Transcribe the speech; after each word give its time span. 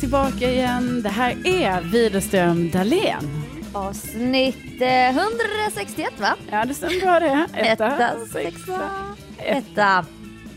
tillbaka 0.00 0.50
igen. 0.50 1.02
Det 1.02 1.08
här 1.08 1.46
är 1.46 1.80
Widerström 1.80 2.70
Dahlén. 2.70 3.44
Avsnitt 3.72 4.80
eh, 4.80 5.08
161 5.08 6.20
va? 6.20 6.36
Ja, 6.50 6.64
det 6.64 6.74
stämmer 6.74 7.00
bra 7.00 7.20
det. 7.20 7.46
Etta, 7.54 8.16
sexa, 8.32 8.90
etta. 9.38 10.04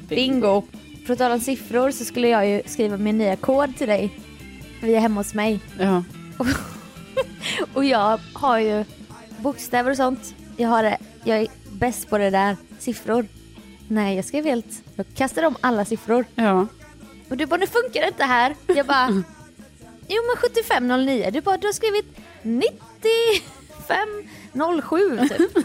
Bingo. 0.07 0.63
På 1.07 1.15
tal 1.15 1.31
om 1.31 1.39
siffror 1.39 1.91
så 1.91 2.05
skulle 2.05 2.27
jag 2.27 2.47
ju 2.47 2.61
skriva 2.65 2.97
min 2.97 3.17
nya 3.17 3.35
kod 3.35 3.77
till 3.77 3.87
dig. 3.87 4.19
Vi 4.81 4.95
är 4.95 4.99
hemma 4.99 5.19
hos 5.19 5.33
mig. 5.33 5.59
Ja. 5.79 6.03
Och 7.73 7.85
jag 7.85 8.19
har 8.33 8.59
ju 8.59 8.85
bokstäver 9.37 9.91
och 9.91 9.97
sånt. 9.97 10.35
Jag 10.57 10.69
har 10.69 10.83
det. 10.83 10.97
Jag 11.23 11.37
är 11.37 11.47
bäst 11.71 12.09
på 12.09 12.17
det 12.17 12.29
där. 12.29 12.57
Siffror. 12.79 13.27
Nej, 13.87 14.15
jag 14.15 14.25
skrev 14.25 14.45
helt... 14.45 14.83
Jag 14.95 15.05
kastade 15.15 15.47
om 15.47 15.55
alla 15.61 15.85
siffror. 15.85 16.25
ja. 16.35 16.67
Och 17.29 17.37
du 17.37 17.45
bara, 17.45 17.57
nu 17.59 17.67
funkar 17.67 18.01
det 18.01 18.07
inte 18.07 18.23
här. 18.23 18.55
Jag 18.67 18.85
bara, 18.85 19.07
jo 20.07 20.17
men 20.27 20.37
7509. 20.41 21.29
Du 21.33 21.41
bara, 21.41 21.57
du 21.57 21.67
har 21.67 21.73
skrivit 21.73 22.05
9507 23.87 25.19
typ. 25.37 25.57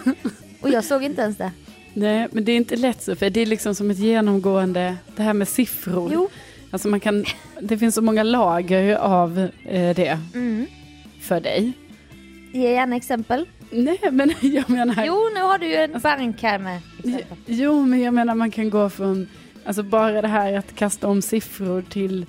Och 0.60 0.70
jag 0.70 0.84
såg 0.84 1.02
inte 1.04 1.22
ens 1.22 1.36
det. 1.36 1.52
Nej, 1.94 2.28
men 2.32 2.44
det 2.44 2.52
är 2.52 2.56
inte 2.56 2.76
lätt 2.76 3.02
Sofie. 3.02 3.30
Det 3.30 3.40
är 3.40 3.46
liksom 3.46 3.74
som 3.74 3.90
ett 3.90 3.98
genomgående, 3.98 4.96
det 5.16 5.22
här 5.22 5.32
med 5.34 5.48
siffror. 5.48 6.10
Jo. 6.12 6.28
Alltså 6.70 6.88
man 6.88 7.00
kan, 7.00 7.24
det 7.60 7.78
finns 7.78 7.94
så 7.94 8.02
många 8.02 8.22
lager 8.22 8.96
av 8.96 9.38
eh, 9.64 9.96
det 9.96 10.18
Mm. 10.34 10.66
för 11.22 11.40
dig. 11.40 11.72
Ge 12.52 12.72
gärna 12.72 12.96
exempel. 12.96 13.46
Nej, 13.70 14.00
men 14.12 14.34
jag 14.40 14.70
menar... 14.70 15.04
Jo, 15.06 15.28
nu 15.34 15.40
har 15.42 15.58
du 15.58 15.66
ju 15.66 15.74
en 15.74 16.00
bank 16.00 16.42
här 16.42 16.58
med 16.58 16.80
exempel. 16.98 17.36
Jo, 17.46 17.82
men 17.86 18.00
jag 18.00 18.14
menar 18.14 18.34
man 18.34 18.50
kan 18.50 18.70
gå 18.70 18.90
från, 18.90 19.28
alltså 19.64 19.82
bara 19.82 20.22
det 20.22 20.28
här 20.28 20.52
att 20.52 20.74
kasta 20.74 21.08
om 21.08 21.22
siffror 21.22 21.82
till 21.82 22.26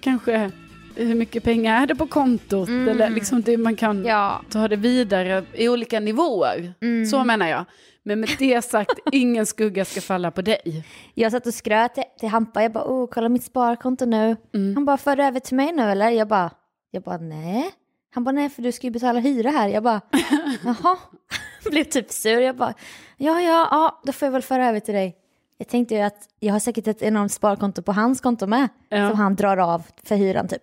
kanske 0.00 0.50
hur 0.96 1.14
mycket 1.14 1.44
pengar 1.44 1.82
är 1.82 1.86
det 1.86 1.94
på 1.94 2.06
kontot? 2.06 2.68
Mm. 2.68 2.88
Eller 2.88 3.10
liksom 3.10 3.42
det 3.42 3.56
man 3.56 3.76
kan 3.76 4.04
Ja. 4.04 4.40
ta 4.50 4.68
det 4.68 4.76
vidare 4.76 5.44
i 5.54 5.68
olika 5.68 6.00
nivåer. 6.00 6.74
Mm. 6.80 7.06
Så 7.06 7.24
menar 7.24 7.48
jag. 7.48 7.64
Men 8.02 8.20
med 8.20 8.30
det 8.38 8.62
sagt, 8.62 8.90
ingen 9.12 9.46
skugga 9.46 9.84
ska 9.84 10.00
falla 10.00 10.30
på 10.30 10.42
dig. 10.42 10.84
Jag 11.14 11.32
satt 11.32 11.46
och 11.46 11.54
skröt 11.54 11.94
till, 11.94 12.04
till 12.20 12.28
Hampa. 12.28 12.62
Jag 12.62 12.72
bara, 12.72 12.84
oh, 12.84 13.06
kolla 13.10 13.28
mitt 13.28 13.44
sparkonto 13.44 14.04
nu. 14.04 14.36
Mm. 14.54 14.74
Han 14.74 14.84
bara, 14.84 14.96
för 14.96 15.16
det 15.16 15.24
över 15.24 15.40
till 15.40 15.56
mig 15.56 15.72
nu 15.72 15.82
eller? 15.82 16.10
Jag 16.10 16.28
bara, 16.28 16.50
jag 16.90 17.02
bara, 17.02 17.16
nej. 17.16 17.70
Han 18.14 18.24
bara, 18.24 18.32
nej 18.32 18.48
för 18.50 18.62
du 18.62 18.72
ska 18.72 18.86
ju 18.86 18.90
betala 18.90 19.20
hyra 19.20 19.50
här. 19.50 19.68
Jag 19.68 19.82
bara, 19.82 20.00
jaha. 20.64 20.96
Blev 21.70 21.84
typ 21.84 22.10
sur. 22.10 22.40
Jag 22.40 22.56
bara, 22.56 22.74
ja, 23.16 23.40
ja, 23.40 23.68
ja, 23.70 24.00
då 24.04 24.12
får 24.12 24.26
jag 24.26 24.32
väl 24.32 24.42
föra 24.42 24.68
över 24.68 24.80
till 24.80 24.94
dig. 24.94 25.16
Jag 25.58 25.68
tänkte 25.68 25.94
ju 25.94 26.00
att 26.00 26.28
jag 26.40 26.52
har 26.52 26.60
säkert 26.60 26.86
ett 26.86 27.02
enormt 27.02 27.32
sparkonto 27.32 27.82
på 27.82 27.92
hans 27.92 28.20
konto 28.20 28.46
med. 28.46 28.68
Ja. 28.88 29.08
Som 29.10 29.18
han 29.18 29.34
drar 29.36 29.56
av 29.56 29.82
för 30.04 30.16
hyran 30.16 30.48
typ. 30.48 30.62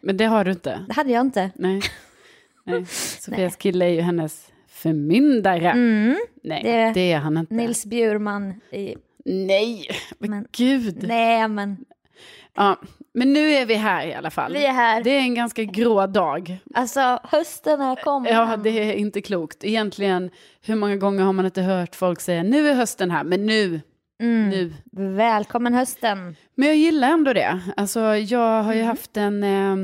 Men 0.00 0.16
det 0.16 0.24
har 0.24 0.44
du 0.44 0.50
inte. 0.50 0.84
Det 0.88 0.94
hade 0.94 1.12
jag 1.12 1.20
inte. 1.20 1.50
Nej. 1.54 1.80
Nej. 2.64 2.84
Sofias 3.20 3.56
kille 3.56 3.84
är 3.84 3.88
ju 3.90 4.00
hennes 4.00 4.52
förmyndare. 4.68 5.70
Mm. 5.70 6.16
Nej, 6.44 6.62
det- 6.62 6.92
det, 6.94 7.12
är 7.12 7.18
han 7.18 7.36
inte. 7.36 7.54
Nils 7.54 7.86
Bjurman. 7.86 8.60
I, 8.70 8.94
Nej, 9.24 9.88
men, 10.18 10.30
Men- 10.30 10.46
gud. 10.52 11.04
nej, 11.08 11.48
men 11.48 11.76
Ja, 12.54 12.80
men 13.14 13.32
nu 13.32 13.50
är 13.50 13.66
vi 13.66 13.74
här 13.74 14.06
i 14.06 14.14
alla 14.14 14.30
fall. 14.30 14.52
vi 14.52 14.64
är 14.66 14.72
här. 14.72 15.02
Det 15.02 15.10
är 15.10 15.20
en 15.20 15.34
ganska 15.34 15.64
grå 15.64 16.06
dag. 16.06 16.58
Alltså, 16.74 17.20
hösten 17.24 17.80
har 17.80 17.96
kommit. 17.96 18.32
Ja, 18.32 18.56
det 18.56 18.70
är 18.70 18.92
inte 18.92 19.20
klokt. 19.22 19.64
Egentligen, 19.64 20.30
hur 20.62 20.74
många 20.74 20.96
gånger 20.96 21.22
har 21.24 21.32
man 21.32 21.44
inte 21.44 21.62
hört 21.62 21.94
folk 21.94 22.20
säga 22.20 22.42
nu 22.42 22.68
är 22.68 22.74
hösten 22.74 23.10
här, 23.10 23.24
men 23.24 23.46
nu, 23.46 23.80
Mm. 24.22 24.48
nu. 24.48 24.72
Välkommen 25.16 25.74
hösten. 25.74 26.36
Men 26.54 26.68
jag 26.68 26.76
gillar 26.76 27.08
ändå 27.10 27.32
det. 27.32 27.60
Alltså, 27.76 28.00
jag 28.16 28.62
har 28.62 28.72
ju 28.72 28.80
Mm. 28.80 28.88
haft 28.88 29.16
en, 29.16 29.42
eh, 29.42 29.76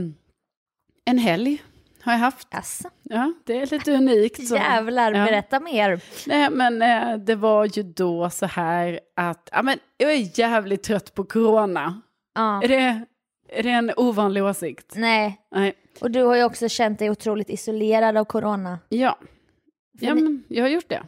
en 1.05 1.19
helg. 1.19 1.63
Har 2.03 2.13
jag 2.13 2.19
haft. 2.19 2.49
Alltså, 2.55 2.91
Ja, 3.03 3.33
det 3.45 3.57
är 3.61 3.67
lite 3.67 3.93
unikt. 3.93 4.49
Så. 4.49 4.55
jävlar, 4.55 5.13
Ja. 5.13 5.25
berätta 5.25 5.61
mer. 5.61 6.01
Nej, 6.27 6.51
men 6.51 6.83
eh, 6.83 7.17
det 7.19 7.35
var 7.35 7.65
ju 7.79 7.83
då 7.83 8.31
så 8.31 8.47
här 8.47 9.01
att, 9.17 9.49
ja 9.53 9.63
men 9.63 9.79
jag 9.97 10.13
är 10.13 10.39
jävligt 10.39 10.83
trött 10.83 11.15
på 11.15 11.25
corona. 11.25 12.01
Ja. 12.35 12.63
Är 12.63 12.69
det, 12.69 13.01
är 13.49 13.63
det 13.63 13.71
en 13.71 13.93
ovanlig 13.97 14.45
åsikt? 14.45 14.93
Nej, 14.97 15.41
Nej. 15.55 15.75
och 16.01 16.11
du 16.11 16.23
har 16.23 16.37
ju 16.37 16.45
också 16.45 16.69
känt 16.69 16.99
dig 16.99 17.11
otroligt 17.11 17.51
isolerad 17.51 18.17
av 18.17 18.25
corona. 18.25 18.79
Ja. 18.89 19.19
För 19.99 20.07
Ja, 20.07 20.15
men 20.15 20.45
jag 20.49 20.65
har 20.65 20.69
gjort 20.69 20.89
det. 20.89 21.03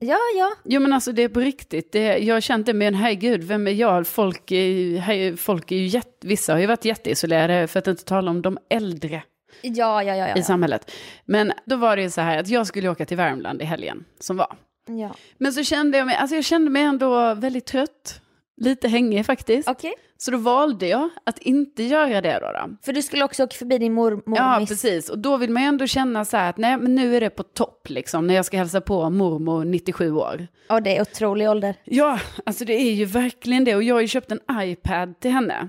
Ja, 0.00 0.18
ja. 0.36 0.52
Jo 0.64 0.80
men 0.80 0.92
alltså 0.92 1.12
det 1.12 1.22
är 1.22 1.28
på 1.28 1.40
riktigt. 1.40 1.92
Det, 1.92 2.18
jag 2.18 2.42
det, 2.64 2.74
men 2.74 2.94
herregud, 2.94 3.44
vem 3.44 3.66
är 3.66 3.70
jag? 3.72 4.06
Folk 4.06 4.50
är 4.50 5.36
folk 5.36 5.72
är 5.72 5.76
ju 5.76 5.86
jätte, 5.86 6.26
vissa 6.26 6.52
har 6.52 6.60
ju 6.60 6.66
varit 6.66 6.84
jätteisolerade, 6.84 7.66
för 7.66 7.78
att 7.78 7.86
inte 7.86 8.04
tala 8.04 8.30
om 8.30 8.42
de 8.42 8.58
äldre 8.70 9.22
Ja, 9.62 10.02
ja, 10.02 10.16
ja. 10.16 10.26
i 10.28 10.32
ja. 10.36 10.42
samhället. 10.42 10.90
Men 11.24 11.52
då 11.64 11.76
var 11.76 11.96
det 11.96 12.02
ju 12.02 12.10
så 12.10 12.20
här 12.20 12.38
att 12.38 12.48
jag 12.48 12.66
skulle 12.66 12.88
åka 12.88 13.04
till 13.06 13.16
Värmland 13.16 13.62
i 13.62 13.64
helgen 13.64 14.04
som 14.20 14.36
var. 14.36 14.56
ja. 14.86 15.14
Men 15.38 15.52
så 15.52 15.64
kände 15.64 15.98
jag 15.98 16.06
mig, 16.06 16.16
alltså 16.16 16.36
jag 16.36 16.44
kände 16.44 16.70
mig 16.70 16.82
ändå 16.82 17.34
väldigt 17.34 17.66
trött. 17.66 18.20
Lite 18.60 18.88
hängig 18.88 19.26
faktiskt. 19.26 19.68
Okej. 19.68 19.94
Så 20.16 20.30
då 20.30 20.38
valde 20.38 20.86
jag 20.86 21.08
att 21.26 21.38
inte 21.38 21.82
göra 21.82 22.20
det 22.20 22.38
då. 22.40 22.52
då. 22.52 22.76
För 22.82 22.92
du 22.92 23.02
skulle 23.02 23.24
också 23.24 23.44
åka 23.44 23.56
förbi 23.56 23.78
din 23.78 23.92
mor, 23.92 24.10
mormis. 24.10 24.38
Ja, 24.38 24.64
precis. 24.68 25.08
Och 25.08 25.18
då 25.18 25.36
vill 25.36 25.50
man 25.50 25.62
ju 25.62 25.68
ändå 25.68 25.86
känna 25.86 26.24
så 26.24 26.36
här 26.36 26.50
att 26.50 26.58
nej, 26.58 26.76
men 26.76 26.94
nu 26.94 27.16
är 27.16 27.20
det 27.20 27.30
på 27.30 27.42
topp 27.42 27.88
liksom, 27.90 28.26
när 28.26 28.34
jag 28.34 28.44
ska 28.44 28.56
hälsa 28.56 28.80
på 28.80 29.10
mormor 29.10 29.64
97 29.64 30.12
år. 30.12 30.46
Och 30.68 30.82
det 30.82 30.96
är 30.96 31.02
otrolig 31.02 31.50
ålder. 31.50 31.74
Ja, 31.84 32.20
alltså 32.46 32.64
det 32.64 32.72
är 32.72 32.92
ju 32.92 33.04
verkligen 33.04 33.64
det. 33.64 33.76
Och 33.76 33.82
jag 33.82 33.94
har 33.94 34.00
ju 34.00 34.08
köpt 34.08 34.32
en 34.32 34.40
iPad 34.52 35.20
till 35.20 35.30
henne. 35.30 35.68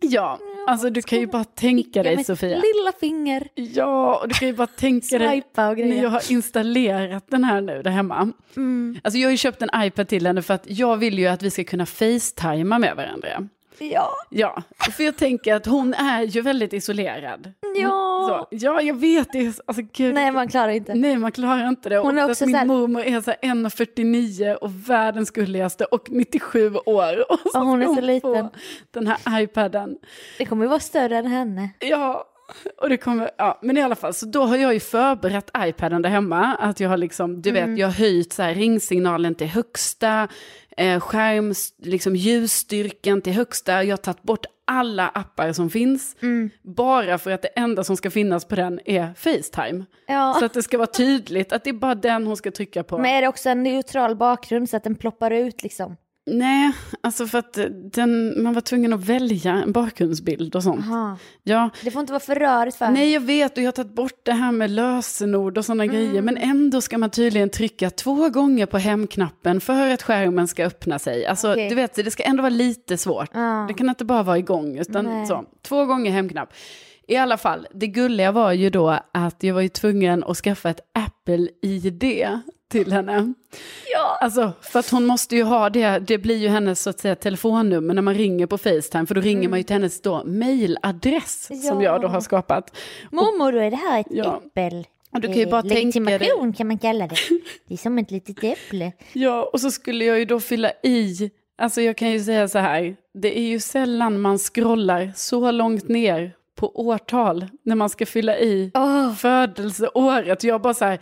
Ja, 0.00 0.38
alltså 0.66 0.90
du 0.90 1.02
kan 1.02 1.20
ju 1.20 1.26
bara 1.26 1.44
tänka 1.44 2.02
dig 2.02 2.24
Sofia. 2.24 2.48
Lilla 2.48 2.92
finger. 3.00 3.48
Ja, 3.54 4.18
och 4.22 4.28
du 4.28 4.34
kan 4.34 4.48
ju 4.48 4.54
bara 4.54 4.66
tänka 4.66 5.18
dig 5.18 5.42
när 5.54 6.02
jag 6.02 6.10
har 6.10 6.32
installerat 6.32 7.24
den 7.30 7.44
här 7.44 7.60
nu 7.60 7.82
där 7.82 7.90
hemma. 7.90 8.32
Mm. 8.56 8.98
Alltså 9.04 9.18
jag 9.18 9.26
har 9.26 9.30
ju 9.30 9.36
köpt 9.36 9.62
en 9.62 9.70
iPad 9.76 10.08
till 10.08 10.26
henne 10.26 10.42
för 10.42 10.54
att 10.54 10.64
jag 10.66 10.96
vill 10.96 11.18
ju 11.18 11.26
att 11.26 11.42
vi 11.42 11.50
ska 11.50 11.64
kunna 11.64 11.86
facetima 11.86 12.78
med 12.78 12.96
varandra. 12.96 13.48
Ja. 13.78 14.10
Ja, 14.30 14.62
för 14.92 15.04
jag 15.04 15.16
tänker 15.16 15.54
att 15.54 15.66
hon 15.66 15.94
är 15.94 16.22
ju 16.22 16.40
väldigt 16.40 16.72
isolerad. 16.72 17.52
Ja. 17.76 18.26
Så, 18.50 18.56
ja, 18.56 18.80
jag 18.82 18.94
vet 19.00 19.32
det. 19.32 19.46
Alltså, 19.66 19.82
gud. 19.92 20.14
Nej, 20.14 20.30
man 20.32 20.48
klarar 20.48 20.68
inte. 20.68 20.94
Nej, 20.94 21.16
man 21.16 21.32
klarar 21.32 21.68
inte 21.68 21.88
det. 21.88 21.98
Hon 21.98 22.18
är 22.18 22.24
och 22.24 22.30
också 22.30 22.44
att 22.44 22.48
min 22.48 22.56
här- 22.56 22.64
mormor 22.64 23.02
är 23.02 23.20
så 23.20 23.30
här 23.30 23.38
1,49 23.42 24.54
och 24.54 24.70
världens 24.90 25.30
gulligaste 25.30 25.84
och 25.84 26.10
97 26.10 26.74
år. 26.86 27.32
Och 27.32 27.38
så 27.52 27.58
hon 27.58 27.82
är 27.82 27.86
så 27.86 28.00
liten. 28.00 28.20
få 28.44 28.50
Den 28.90 29.06
här 29.06 29.40
iPaden. 29.40 29.96
Det 30.38 30.44
kommer 30.44 30.64
ju 30.64 30.68
vara 30.68 30.80
större 30.80 31.16
än 31.16 31.26
henne. 31.26 31.70
Ja, 31.78 32.24
och 32.82 32.88
det 32.88 32.96
kommer, 32.96 33.30
ja, 33.38 33.58
men 33.62 33.78
i 33.78 33.82
alla 33.82 33.94
fall, 33.94 34.14
så 34.14 34.26
då 34.26 34.42
har 34.44 34.56
jag 34.56 34.74
ju 34.74 34.80
förberett 34.80 35.50
iPaden 35.58 36.02
där 36.02 36.10
hemma. 36.10 36.54
Att 36.54 36.80
jag 36.80 36.88
har 36.88 36.96
liksom, 36.96 37.42
du 37.42 37.50
Mm. 37.50 37.70
vet, 37.70 37.78
jag 37.80 37.86
har 37.86 37.92
höjt 37.94 38.32
så 38.32 38.42
här 38.42 38.54
ringsignalen 38.54 39.34
till 39.34 39.46
högsta, 39.46 40.28
eh, 40.76 41.00
skärm, 41.00 41.54
liksom 41.78 42.16
ljusstyrkan 42.16 43.22
till 43.22 43.32
högsta. 43.32 43.84
Jag 43.84 43.92
har 43.92 43.96
tagit 43.96 44.22
bort 44.22 44.46
alla 44.64 45.08
appar 45.08 45.52
som 45.52 45.70
finns. 45.70 46.16
Mm. 46.22 46.50
Bara 46.62 47.18
för 47.18 47.30
att 47.30 47.42
det 47.42 47.48
enda 47.48 47.84
som 47.84 47.96
ska 47.96 48.10
finnas 48.10 48.44
på 48.44 48.54
den 48.54 48.80
är 48.84 49.14
Facetime. 49.14 49.84
Ja. 50.06 50.36
Så 50.38 50.44
att 50.44 50.54
det 50.54 50.62
ska 50.62 50.78
vara 50.78 50.86
tydligt 50.86 51.52
att 51.52 51.64
det 51.64 51.70
är 51.70 51.74
bara 51.74 51.94
den 51.94 52.26
hon 52.26 52.36
ska 52.36 52.50
trycka 52.50 52.82
på. 52.82 52.98
Men 52.98 53.10
är 53.10 53.22
det 53.22 53.28
också 53.28 53.48
en 53.48 53.62
neutral 53.62 54.16
bakgrund 54.16 54.70
så 54.70 54.76
att 54.76 54.84
den 54.84 54.94
ploppar 54.94 55.30
ut 55.30 55.62
liksom? 55.62 55.96
Nej, 56.30 56.72
alltså 57.00 57.26
för 57.26 57.38
att 57.38 57.58
den, 57.92 58.42
man 58.42 58.54
var 58.54 58.60
tvungen 58.60 58.92
att 58.92 59.04
välja 59.04 59.52
en 59.52 59.72
bakgrundsbild 59.72 60.56
och 60.56 60.62
sånt. 60.62 60.86
Aha. 60.86 61.18
Ja, 61.42 61.70
Det 61.84 61.90
får 61.90 62.00
inte 62.00 62.12
vara 62.12 62.20
för 62.20 62.34
rörigt 62.34 62.76
för 62.76 62.90
Nej, 62.90 63.12
jag 63.12 63.20
vet 63.20 63.56
och 63.56 63.62
jag 63.62 63.66
har 63.66 63.72
tagit 63.72 63.94
bort 63.94 64.20
det 64.22 64.32
här 64.32 64.52
med 64.52 64.70
lösenord 64.70 65.58
och 65.58 65.64
sådana 65.64 65.86
grejer. 65.86 66.22
Men 66.22 66.36
ändå 66.36 66.80
ska 66.80 66.98
man 66.98 67.10
tydligen 67.10 67.50
trycka 67.50 67.90
två 67.90 68.28
gånger 68.28 68.66
på 68.66 68.78
hemknappen 68.78 69.60
för 69.60 69.90
att 69.90 70.02
skärmen 70.02 70.48
ska 70.48 70.64
öppna 70.66 70.98
sig. 70.98 71.26
Alltså, 71.26 71.52
Okej. 71.52 71.68
du 71.68 71.74
vet, 71.74 71.94
det 71.94 72.10
ska 72.10 72.22
ändå 72.22 72.42
vara 72.42 72.50
lite 72.50 72.96
svårt. 72.98 73.30
Ja. 73.34 73.64
Det 73.68 73.74
kan 73.74 73.88
inte 73.88 74.04
bara 74.04 74.22
vara 74.22 74.38
igång, 74.38 74.78
utan 74.78 75.04
Nej. 75.04 75.26
så, 75.26 75.44
två 75.62 75.84
gånger 75.84 76.10
hemknapp. 76.12 76.52
I 77.06 77.16
alla 77.16 77.36
fall, 77.36 77.66
det 77.74 77.86
gulliga 77.86 78.32
var 78.32 78.52
ju 78.52 78.70
då 78.70 78.98
att 79.12 79.42
jag 79.42 79.54
var 79.54 79.60
ju 79.60 79.68
tvungen 79.68 80.24
att 80.24 80.36
skaffa 80.36 80.70
ett 80.70 80.80
Apple-ID 80.94 82.28
till 82.70 82.92
henne. 82.92 83.32
Ja. 83.92 84.18
Alltså, 84.20 84.52
för 84.60 84.78
att 84.78 84.90
hon 84.90 85.06
måste 85.06 85.36
ju 85.36 85.42
ha 85.42 85.70
det, 85.70 85.98
det 85.98 86.18
blir 86.18 86.36
ju 86.36 86.48
hennes 86.48 86.82
så 86.82 86.90
att 86.90 87.00
säga 87.00 87.14
telefonnummer 87.14 87.94
när 87.94 88.02
man 88.02 88.14
ringer 88.14 88.46
på 88.46 88.58
Facetime, 88.58 89.06
för 89.06 89.14
då 89.14 89.20
ringer 89.20 89.48
man 89.48 89.58
ju 89.58 89.62
till 89.62 89.74
hennes 89.76 90.00
då 90.02 90.24
mailadress 90.24 91.46
som 91.46 91.56
Mm. 91.56 91.80
Ja. 91.82 91.82
jag 91.92 92.00
då 92.00 92.08
har 92.08 92.20
skapat. 92.20 92.76
Mormor, 93.12 93.52
då 93.52 93.58
är 93.58 93.70
det 93.70 93.76
här 93.76 94.00
ett 94.00 94.06
Ja. 94.10 94.42
äppel. 94.46 94.86
Och 95.12 95.20
du 95.20 95.28
kan 95.28 95.36
ju 95.36 95.42
Eh, 95.42 95.50
bara 95.50 95.62
tänka 95.62 96.00
dig- 96.00 96.18
Legitimation 96.18 96.52
kan 96.52 96.66
man 96.66 96.78
kalla 96.78 97.06
det. 97.06 97.16
Det 97.68 97.74
är 97.74 97.78
som 97.78 97.98
ett 97.98 98.10
litet 98.10 98.44
äpple. 98.44 98.92
Ja, 99.12 99.50
och 99.52 99.60
så 99.60 99.70
skulle 99.70 100.04
jag 100.04 100.18
ju 100.18 100.24
då 100.24 100.40
fylla 100.40 100.70
i, 100.82 101.30
alltså 101.58 101.80
jag 101.82 101.96
kan 101.96 102.10
ju 102.10 102.20
säga 102.20 102.48
så 102.48 102.58
här, 102.58 102.96
det 103.14 103.38
är 103.38 103.42
ju 103.48 103.60
sällan 103.60 104.20
man 104.20 104.38
scrollar 104.38 105.12
så 105.16 105.50
långt 105.50 105.88
ner 105.88 106.32
på 106.56 106.80
årtal 106.86 107.46
när 107.62 107.74
man 107.74 107.88
ska 107.90 108.06
fylla 108.06 108.38
i 108.38 108.70
Åh. 108.74 109.14
födelseåret. 109.14 110.44
Jag 110.44 110.62
bara 110.62 110.74
så 110.74 110.84
här, 110.84 110.98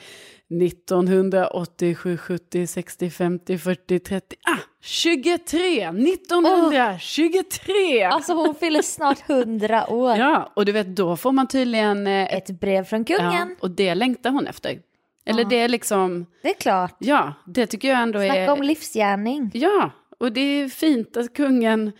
1987, 0.63 2.17
70, 2.17 2.67
60, 2.67 3.11
50, 3.11 3.59
40, 3.59 3.99
30, 3.99 4.37
ah, 4.47 4.59
23! 4.81 5.89
1923! 5.89 8.03
Alltså 8.05 8.33
hon 8.33 8.55
fyller 8.55 8.83
snart 8.83 9.21
hundra 9.29 9.91
år. 9.91 10.17
Ja, 10.17 10.53
och 10.57 10.65
du 10.65 10.73
vet, 10.73 10.97
då 10.97 11.17
får 11.17 11.33
man 11.33 11.49
tydligen... 11.49 12.07
Eh, 12.07 12.35
Ett 12.35 12.61
brev 12.61 12.85
från 12.85 13.05
ja, 13.09 13.17
kungen. 13.19 13.57
och 13.61 13.71
det 13.71 13.95
längtar 13.95 14.31
hon 14.31 14.47
efter. 14.47 14.79
Eller 15.27 15.43
Ja. 15.43 15.49
det 15.49 15.57
är 15.57 15.69
liksom, 15.69 16.27
Det 16.43 16.49
är 16.51 16.55
klart. 16.61 16.97
ja, 16.99 17.33
det 17.47 17.67
tycker 17.67 17.89
jag 17.89 18.03
ändå 18.03 18.19
Snacka 18.19 18.41
är... 18.41 18.51
om 18.51 18.63
livsgärning. 18.63 19.51
Ja, 19.55 19.91
och 20.19 20.33
det 20.33 20.41
är 20.41 20.69
fint 20.69 21.17
att 21.17 21.35
kungen... 21.35 21.93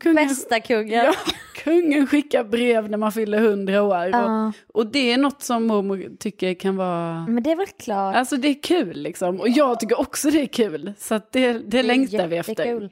kungen 0.00 0.28
Bästa 0.28 0.60
kungen. 0.60 1.04
Ja, 1.04 1.14
kungen 1.64 2.06
skickar 2.06 2.44
brev 2.44 2.90
när 2.90 2.98
man 2.98 3.12
fyller 3.12 3.38
hundra 3.38 3.82
år. 3.82 4.06
Och, 4.08 4.14
Ja. 4.14 4.52
och 4.74 4.86
det 4.86 5.12
är 5.12 5.18
något 5.18 5.42
som 5.42 5.66
mormor 5.66 6.10
tycker 6.18 6.54
kan 6.54 6.76
vara... 6.76 7.26
Men 7.28 7.42
det 7.42 7.50
är 7.52 7.56
väl 7.56 7.66
klart. 7.66 8.16
Alltså 8.16 8.36
det 8.36 8.48
är 8.48 8.62
kul 8.62 8.96
liksom. 9.02 9.40
Och 9.40 9.48
jag 9.48 9.80
tycker 9.80 10.00
också 10.00 10.30
det 10.30 10.40
är 10.42 10.46
kul. 10.46 10.92
Så 10.98 11.14
att 11.14 11.32
det, 11.32 11.52
det, 11.52 11.82
längtar 11.82 12.26
vi 12.26 12.36
efter. 12.36 12.52
Jättekul. 12.52 12.90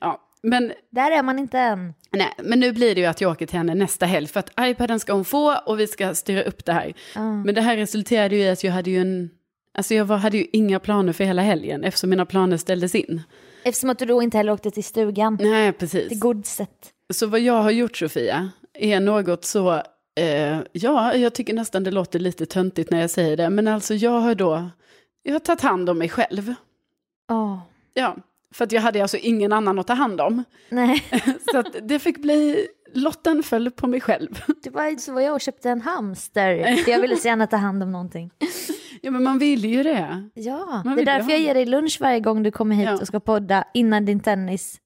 Ja, 0.00 0.20
men, 0.42 0.72
Där 0.90 1.10
är 1.10 1.22
man 1.22 1.38
inte 1.38 1.58
än. 1.58 1.94
nej, 2.10 2.34
men 2.42 2.60
nu 2.60 2.72
blir 2.72 2.94
det 2.94 3.00
ju 3.00 3.06
att 3.06 3.20
jag 3.20 3.32
åker 3.32 3.46
till 3.46 3.56
henne 3.58 3.74
nästa 3.74 4.06
helg. 4.06 4.26
För 4.26 4.40
att 4.40 4.50
iPaden 4.60 5.00
ska 5.00 5.12
hon 5.12 5.24
få 5.24 5.56
och 5.66 5.80
vi 5.80 5.86
ska 5.86 6.14
styra 6.14 6.42
upp 6.42 6.64
det 6.64 6.72
här. 6.72 6.94
Ja. 7.14 7.32
Men 7.32 7.54
det 7.54 7.60
här 7.60 7.76
resulterade 7.76 8.36
ju 8.36 8.42
i 8.42 8.48
att 8.50 8.64
jag 8.64 8.72
hade 8.72 8.90
ju 8.90 9.00
en... 9.00 9.30
Alltså 9.74 9.94
jag 9.94 10.04
var, 10.04 10.16
hade 10.16 10.36
ju 10.38 10.46
inga 10.52 10.80
planer 10.80 11.12
för 11.12 11.24
hela 11.24 11.42
helgen 11.42 11.84
eftersom 11.84 12.10
mina 12.10 12.26
planer 12.26 12.56
ställdes 12.56 12.94
in. 12.94 13.22
Eftersom 13.64 13.90
att 13.90 13.98
du 13.98 14.04
då 14.04 14.22
inte 14.22 14.36
heller 14.36 14.52
åkte 14.52 14.70
till 14.70 14.84
stugan. 14.84 15.38
Nej, 15.40 15.72
precis. 15.72 16.08
Till 16.08 16.18
godset. 16.18 16.92
Så 17.14 17.26
vad 17.26 17.40
jag 17.40 17.62
har 17.62 17.70
gjort 17.70 17.96
Sofia 17.96 18.50
är 18.74 19.00
något 19.00 19.44
så, 19.44 19.72
eh, 20.14 20.58
ja, 20.72 21.14
jag 21.14 21.34
tycker 21.34 21.54
nästan 21.54 21.84
det 21.84 21.90
låter 21.90 22.18
lite 22.18 22.46
töntigt 22.46 22.90
när 22.90 23.00
jag 23.00 23.10
säger 23.10 23.36
det, 23.36 23.50
men 23.50 23.68
alltså 23.68 23.94
jag 23.94 24.20
har 24.20 24.34
då, 24.34 24.70
jag 25.22 25.32
har 25.32 25.40
tagit 25.40 25.60
hand 25.60 25.90
om 25.90 25.98
mig 25.98 26.08
själv. 26.08 26.54
Åh. 27.30 27.58
Ja, 27.94 28.16
för 28.52 28.64
att 28.64 28.72
jag 28.72 28.80
hade 28.82 29.02
alltså 29.02 29.16
ingen 29.16 29.52
annan 29.52 29.78
att 29.78 29.86
ta 29.86 29.94
hand 29.94 30.20
om. 30.20 30.44
Nej, 30.68 31.04
Så 31.52 31.62
det 31.82 31.98
fick 31.98 32.18
bli, 32.18 32.66
lotten 32.94 33.42
föll 33.42 33.70
på 33.70 33.86
mig 33.86 34.00
själv. 34.00 34.42
det 34.62 34.70
var 34.70 34.98
så 34.98 35.12
var 35.12 35.20
jag 35.20 35.34
och 35.34 35.40
köpte 35.40 35.70
en 35.70 35.80
hamster. 35.80 36.76
För 36.84 36.90
jag 36.90 37.00
ville 37.00 37.16
så 37.16 37.28
gärna 37.28 37.46
ta 37.46 37.56
hand 37.56 37.82
om 37.82 37.92
någonting. 37.92 38.30
Ja, 39.02 39.10
men 39.10 39.22
man 39.22 39.38
vill 39.38 39.64
ju 39.64 39.82
det. 39.82 40.30
Ja, 40.34 40.82
Man 40.84 40.96
det 40.96 41.02
är 41.02 41.06
därför 41.06 41.30
jag 41.30 41.40
ger 41.40 41.54
dig 41.54 41.66
lunch 41.66 41.98
varje 42.00 42.20
gång 42.20 42.42
du 42.42 42.50
kommer 42.50 42.76
hit 42.76 42.86
Ja. 42.86 42.98
och 43.00 43.06
ska 43.06 43.20
podda 43.20 43.64
innan 43.74 44.04
din 44.04 44.20
tennis. 44.20 44.78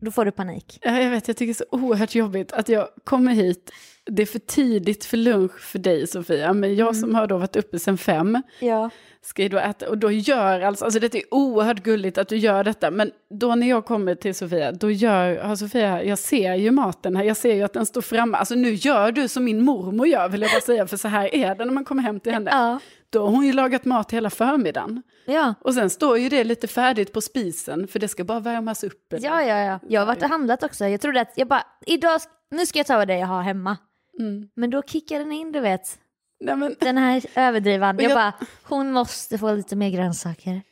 Då 0.00 0.10
får 0.10 0.24
du 0.24 0.32
panik. 0.32 0.78
Ja, 0.82 1.00
jag 1.00 1.10
vet, 1.10 1.28
jag 1.28 1.36
tycker 1.36 1.46
det 1.46 1.52
är 1.52 1.64
så 1.70 1.84
oerhört 1.86 2.14
jobbigt 2.14 2.52
att 2.52 2.68
jag 2.68 2.88
kommer 3.04 3.32
hit, 3.32 3.70
det 4.06 4.22
är 4.22 4.26
för 4.26 4.38
tidigt 4.38 5.04
för 5.04 5.16
lunch 5.16 5.60
för 5.60 5.78
dig 5.78 6.06
Sofia, 6.06 6.52
men 6.52 6.74
jag 6.76 6.96
som 6.96 7.14
har 7.14 7.26
då 7.26 7.38
varit 7.38 7.56
uppe 7.56 7.78
sedan 7.78 7.98
fem, 7.98 8.42
Ja. 8.60 8.90
ska 9.22 9.42
ju 9.42 9.48
då 9.48 9.58
äta, 9.58 9.88
och 9.88 9.98
då 9.98 10.10
gör 10.10 10.60
alltså, 10.60 10.84
alltså 10.84 11.00
det 11.00 11.14
är 11.14 11.22
oerhört 11.34 11.82
gulligt 11.82 12.18
att 12.18 12.28
du 12.28 12.36
gör 12.36 12.64
detta, 12.64 12.90
men 12.90 13.10
då 13.30 13.54
när 13.54 13.68
jag 13.68 13.84
kommer 13.84 14.14
till 14.14 14.34
Sofia, 14.34 14.72
då 14.72 14.90
gör, 14.90 15.38
har 15.42 15.56
Sofia, 15.56 16.02
jag 16.04 16.18
ser 16.18 16.54
ju 16.54 16.70
maten 16.70 17.16
här, 17.16 17.24
jag 17.24 17.36
ser 17.36 17.54
ju 17.54 17.62
att 17.62 17.72
den 17.72 17.86
står 17.86 18.00
framme, 18.00 18.36
alltså 18.38 18.54
nu 18.54 18.74
gör 18.74 19.12
du 19.12 19.28
som 19.28 19.44
min 19.44 19.64
mormor 19.64 20.06
gör, 20.06 20.28
vill 20.28 20.42
jag 20.42 20.50
bara 20.50 20.60
säga, 20.60 20.86
för 20.86 20.96
så 20.96 21.08
här 21.08 21.34
är 21.34 21.54
det 21.54 21.64
när 21.64 21.72
man 21.72 21.84
kommer 21.84 22.02
hem 22.02 22.20
till 22.20 22.32
henne. 22.32 22.50
Ja. 22.50 22.78
Då 23.10 23.20
har 23.24 23.28
hon 23.30 23.46
ju 23.46 23.52
lagat 23.52 23.84
mat 23.84 24.12
hela 24.12 24.30
förmiddagen. 24.30 25.02
Ja. 25.26 25.54
Och 25.60 25.74
sen 25.74 25.90
står 25.90 26.18
ju 26.18 26.28
det 26.28 26.44
lite 26.44 26.68
färdigt 26.68 27.12
på 27.12 27.20
spisen, 27.20 27.88
för 27.88 27.98
det 27.98 28.08
ska 28.08 28.24
bara 28.24 28.40
värmas 28.40 28.84
upp. 28.84 29.12
eller? 29.12 29.28
ja, 29.28 29.42
ja, 29.42 29.58
ja. 29.58 29.78
Jag 29.88 30.00
har 30.00 30.06
varit 30.06 30.22
och 30.22 30.28
handlat 30.28 30.62
också. 30.62 30.86
Jag 30.86 31.00
trodde 31.00 31.20
att 31.20 31.32
jag 31.36 31.48
bara, 31.48 31.62
idag, 31.86 32.20
nu 32.50 32.66
ska 32.66 32.78
jag 32.78 32.86
ta 32.86 33.04
det 33.06 33.18
jag 33.18 33.26
har 33.26 33.42
hemma. 33.42 33.76
Mm. 34.18 34.48
Men 34.54 34.70
då 34.70 34.82
kickar 34.82 35.18
den 35.18 35.32
in, 35.32 35.52
du 35.52 35.60
vet. 35.60 35.98
Nej, 36.40 36.56
men, 36.56 36.76
Den 36.80 36.96
här 36.98 37.22
överdrivan. 37.34 37.96
Jag 38.00 38.10
jag- 38.10 38.16
bara, 38.16 38.32
hon 38.62 38.92
måste 38.92 39.38
få 39.38 39.52
lite 39.54 39.76
mer 39.76 39.90
grönsaker. 39.90 40.62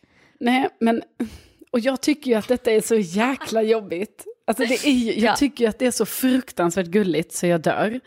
nej, 0.41 0.69
men, 0.81 1.02
och 1.73 1.81
jag 1.81 2.00
tycker 2.00 2.31
ju 2.31 2.37
att 2.37 2.49
detta 2.49 2.70
är 2.70 2.81
så 2.81 2.94
jäkla 2.96 3.62
jobbigt. 3.62 4.25
Alltså 4.46 4.64
det 4.64 4.87
är 4.87 4.91
ju, 4.93 5.12
jag 5.12 5.19
Ja. 5.32 5.37
tycker 5.37 5.64
ju 5.64 5.69
att 5.70 5.79
det 5.79 5.87
är 5.87 5.91
så 5.91 6.06
fruktansvärt 6.06 6.87
gulligt 6.87 7.32
så 7.32 7.46
jag 7.46 7.61
dör. 7.61 8.00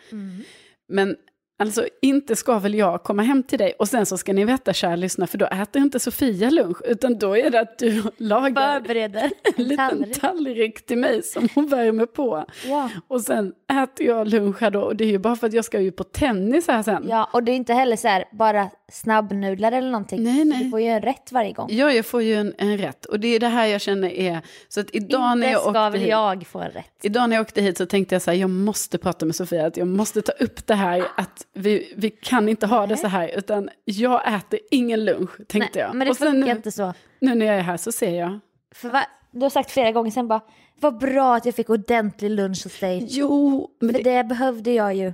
Men 0.90 1.16
alltså 1.60 1.88
inte 2.02 2.36
ska 2.36 2.60
väl 2.60 2.74
jag 2.76 3.04
komma 3.04 3.22
hem 3.24 3.44
till 3.44 3.60
dig 3.60 3.74
och 3.80 3.88
sen 3.88 4.06
så 4.06 4.18
ska 4.18 4.34
ni 4.34 4.46
veta 4.46 4.74
kära 4.74 4.96
lyssna 4.96 5.28
för 5.28 5.38
då 5.38 5.46
äter 5.46 5.82
inte 5.82 6.00
Sofia 6.00 6.50
lunch 6.50 6.78
utan 6.86 7.18
då 7.18 7.38
är 7.38 7.50
det 7.50 7.60
att 7.60 7.78
du 7.80 8.04
lagar 8.18 8.74
Förbereder 8.80 9.24
en 9.24 9.32
en 9.58 9.64
liten 9.64 9.90
tallrik. 9.90 10.20
tallrik 10.22 10.86
till 10.86 10.98
mig 10.98 11.24
som 11.24 11.50
hon 11.56 11.68
värmer 11.68 12.06
på. 12.06 12.46
Ja. 12.66 12.90
Och 13.08 13.22
sen 13.22 13.54
äter 13.84 14.08
jag 14.08 14.28
lunch 14.28 14.62
här 14.62 14.72
då 14.72 14.82
och 14.82 14.96
det 14.96 15.04
är 15.04 15.10
ju 15.10 15.20
bara 15.20 15.36
för 15.36 15.48
att 15.48 15.54
jag 15.54 15.66
ska 15.66 15.80
ju 15.80 15.92
på 15.92 16.04
tennis 16.04 16.68
här 16.68 16.84
sen. 16.84 17.06
ja, 17.10 17.30
och 17.34 17.44
det 17.44 17.52
är 17.52 17.56
inte 17.56 17.74
heller 17.74 17.96
så 17.96 18.08
här 18.08 18.26
bara 18.32 18.70
snabbnudlar 18.92 19.72
eller 19.72 19.92
någonting. 19.92 20.24
Nej, 20.24 20.46
nej. 20.46 20.64
Du 20.64 20.70
får 20.70 20.82
ju 20.82 20.88
en 20.88 21.02
rätt 21.02 21.32
varje 21.32 21.52
gång. 21.52 21.68
Ja, 21.72 21.92
jag 21.92 22.06
får 22.06 22.22
ju 22.22 22.34
en, 22.34 22.54
en 22.58 22.78
rätt 22.78 23.06
och 23.06 23.20
det 23.20 23.28
är 23.28 23.40
det 23.40 23.48
här 23.48 23.66
jag 23.66 23.82
känner 23.82 24.10
är, 24.10 24.42
så 24.68 24.80
att 24.80 24.88
idag 24.94 25.22
när 25.22 25.32
inte 25.34 25.48
jag 25.48 25.62
ska 25.62 25.70
åkte 25.70 25.90
väl 25.90 26.00
hit, 26.00 26.10
jag 26.10 26.48
få 26.48 26.60
en 26.60 26.72
rätt. 26.72 26.92
Idag 27.02 27.30
när 27.30 27.36
jag 27.36 27.42
åkte 27.42 27.62
hit 27.62 27.78
så 27.78 27.86
tänkte 27.86 28.16
jag 28.16 28.22
så 28.22 28.32
här, 28.32 28.38
jag 28.38 28.50
måste 28.50 28.98
prata 28.98 29.26
med 29.26 29.36
Sofia, 29.36 29.66
att 29.66 29.78
jag 29.78 29.88
måste 29.88 30.22
ta 30.22 30.32
upp 30.32 30.68
det 30.68 30.76
här, 30.76 31.08
att 31.18 31.46
vi, 31.54 31.94
vi 31.96 32.10
kan 32.10 32.50
inte 32.50 32.68
ha 32.68 32.88
det 32.88 32.98
så 32.98 33.08
här, 33.08 33.38
utan 33.38 33.70
jag 33.86 34.36
äter 34.36 34.60
ingen 34.72 35.06
lunch, 35.06 35.32
tänkte 35.48 35.80
jag. 35.80 35.96
men 35.96 36.08
det 36.08 36.12
och 36.12 36.18
funkar 36.18 36.34
nu, 36.34 36.52
inte 36.52 36.72
så. 36.72 36.94
nu 37.22 37.36
när 37.36 37.46
jag 37.46 37.56
är 37.56 37.62
här 37.62 37.78
så 37.78 37.92
ser 37.92 38.20
jag, 38.20 38.40
För 38.76 38.90
va, 38.90 39.04
du 39.32 39.42
har 39.42 39.50
sagt 39.50 39.72
flera 39.72 39.92
gånger 39.92 40.12
sen 40.12 40.28
bara, 40.28 40.42
vad 40.80 40.98
bra 40.98 41.36
att 41.36 41.46
jag 41.46 41.56
fick 41.56 41.70
ordentlig 41.70 42.32
lunch 42.32 42.64
hos 42.64 42.80
dig. 42.80 43.06
jo, 43.10 43.70
men 43.80 43.96
För 43.96 44.04
det, 44.04 44.18
det 44.18 44.24
behövde 44.24 44.72
jag 44.72 44.96
ju. 44.96 45.14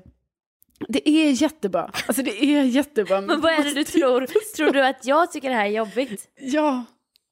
Det 0.89 1.09
är 1.09 1.29
jättebra. 1.41 1.91
Alltså 2.07 2.23
det 2.23 2.43
är 2.45 2.63
jättebra. 2.63 3.21
Men 3.21 3.41
vad 3.41 3.51
är 3.53 3.63
det 3.63 3.73
du 3.73 3.83
tror? 3.83 4.27
Tror 4.55 4.71
du 4.71 4.85
att 4.85 5.05
jag 5.05 5.31
tycker 5.31 5.49
det 5.49 5.55
här 5.55 5.65
är 5.65 5.69
jobbigt? 5.69 6.23
Ja, 6.39 6.85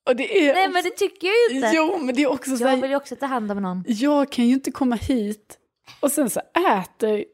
och 0.10 0.16
det 0.16 0.48
är 0.48 0.54
Nej 0.54 0.64
också, 0.64 0.74
men 0.74 0.84
det 0.84 0.90
tycker 0.90 1.28
jag 1.28 1.36
ju 1.52 1.56
inte. 1.56 1.72
Jo, 1.74 1.98
men 2.02 2.16
det 2.16 2.22
är 2.24 2.28
också 2.32 2.58
så 2.58 2.64
Jag 2.64 2.78
vill 2.78 2.90
ju 2.90 2.96
också 2.96 3.16
ta 3.16 3.26
hand 3.26 3.52
om 3.52 3.62
någon. 3.62 3.84
jag 3.88 4.32
kan 4.32 4.48
ju 4.48 4.54
inte 4.54 4.72
komma 4.72 4.96
hit 4.96 5.58
och 6.00 6.12
sen 6.12 6.30
så 6.30 6.40
äter, 6.80 7.26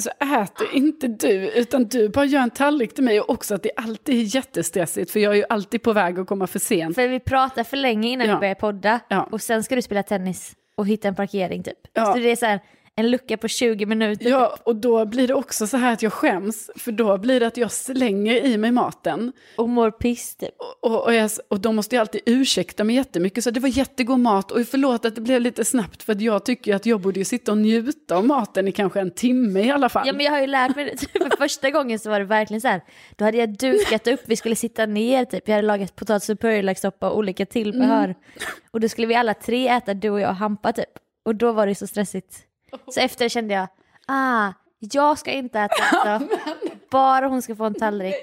så 0.00 0.10
äter 0.42 0.66
inte 0.72 1.08
du, 1.08 1.32
utan 1.50 1.84
du 1.84 2.08
bara 2.08 2.24
gör 2.24 2.40
en 2.40 2.50
tallrik 2.50 2.94
till 2.94 3.04
mig 3.04 3.20
och 3.20 3.30
också 3.30 3.54
att 3.54 3.62
det 3.62 3.70
alltid 3.76 4.14
är 4.18 4.34
jättestressigt 4.36 5.10
för 5.10 5.20
jag 5.20 5.32
är 5.32 5.36
ju 5.36 5.44
alltid 5.48 5.82
på 5.82 5.92
väg 5.92 6.18
att 6.18 6.26
komma 6.26 6.46
för 6.46 6.58
sent. 6.58 6.94
För 6.94 7.08
vi 7.08 7.20
pratar 7.20 7.64
för 7.64 7.76
länge 7.76 8.08
innan 8.08 8.26
Ja. 8.28 8.34
vi 8.34 8.40
börjar 8.40 8.54
podda. 8.54 9.00
Ja. 9.08 9.28
Och 9.32 9.42
sen 9.42 9.64
ska 9.64 9.74
du 9.76 9.82
spela 9.82 10.02
tennis 10.02 10.52
och 10.76 10.86
hitta 10.86 11.08
en 11.08 11.14
parkering 11.14 11.62
typ. 11.62 11.78
Ja. 11.92 12.12
Så 12.12 12.18
det 12.18 12.30
är 12.30 12.36
så 12.36 12.46
här 12.46 12.60
en 13.00 13.10
lucka 13.10 13.36
på 13.36 13.48
20 13.48 13.86
minuter. 13.86 14.30
Ja, 14.30 14.56
och 14.64 14.76
då 14.76 15.06
blir 15.06 15.28
det 15.28 15.34
också 15.34 15.66
så 15.66 15.76
här 15.76 15.92
att 15.92 16.02
jag 16.02 16.12
skäms, 16.12 16.70
för 16.76 16.92
då 16.92 17.18
blir 17.18 17.40
det 17.40 17.46
att 17.46 17.56
jag 17.56 17.72
slänger 17.72 18.34
i 18.34 18.58
mig 18.58 18.70
maten. 18.70 19.32
Och 19.56 19.68
mår 19.68 19.90
piss 19.90 20.36
typ. 20.36 20.54
Och, 20.58 20.90
och, 20.90 21.04
och, 21.04 21.14
jag, 21.14 21.30
och 21.48 21.60
då 21.60 21.72
måste 21.72 21.96
jag 21.96 22.00
alltid 22.00 22.20
ursäkta 22.26 22.84
mig 22.84 22.96
jättemycket, 22.96 23.44
så 23.44 23.50
det 23.50 23.60
var 23.60 23.68
jättegod 23.68 24.18
mat 24.18 24.50
och 24.50 24.66
förlåt 24.70 25.04
att 25.04 25.14
det 25.14 25.20
blev 25.20 25.40
lite 25.40 25.64
snabbt, 25.64 26.02
för 26.02 26.22
jag 26.22 26.44
tycker 26.44 26.74
att 26.74 26.86
jag 26.86 27.00
borde 27.00 27.18
ju 27.18 27.24
sitta 27.24 27.52
och 27.52 27.58
njuta 27.58 28.16
av 28.16 28.26
maten 28.26 28.68
i 28.68 28.72
kanske 28.72 29.00
en 29.00 29.10
timme 29.10 29.60
i 29.60 29.70
alla 29.70 29.88
fall. 29.88 30.06
Ja 30.06 30.12
men 30.12 30.24
jag 30.24 30.32
har 30.32 30.40
ju 30.40 30.46
lärt 30.46 30.76
mig 30.76 30.84
det. 30.84 30.96
Typ, 30.96 31.10
För 31.30 31.36
första 31.36 31.70
gången 31.70 31.98
så 31.98 32.10
var 32.10 32.18
det 32.18 32.26
verkligen 32.26 32.60
så 32.60 32.68
här. 32.68 32.80
Då 33.16 33.24
hade 33.24 33.38
jag 33.38 33.58
dukat 33.58 34.06
upp, 34.06 34.20
vi 34.26 34.36
skulle 34.36 34.56
sitta 34.56 34.86
ner 34.86 35.24
typ. 35.24 35.48
Jag 35.48 35.54
hade 35.54 35.66
lagat 35.66 35.96
potatis 35.96 36.28
och 36.28 36.40
purjolökssoppa 36.40 37.10
och 37.10 37.18
olika 37.18 37.46
tillbehör. 37.46 38.04
Mm. 38.04 38.16
Och 38.70 38.80
då 38.80 38.88
skulle 38.88 39.06
vi 39.06 39.14
alla 39.14 39.34
tre 39.34 39.68
äta, 39.68 39.94
du 39.94 40.10
och 40.10 40.20
jag 40.20 40.30
och 40.30 40.36
Hampa 40.36 40.72
typ. 40.72 40.90
Och 41.24 41.34
då 41.34 41.52
var 41.52 41.66
det 41.66 41.74
så 41.74 41.86
stressigt. 41.86 42.49
Så 42.94 43.00
efter 43.00 43.24
det 43.24 43.28
kände 43.28 43.54
jag, 43.54 43.68
ah, 44.06 44.52
jag 44.78 45.18
ska 45.18 45.30
inte 45.32 45.60
äta 45.60 45.74
alltså. 45.92 46.36
Bara 46.90 47.26
hon 47.28 47.42
ska 47.42 47.56
få 47.56 47.64
en 47.64 47.74
tallrik. 47.74 48.14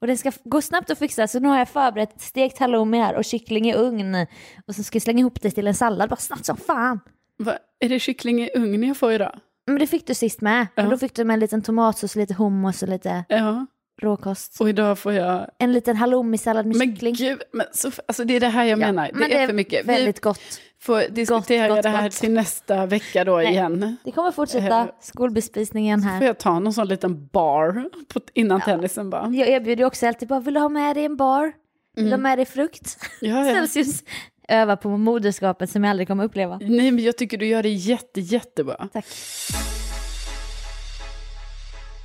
Och 0.00 0.06
den 0.06 0.18
ska 0.18 0.32
gå 0.44 0.62
snabbt 0.62 0.90
att 0.90 0.98
fixa, 0.98 1.26
så 1.26 1.40
nu 1.40 1.48
har 1.48 1.58
jag 1.58 1.68
förberett 1.68 2.20
stekt 2.20 2.58
halloumi 2.58 2.98
här 2.98 3.14
och 3.14 3.24
kyckling 3.24 3.70
i 3.70 3.74
ugn. 3.74 4.26
Och 4.66 4.74
så 4.74 4.82
ska 4.82 4.96
jag 4.96 5.02
slänga 5.02 5.20
ihop 5.20 5.40
det 5.42 5.50
till 5.50 5.66
en 5.66 5.74
sallad, 5.74 6.08
bara 6.08 6.16
snabbt 6.16 6.46
som 6.46 6.56
fan. 6.56 7.00
Va, 7.38 7.58
är 7.80 7.88
det 7.88 7.98
kyckling 8.00 8.42
i 8.42 8.50
ugn 8.54 8.82
jag 8.84 8.96
får 8.96 9.12
idag? 9.12 9.38
Men 9.66 9.78
det 9.78 9.86
fick 9.86 10.06
du 10.06 10.14
sist 10.14 10.40
med. 10.40 10.66
Ja. 10.74 10.84
Och 10.84 10.90
då 10.90 10.98
fick 10.98 11.14
du 11.14 11.24
med 11.24 11.34
en 11.34 11.40
liten 11.40 11.62
tomatsås, 11.62 12.16
lite 12.16 12.34
hummus 12.34 12.82
och 12.82 12.88
lite 12.88 13.24
Ja, 13.28 13.66
råkost. 14.02 14.60
och 14.60 14.68
idag 14.68 14.98
får 14.98 15.12
jag... 15.12 15.46
En 15.58 15.72
liten 15.72 15.96
halloumi-sallad 15.96 16.66
med 16.66 16.76
Men 16.76 16.88
kyckling. 16.88 17.14
gud, 17.14 17.42
men 17.52 17.66
så, 17.72 17.90
alltså 18.08 18.24
det 18.24 18.34
är 18.36 18.40
det 18.40 18.48
här 18.48 18.64
jag 18.64 18.78
menar, 18.78 19.06
det, 19.12 19.18
men 19.18 19.32
är 19.32 19.46
för 19.46 19.54
mycket. 19.54 19.82
Vi 19.84 19.86
väldigt 19.86 20.20
gott. 20.20 20.60
Får 20.80 21.10
diskutera 21.10 21.68
gott, 21.68 21.82
det 21.82 21.88
här 21.88 22.02
gott. 22.02 22.12
till 22.12 22.32
nästa 22.32 22.86
vecka 22.86 23.24
då 23.24 23.36
Nej. 23.36 23.46
igen. 23.50 23.96
Det 24.04 24.10
kommer 24.12 24.30
fortsätta 24.30 24.80
Eh, 24.80 24.86
skolbespisningen 25.00 26.02
Får 26.02 26.08
här. 26.08 26.22
jag 26.26 26.38
ta 26.38 26.58
någon 26.58 26.72
sån 26.72 26.88
liten 26.88 27.26
bar 27.26 27.88
på, 28.14 28.20
innan 28.34 28.60
tennisen 28.60 29.10
bara? 29.10 29.28
Jag 29.28 29.48
erbjuder 29.48 29.82
ju 29.82 29.86
också 29.86 30.06
alltid 30.06 30.28
bara, 30.28 30.40
vill 30.40 30.54
du 30.54 30.60
ha 30.60 30.68
med 30.68 30.96
dig 30.96 31.04
en 31.04 31.16
bar? 31.16 31.52
Vill 31.96 32.04
du 32.04 32.10
ha 32.10 32.16
med 32.18 32.38
dig 32.38 32.44
frukt? 32.46 32.98
Ja, 33.20 33.46
ja. 33.46 33.54
Celsius 33.54 34.02
öva 34.48 34.76
på 34.76 34.88
moderskapet 34.88 35.70
som 35.70 35.84
jag 35.84 35.90
aldrig 35.90 36.08
kommer 36.08 36.24
uppleva. 36.24 36.58
Nej, 36.62 36.90
men 36.90 37.04
jag 37.04 37.16
tycker 37.18 37.38
du 37.38 37.46
gör 37.46 37.62
det 37.62 37.68
jätte, 37.68 38.20
jättebra. 38.20 38.88
Tack. 38.92 39.06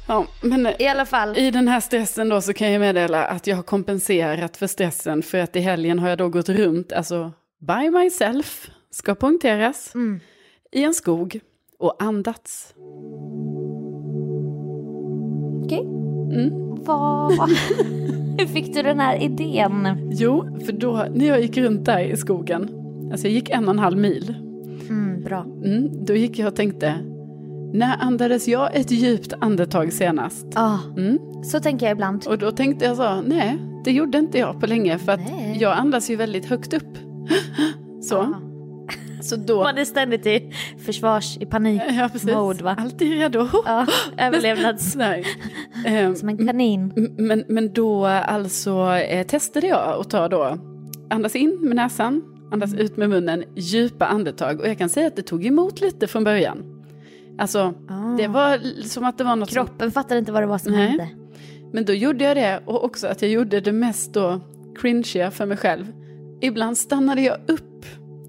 Ja, 0.07 0.25
men 0.41 0.67
I 0.81 0.87
alla 0.87 1.05
fall, 1.05 1.37
i 1.37 1.51
den 1.51 1.67
här 1.67 1.79
stressen 1.79 2.29
då 2.29 2.41
så 2.41 2.53
kan 2.53 2.71
jag 2.71 2.79
meddela 2.79 3.25
att 3.25 3.47
jag 3.47 3.55
har 3.55 3.63
kompenserat 3.63 4.57
för 4.57 4.67
stressen 4.67 5.23
för 5.23 5.37
att 5.37 5.55
i 5.55 5.59
helgen 5.59 5.99
har 5.99 6.09
jag 6.09 6.17
då 6.17 6.29
gått 6.29 6.49
runt, 6.49 6.93
alltså 6.93 7.31
by 7.67 7.89
myself, 7.89 8.69
ska 8.89 9.15
poängteras, 9.15 9.91
Mm. 9.95 10.19
i 10.71 10.83
en 10.83 10.93
skog 10.93 11.39
och 11.79 12.03
andats. 12.03 12.73
okej. 15.65 15.79
Mm. 16.35 16.51
Vad... 16.85 17.31
Hur 18.39 18.45
fick 18.45 18.73
du 18.73 18.81
den 18.81 18.99
här 18.99 19.23
idén? 19.23 20.09
Jo, 20.11 20.59
för 20.65 20.71
då 20.73 21.05
när 21.15 21.25
jag 21.27 21.41
gick 21.41 21.57
runt 21.57 21.85
där 21.85 21.99
i 21.99 22.17
skogen 22.17 22.69
Alltså 23.11 23.27
jag 23.27 23.33
gick 23.33 23.49
en 23.49 23.63
och 23.65 23.69
en 23.73 23.79
halv 23.79 23.97
mil. 23.97 24.35
Mm, 24.89 25.23
bra. 25.23 25.45
Mm, 25.65 26.05
då 26.05 26.13
gick 26.15 26.39
jag 26.39 26.47
och 26.47 26.55
tänkte, 26.55 26.93
när 27.73 27.97
andades 28.01 28.47
jag 28.47 28.75
ett 28.75 28.91
djupt 28.91 29.33
andetag 29.41 29.93
senast? 29.93 30.47
Ja, 30.55 30.79
Mm. 30.97 31.19
så 31.43 31.59
tänker 31.59 31.85
jag 31.85 31.93
ibland. 31.93 32.27
Och 32.27 32.37
då 32.37 32.51
tänkte 32.51 32.85
jag 32.85 32.97
så, 32.97 33.21
nej, 33.21 33.57
det 33.85 33.91
gjorde 33.91 34.17
inte 34.17 34.37
jag 34.39 34.59
på 34.59 34.65
länge 34.67 34.97
för 34.97 35.11
att 35.11 35.19
Nej. 35.31 35.57
jag 35.61 35.77
andas 35.77 36.09
ju 36.09 36.15
väldigt 36.15 36.45
högt 36.45 36.73
upp. 36.73 36.97
Så, 38.01 38.15
Ja. 38.15 38.41
så 39.21 39.35
då... 39.35 39.63
Man 39.63 39.77
är 39.77 39.85
ständigt 39.85 40.25
i 40.25 40.53
försvars, 40.85 41.37
i 41.37 41.45
panik. 41.45 41.81
Ja, 41.89 42.09
precis. 42.11 42.31
Mode, 42.33 42.63
va? 42.63 42.75
Alltid 42.79 43.11
redo. 43.11 43.47
Ja, 43.65 43.87
överlevnads... 44.17 44.95
Nej. 44.97 45.25
Ehm, 45.85 46.15
Som 46.15 46.29
en 46.29 46.47
kanin. 46.47 46.93
men, 47.17 47.43
men 47.47 47.73
då 47.73 48.05
alltså 48.05 48.71
eh, 48.95 49.25
testade 49.27 49.67
jag 49.67 49.99
att 49.99 50.09
ta 50.09 50.27
då, 50.27 50.57
andas 51.09 51.35
in 51.35 51.57
med 51.61 51.75
näsan, 51.75 52.21
andas 52.51 52.73
ut 52.73 52.97
med 52.97 53.09
munnen, 53.09 53.43
djupa 53.55 54.05
andetag. 54.05 54.59
Och 54.59 54.67
jag 54.67 54.77
kan 54.77 54.89
säga 54.89 55.07
att 55.07 55.15
det 55.15 55.21
tog 55.21 55.45
emot 55.45 55.81
lite 55.81 56.07
från 56.07 56.23
början. 56.23 56.63
Alltså, 57.37 57.73
Ah. 57.89 58.15
det 58.17 58.27
var 58.27 58.83
som 58.83 59.03
att 59.03 59.17
det 59.17 59.23
var 59.23 59.35
något 59.35 59.51
som 59.51 59.65
Kroppen 59.65 59.91
fattade 59.91 60.19
inte 60.19 60.31
vad 60.31 60.43
det 60.43 60.47
var 60.47 60.57
som 60.57 60.71
Nej. 60.71 60.87
hände. 60.87 61.07
Men 61.73 61.85
då 61.85 61.93
gjorde 61.93 62.23
jag 62.23 62.37
det 62.37 62.61
och 62.65 62.83
också 62.83 63.07
att 63.07 63.21
jag 63.21 63.31
gjorde 63.31 63.59
det 63.61 63.71
mest 63.71 64.13
då 64.13 64.41
cringeiga 64.79 65.31
för 65.31 65.45
mig 65.45 65.57
själv. 65.57 65.85
Ibland 66.43 66.77
stannade 66.77 67.21
jag 67.21 67.37
upp. 67.47 67.85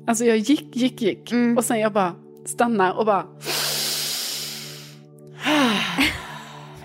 Alltså 0.07 0.25
jag 0.25 0.37
gick, 0.37 0.77
gick, 0.77 1.03
gick. 1.03 1.33
Mm. 1.33 1.57
Och 1.57 1.65
sen 1.65 1.81
jag 1.81 1.93
bara 1.93 2.13
stannade 2.45 2.93
och 2.93 3.07
bara... 3.07 3.27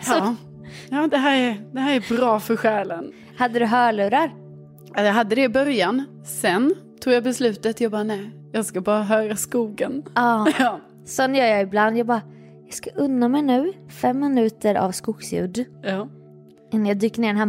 Ja, 0.08 0.36
ja 0.90 1.08
det, 1.08 1.18
här 1.18 1.38
är, 1.38 1.74
det 1.74 1.80
här 1.80 1.96
är 1.96 2.18
bra 2.18 2.40
för 2.40 2.56
själen. 2.56 3.12
Hade 3.38 3.60
du 3.60 3.66
hörlurar? 3.66 4.34
Ja, 4.96 5.04
Jag 5.04 5.14
hade 5.14 5.36
det 5.36 5.44
i 5.44 5.50
början. 5.50 6.04
Sen 6.26 6.76
tog 7.02 7.14
jag 7.14 7.24
beslutet, 7.24 7.82
jag 7.82 7.92
bara 7.92 8.04
nej, 8.04 8.30
jag 8.52 8.66
ska 8.66 8.82
bara 8.82 9.04
höra 9.04 9.36
skogen. 9.36 10.04
Ja. 10.16 10.48
Ja, 10.60 10.80
Sån 11.06 11.36
gör 11.36 11.46
jag 11.46 11.62
ibland. 11.62 11.98
Jag 11.98 12.08
bara, 12.08 12.22
jag 12.66 12.74
ska 12.74 12.90
unna 12.96 13.28
mig 13.28 13.42
nu 13.42 13.74
fem 13.90 14.20
minuter 14.20 14.76
av 14.76 14.92
skogsljud 14.92 15.66
ja. 15.84 16.08
innan 16.72 16.86
jag 16.86 16.98
dyker 16.98 17.22
ner 17.22 17.28
i 17.28 17.32
den 17.32 17.38
här 17.38 17.46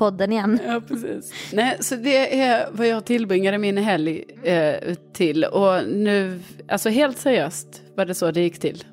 mordpodden 0.00 0.32
igen. 0.32 0.58
Ja, 0.66 0.80
precis. 0.88 1.32
Nej, 1.52 1.76
så 1.80 1.96
det 1.96 2.40
är 2.40 2.68
vad 2.72 2.86
jag 2.86 3.04
tillbringade 3.04 3.58
min 3.58 3.76
helg 3.78 4.24
eh, 4.44 4.94
till. 5.12 5.44
Och 5.44 5.88
nu, 5.88 6.40
alltså 6.68 6.88
helt 6.88 7.18
seriöst 7.18 7.82
var 7.96 8.04
det 8.06 8.14
så 8.14 8.30
det 8.30 8.40
gick 8.40 8.58
till. 8.58 8.84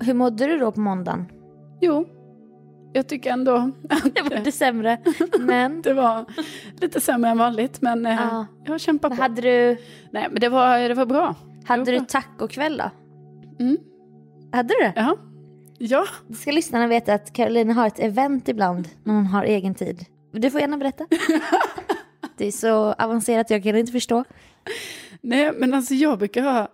Hur 0.00 0.14
mådde 0.14 0.46
du 0.46 0.58
då 0.58 0.72
på 0.72 0.80
måndagen? 0.80 1.24
Jo, 1.80 2.06
jag 2.92 3.08
tycker 3.08 3.30
ändå 3.32 3.54
att 3.90 4.14
Det 4.14 4.22
var 4.22 4.30
lite 4.38 4.52
sämre. 4.52 4.98
Men, 5.40 5.82
det 5.82 5.92
var 5.94 6.24
lite 6.80 7.00
sämre 7.00 7.30
än 7.30 7.38
vanligt. 7.38 7.82
Men 7.82 8.06
eh, 8.06 8.12
Ja. 8.30 8.46
jag 8.66 8.80
kämpar 8.80 9.08
på. 9.08 9.14
men 9.14 9.22
hade 9.22 9.40
du, 9.42 9.76
Nej, 10.10 10.26
men 10.30 10.40
det 10.40 10.48
var, 10.48 10.78
det 10.88 10.94
var 10.94 11.06
bra. 11.06 11.34
hade 11.64 11.84
Det 11.84 11.90
du 11.90 11.98
var 11.98 12.04
bra. 12.04 12.20
tacokväll 12.20 12.76
då? 12.76 12.90
Mm. 13.64 13.76
Hade 14.52 14.68
du 14.68 14.74
det? 14.84 14.92
Ja. 14.96 15.16
Ja, 15.78 16.04
Det 16.28 16.34
ska 16.34 16.50
lyssnarna 16.50 16.86
veta 16.86 17.14
att 17.14 17.32
Carolina 17.32 17.72
har 17.72 17.86
ett 17.86 17.98
event 17.98 18.48
ibland 18.48 18.88
när 19.04 19.14
hon 19.14 19.26
har 19.26 19.44
egen 19.44 19.74
tid. 19.74 20.04
Du 20.34 20.50
får 20.50 20.60
gärna 20.60 20.78
berätta. 20.78 21.06
Det 22.36 22.46
är 22.46 22.52
så 22.52 22.92
avancerat 22.92 23.50
jag 23.50 23.62
kan 23.62 23.76
inte 23.76 23.92
förstå. 23.92 24.24
nej, 25.20 25.52
men 25.56 25.74
alltså 25.74 25.94
jag 25.94 26.18
brukar 26.18 26.42
ha... 26.42 26.68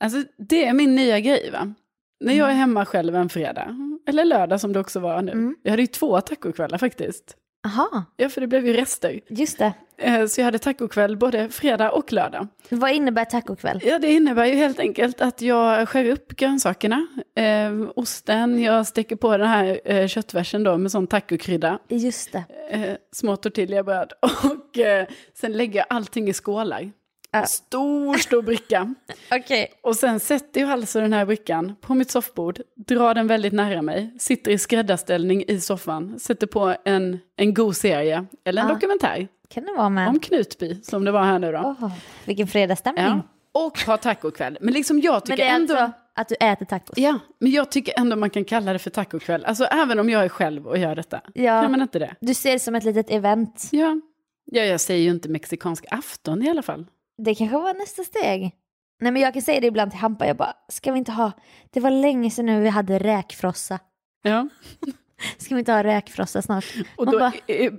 Alltså 0.00 0.24
det 0.36 0.64
är 0.64 0.72
min 0.72 0.94
nya 0.94 1.20
grej 1.20 1.50
va. 1.50 1.74
När 2.20 2.34
jag 2.34 2.50
är 2.50 2.54
hemma 2.54 2.84
själv 2.84 3.14
en 3.14 3.28
fredag, 3.28 3.98
eller 4.06 4.24
lördag 4.24 4.60
som 4.60 4.72
det 4.72 4.80
också 4.80 5.00
var 5.00 5.22
nu. 5.22 5.32
Mm. 5.32 5.56
Jag 5.62 5.70
hade 5.70 5.82
ju 5.82 5.86
två 5.86 6.20
tacokvällar 6.20 6.78
faktiskt. 6.78 7.36
Aha, 7.66 8.04
Ja, 8.16 8.28
för 8.28 8.40
det 8.40 8.46
blev 8.46 8.66
ju 8.66 8.72
rester. 8.72 9.20
just 9.28 9.58
det. 9.58 9.72
Eh, 9.98 10.26
Så 10.26 10.40
jag 10.40 10.44
hade 10.44 10.58
tacokväll 10.58 11.16
både 11.16 11.48
fredag 11.48 11.90
och 11.90 12.12
lördag. 12.12 12.46
Vad 12.70 12.90
innebär 12.92 13.24
tacokväll? 13.24 13.80
Ja, 13.84 13.98
det 13.98 14.12
innebär 14.12 14.44
ju 14.46 14.54
helt 14.54 14.78
enkelt 14.80 15.20
att 15.20 15.42
jag 15.42 15.88
skär 15.88 16.04
upp 16.04 16.28
grönsakerna, 16.36 17.06
eh, 17.36 17.72
osten, 17.96 18.62
jag 18.62 18.86
steker 18.86 19.16
på 19.16 19.36
den 19.36 19.48
här 19.48 19.80
eh, 19.84 20.06
köttfärsen 20.06 20.62
då 20.64 20.78
med 20.78 20.90
sån 20.92 21.06
tacokrydda, 21.06 21.78
Just 21.88 22.32
det. 22.32 22.44
eh, 22.70 22.96
små 23.12 23.36
tortillabröd 23.36 24.12
och 24.22 24.78
eh, 24.78 25.06
sen 25.34 25.52
lägger 25.52 25.78
jag 25.80 25.86
allting 25.90 26.28
i 26.28 26.32
skålar. 26.32 26.90
Ja. 27.30 27.46
Stor, 27.46 28.14
stor 28.14 28.42
bricka. 28.42 28.94
Okej. 29.32 29.72
Och 29.82 29.96
sen 29.96 30.20
sätter 30.20 30.60
jag 30.60 30.70
alltså 30.70 31.00
den 31.00 31.12
här 31.12 31.26
brickan 31.26 31.74
på 31.80 31.94
mitt 31.94 32.10
soffbord, 32.10 32.60
drar 32.76 33.14
den 33.14 33.26
väldigt 33.26 33.52
nära 33.52 33.82
mig, 33.82 34.14
sitter 34.18 34.50
i 34.50 34.58
skräddarställning 34.58 35.44
i 35.48 35.60
soffan, 35.60 36.18
sätter 36.18 36.46
på 36.46 36.74
en, 36.84 37.18
en 37.36 37.54
god 37.54 37.76
serie, 37.76 38.26
eller 38.44 38.62
en 38.62 38.68
Ja. 38.68 38.74
dokumentär, 38.74 39.28
Kan 39.48 39.64
det 39.64 39.72
vara 39.72 39.88
med? 39.88 40.08
om 40.08 40.18
Knutby, 40.20 40.82
som 40.82 41.04
det 41.04 41.10
var 41.12 41.22
här 41.24 41.38
nu 41.38 41.52
då. 41.52 41.76
Åh, 41.80 41.90
vilken 42.24 42.46
fredagsstämning. 42.46 43.04
Ja. 43.04 43.20
Och 43.52 43.78
ha 43.80 43.96
tacokväll. 43.96 44.58
Men 44.60 44.74
liksom 44.74 45.00
jag 45.00 45.12
Men 45.14 45.20
tycker 45.22 45.36
det 45.36 45.42
är 45.50 45.54
ändå... 45.56 45.74
alltså 45.74 45.98
att 46.14 46.28
du 46.28 46.34
äter 46.40 46.66
tacos? 46.66 46.98
Ja, 46.98 47.18
men 47.38 47.52
jag 47.52 47.70
tycker 47.70 47.98
ändå 48.00 48.16
man 48.16 48.30
kan 48.30 48.44
kalla 48.44 48.72
det 48.72 48.78
för 48.78 48.90
tacokväll. 48.90 49.44
Alltså 49.44 49.64
även 49.64 49.98
om 49.98 50.10
jag 50.10 50.24
är 50.24 50.28
själv 50.28 50.66
och 50.66 50.78
gör 50.78 50.94
detta. 50.96 51.20
Ja. 51.34 51.62
Kan 51.62 51.70
man 51.70 51.82
inte 51.82 51.98
det? 51.98 52.14
Du 52.20 52.34
ser 52.34 52.52
det 52.52 52.58
som 52.58 52.74
ett 52.74 52.84
litet 52.84 53.10
event. 53.10 53.68
Ja. 53.72 54.00
ja, 54.44 54.62
jag 54.62 54.80
säger 54.80 55.02
ju 55.04 55.10
inte 55.10 55.28
mexikansk 55.28 55.84
afton 55.90 56.42
i 56.42 56.50
alla 56.50 56.62
fall. 56.62 56.86
Det 57.18 57.34
kanske 57.34 57.56
var 57.58 57.74
nästa 57.74 58.04
steg. 58.04 58.52
Nej 59.00 59.12
men 59.12 59.22
jag 59.22 59.32
kan 59.32 59.42
säga 59.42 59.60
det 59.60 59.66
ibland 59.66 59.90
till 59.90 60.00
Hampa, 60.00 60.26
jag 60.26 60.36
bara, 60.36 60.54
ska 60.68 60.92
vi 60.92 60.98
inte 60.98 61.12
ha, 61.12 61.32
det 61.70 61.80
var 61.80 61.90
länge 61.90 62.30
sedan 62.30 62.46
nu 62.46 62.60
vi 62.60 62.68
hade 62.68 62.98
räkfrossa. 62.98 63.78
Ja, 64.22 64.48
Ska 65.38 65.54
vi 65.54 65.58
inte 65.58 65.72
ha 65.72 65.84
räkfrossa 65.84 66.42
snart? 66.42 66.64
och 66.96 67.04
Man 67.04 67.12
då 67.12 67.18
bara- 67.18 67.32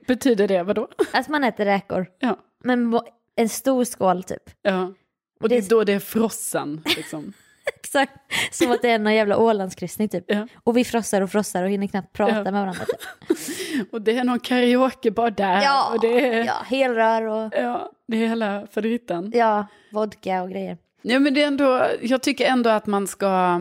betyder 0.08 0.48
det 0.48 0.64
vadå? 0.64 0.88
Alltså 1.14 1.32
man 1.32 1.44
äter 1.44 1.66
räkor, 1.66 2.08
Ja, 2.20 2.38
men 2.64 3.00
en 3.36 3.50
stor 3.50 3.84
skål 3.84 4.24
typ. 4.24 4.44
ja. 4.62 4.94
Och 5.42 5.50
det 5.50 5.56
Det- 5.60 5.66
är 5.66 5.70
då 5.70 5.84
det 5.84 5.94
är 5.94 6.00
frossan, 6.00 6.84
liksom. 6.98 7.34
Exakt, 7.84 8.14
som 8.52 8.72
att 8.72 8.82
det 8.82 8.90
är 8.90 9.00
någon 9.00 9.14
jävla 9.14 9.38
Ålandskryssning 9.38 10.10
typ. 10.10 10.24
Ja. 10.28 10.48
Och 10.64 10.78
vi 10.78 10.84
frossar 10.86 11.22
och 11.22 11.32
frossar 11.32 11.64
och 11.64 11.70
hinner 11.70 11.88
knappt 11.88 12.14
prata 12.14 12.36
Ja. 12.36 12.44
med 12.44 12.54
varandra. 12.54 12.86
Typ. 12.86 13.92
Och 13.94 14.02
det 14.02 14.18
är 14.18 14.24
någon 14.24 14.40
karaoke 14.40 15.12
bara 15.12 15.30
där. 15.30 15.62
Ja, 15.62 15.92
Och 15.94 16.02
det 16.02 16.28
är, 16.28 16.46
ja, 16.46 16.54
helrör 16.66 17.22
och 17.22 17.54
ja, 17.56 17.92
det 18.08 18.18
är 18.24 18.28
hela 18.28 18.68
faderittan. 18.72 19.32
ja, 19.36 19.68
vodka 19.92 20.42
och 20.44 20.50
grejer. 20.50 20.78
Ja, 21.02 21.20
men 21.20 21.34
det 21.34 21.44
är 21.44 21.48
ändå, 21.48 21.86
jag 22.02 22.22
tycker 22.24 22.46
ändå 22.46 22.70
att 22.70 22.86
man 22.88 23.08
ska, 23.08 23.60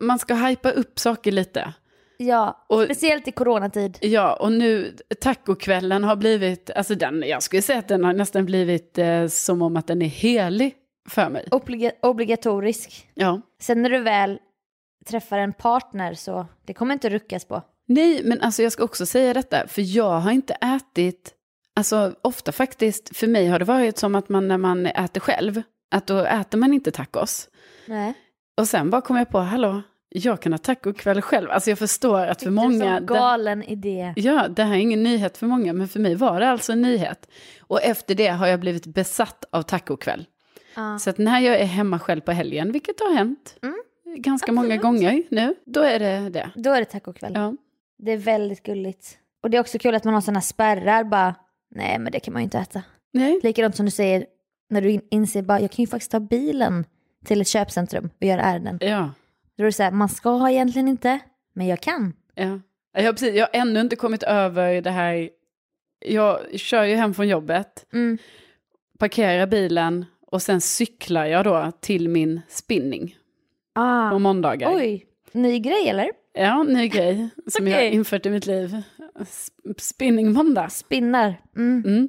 man 0.00 0.18
ska 0.18 0.34
hypa 0.34 0.70
upp 0.70 0.98
saker 0.98 1.32
lite. 1.32 1.72
Ja, 2.18 2.64
Och- 2.68 2.84
speciellt 2.84 3.28
i 3.28 3.32
coronatid. 3.32 3.98
Ja, 4.00 4.34
och 4.34 4.52
nu 4.52 4.96
tacokvällen 5.20 6.04
har 6.04 6.16
blivit, 6.16 6.70
alltså 6.70 6.94
den, 6.94 7.24
jag 7.26 7.42
skulle 7.42 7.62
säga 7.62 7.78
att 7.78 7.88
den 7.88 8.04
har 8.04 8.12
nästan 8.12 8.44
blivit 8.46 8.98
eh, 8.98 9.26
som 9.26 9.62
om 9.62 9.76
att 9.76 9.86
den 9.86 10.02
är 10.02 10.06
helig 10.06 10.74
för 11.08 11.28
mig. 11.28 11.48
Obliga- 11.50 11.92
obligatorisk. 12.02 13.08
Ja. 13.14 13.40
Sen 13.60 13.82
när 13.82 13.90
du 13.90 13.98
väl 13.98 14.38
träffar 15.06 15.38
en 15.38 15.52
partner 15.52 16.14
så 16.14 16.46
det 16.64 16.74
kommer 16.74 16.92
inte 16.92 17.08
ruckas 17.10 17.44
på. 17.44 17.62
Nej, 17.86 18.20
men 18.24 18.40
alltså 18.40 18.62
jag 18.62 18.72
ska 18.72 18.84
också 18.84 19.06
säga 19.06 19.34
detta, 19.34 19.68
för 19.68 19.96
jag 19.96 20.20
har 20.20 20.30
inte 20.30 20.54
ätit, 20.54 21.32
alltså 21.76 22.14
ofta 22.22 22.52
faktiskt, 22.52 23.16
för 23.16 23.26
mig 23.26 23.46
har 23.48 23.58
det 23.58 23.64
varit 23.64 23.98
som 23.98 24.14
att 24.14 24.28
man 24.28 24.48
när 24.48 24.58
man 24.58 24.86
äter 24.86 25.20
själv, 25.20 25.62
att 25.90 26.06
då 26.06 26.18
äter 26.24 26.58
man 26.58 26.72
inte 26.74 26.90
tacos. 26.90 27.48
Nej. 27.86 28.14
Och 28.60 28.68
sen 28.68 28.90
bara 28.90 29.00
kom 29.00 29.16
jag 29.16 29.28
på, 29.30 29.38
hallå, 29.38 29.82
jag 30.08 30.42
kan 30.42 30.52
ha 30.52 30.58
tacokväll 30.58 31.22
själv. 31.22 31.50
Alltså 31.50 31.70
jag 31.70 31.78
förstår 31.78 32.26
att 32.26 32.42
för 32.42 32.50
många... 32.50 32.96
Som 32.96 33.06
galen 33.06 33.62
idé. 33.62 34.12
Ja, 34.16 34.48
det 34.48 34.62
här 34.64 34.74
är 34.74 34.78
ingen 34.78 35.02
nyhet 35.02 35.36
för 35.38 35.46
många, 35.46 35.72
men 35.72 35.88
för 35.88 36.00
mig 36.00 36.14
var 36.14 36.40
det 36.40 36.48
alltså 36.48 36.72
en 36.72 36.82
nyhet. 36.82 37.28
Och 37.60 37.82
efter 37.82 38.14
det 38.14 38.28
har 38.28 38.46
jag 38.46 38.60
blivit 38.60 38.86
besatt 38.86 39.44
av 39.50 39.62
tacokväll. 39.62 40.26
Ja. 40.80 40.98
Så 40.98 41.10
att 41.10 41.18
när 41.18 41.40
jag 41.40 41.60
är 41.60 41.64
hemma 41.64 41.98
själv 41.98 42.20
på 42.20 42.32
helgen, 42.32 42.72
vilket 42.72 43.00
har 43.00 43.14
hänt 43.14 43.56
Mm. 43.62 43.76
ganska 44.22 44.52
många 44.52 44.66
Absolut. 44.74 44.82
gånger 44.82 45.22
nu, 45.30 45.54
då 45.64 45.80
är 45.80 45.98
det 45.98 46.30
det. 46.30 46.50
Då 46.54 46.70
är 46.72 46.78
det 46.78 46.84
tacokväll. 46.84 47.32
Ja. 47.34 47.54
Det 47.98 48.12
är 48.12 48.16
väldigt 48.16 48.62
gulligt. 48.62 49.18
Och 49.42 49.50
det 49.50 49.56
är 49.56 49.60
också 49.60 49.78
kul 49.78 49.94
att 49.94 50.04
man 50.04 50.14
har 50.14 50.20
sådana 50.20 50.40
spärrar 50.40 51.04
bara, 51.04 51.34
nej 51.70 51.98
men 51.98 52.12
det 52.12 52.20
kan 52.20 52.32
man 52.32 52.42
ju 52.42 52.44
inte 52.44 52.58
äta. 52.58 52.82
Nej, 53.12 53.40
Likadant 53.42 53.76
som 53.76 53.86
du 53.86 53.90
säger, 53.92 54.26
när 54.70 54.80
du 54.82 54.90
in- 54.90 55.06
inser 55.10 55.42
bara, 55.42 55.60
jag 55.60 55.70
kan 55.70 55.82
ju 55.82 55.86
faktiskt 55.86 56.10
ta 56.10 56.20
bilen 56.20 56.84
till 57.24 57.40
ett 57.40 57.48
köpcentrum 57.48 58.10
och 58.20 58.26
göra 58.26 58.40
ärenden. 58.42 58.78
ja. 58.80 59.10
Då 59.56 59.62
är 59.64 59.66
det 59.66 59.72
så 59.72 59.82
här, 59.82 59.90
man 59.90 60.08
ska 60.08 60.50
egentligen 60.50 60.88
inte, 60.88 61.18
men 61.54 61.66
jag 61.66 61.80
kan. 61.80 62.12
Ja. 62.34 62.60
Jag, 63.02 63.14
precis, 63.14 63.34
jag 63.34 63.46
har 63.52 63.60
ännu 63.60 63.80
inte 63.80 63.96
kommit 63.96 64.22
över 64.22 64.82
det 64.82 64.90
här, 64.90 65.30
jag 66.06 66.60
kör 66.60 66.84
ju 66.84 66.94
hem 66.94 67.14
från 67.14 67.28
jobbet, 67.28 67.86
Mm. 67.92 68.18
parkerar 68.98 69.46
bilen 69.46 70.04
och 70.30 70.42
sen 70.42 70.60
cyklar 70.60 71.26
jag 71.26 71.44
då 71.44 71.72
till 71.80 72.08
min 72.08 72.40
spinning 72.48 73.16
på 73.74 73.80
Ah. 73.80 74.18
måndagar. 74.18 74.74
Oj, 74.76 75.04
ny 75.32 75.58
grej 75.58 75.88
eller? 75.88 76.10
Ja, 76.34 76.62
ny 76.62 76.88
grej 76.88 77.28
som 77.46 77.68
jag 77.68 77.74
har 77.74 77.80
Okej. 77.82 77.94
infört 77.94 78.26
i 78.26 78.30
mitt 78.30 78.46
liv. 78.46 78.82
S- 79.20 79.48
Spinning 79.78 80.32
måndag. 80.32 80.68
Spinnar. 80.68 81.34
Mm. 81.56 81.82
Mm. 81.86 82.08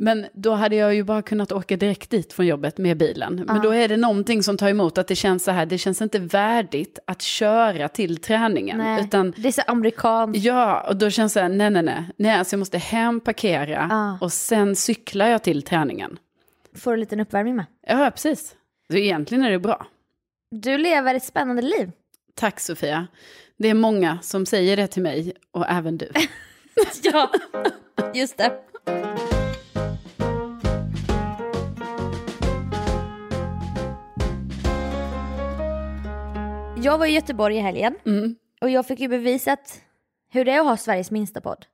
Men 0.00 0.26
då 0.34 0.52
hade 0.52 0.76
jag 0.76 0.94
ju 0.94 1.02
bara 1.04 1.22
kunnat 1.22 1.52
åka 1.52 1.76
direkt 1.76 2.10
dit 2.10 2.32
från 2.32 2.46
jobbet 2.46 2.78
med 2.78 2.96
bilen. 2.96 3.34
Men 3.46 3.56
Ja. 3.56 3.62
då 3.62 3.74
är 3.74 3.88
det 3.88 3.96
någonting 3.96 4.42
som 4.42 4.56
tar 4.56 4.68
emot 4.68 4.98
att 4.98 5.08
det 5.08 5.14
känns 5.16 5.44
så 5.44 5.50
här, 5.50 5.66
det 5.66 5.78
känns 5.78 6.02
inte 6.02 6.18
värdigt 6.18 6.98
att 7.06 7.22
köra 7.22 7.88
till 7.88 8.16
träningen. 8.16 8.78
Nej, 8.78 9.04
Utan 9.04 9.34
det 9.36 9.48
är 9.48 9.52
så 9.52 9.62
amerikanskt. 9.66 10.44
ja, 10.44 10.86
och 10.88 10.96
då 10.96 11.10
känns 11.10 11.32
det 11.34 11.40
så 11.40 11.42
här, 11.42 11.48
nej 11.48 11.70
nej 11.70 11.82
nej, 11.82 12.04
nej 12.16 12.30
alltså 12.38 12.54
jag 12.54 12.58
måste 12.58 12.78
hem, 12.78 13.20
parkera 13.20 13.86
Ja. 13.90 14.18
och 14.20 14.32
sen 14.32 14.76
cyklar 14.76 15.26
jag 15.28 15.42
till 15.42 15.62
träningen. 15.62 16.18
Får 16.78 16.92
en 16.94 17.00
liten 17.00 17.20
uppvärmning 17.20 17.56
med. 17.56 17.66
Ja, 17.86 18.10
precis. 18.10 18.56
Så 18.90 18.96
egentligen 18.96 19.44
är 19.44 19.50
det 19.50 19.58
bra. 19.58 19.86
Du 20.50 20.78
lever 20.78 21.14
ett 21.14 21.24
spännande 21.24 21.62
liv. 21.62 21.90
Tack 22.34 22.60
Sofia. 22.60 23.06
Det 23.56 23.68
är 23.68 23.74
många 23.74 24.18
som 24.22 24.46
säger 24.46 24.76
det 24.76 24.86
till 24.86 25.02
mig 25.02 25.32
och 25.50 25.66
även 25.68 25.98
du. 25.98 26.08
ja, 27.02 27.30
just 28.14 28.36
det. 28.38 28.52
Jag 36.82 36.98
var 36.98 37.06
i 37.06 37.10
Göteborg 37.10 37.56
i 37.56 37.60
helgen 37.60 37.94
Mm. 38.06 38.36
och 38.60 38.70
jag 38.70 38.86
fick 38.86 39.00
ju 39.00 39.08
bevisat 39.08 39.80
hur 40.30 40.44
det 40.44 40.52
är 40.52 40.60
att 40.60 40.66
ha 40.66 40.76
Sveriges 40.76 41.10
minsta 41.10 41.40
podd. 41.40 41.66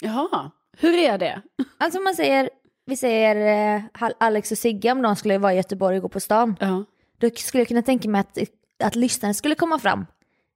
Jaha, 0.00 0.50
hur 0.78 0.94
är 0.94 1.18
det? 1.18 1.42
Alltså 1.78 2.00
man 2.00 2.14
säger, 2.14 2.50
vi 2.88 2.96
säger 2.96 3.36
eh, 3.76 4.10
Alex 4.18 4.52
och 4.52 4.58
Sigge 4.58 4.92
om 4.92 5.02
de 5.02 5.16
skulle 5.16 5.38
vara 5.38 5.52
i 5.52 5.56
Göteborg 5.56 5.96
och 5.96 6.02
gå 6.02 6.08
på 6.08 6.20
stan. 6.20 6.56
Ja. 6.60 6.84
Då 7.18 7.30
skulle 7.30 7.60
jag 7.60 7.68
kunna 7.68 7.82
tänka 7.82 8.08
mig 8.08 8.20
att, 8.20 8.38
att 8.84 8.96
lyssnaren 8.96 9.34
skulle 9.34 9.54
komma 9.54 9.78
fram. 9.78 10.06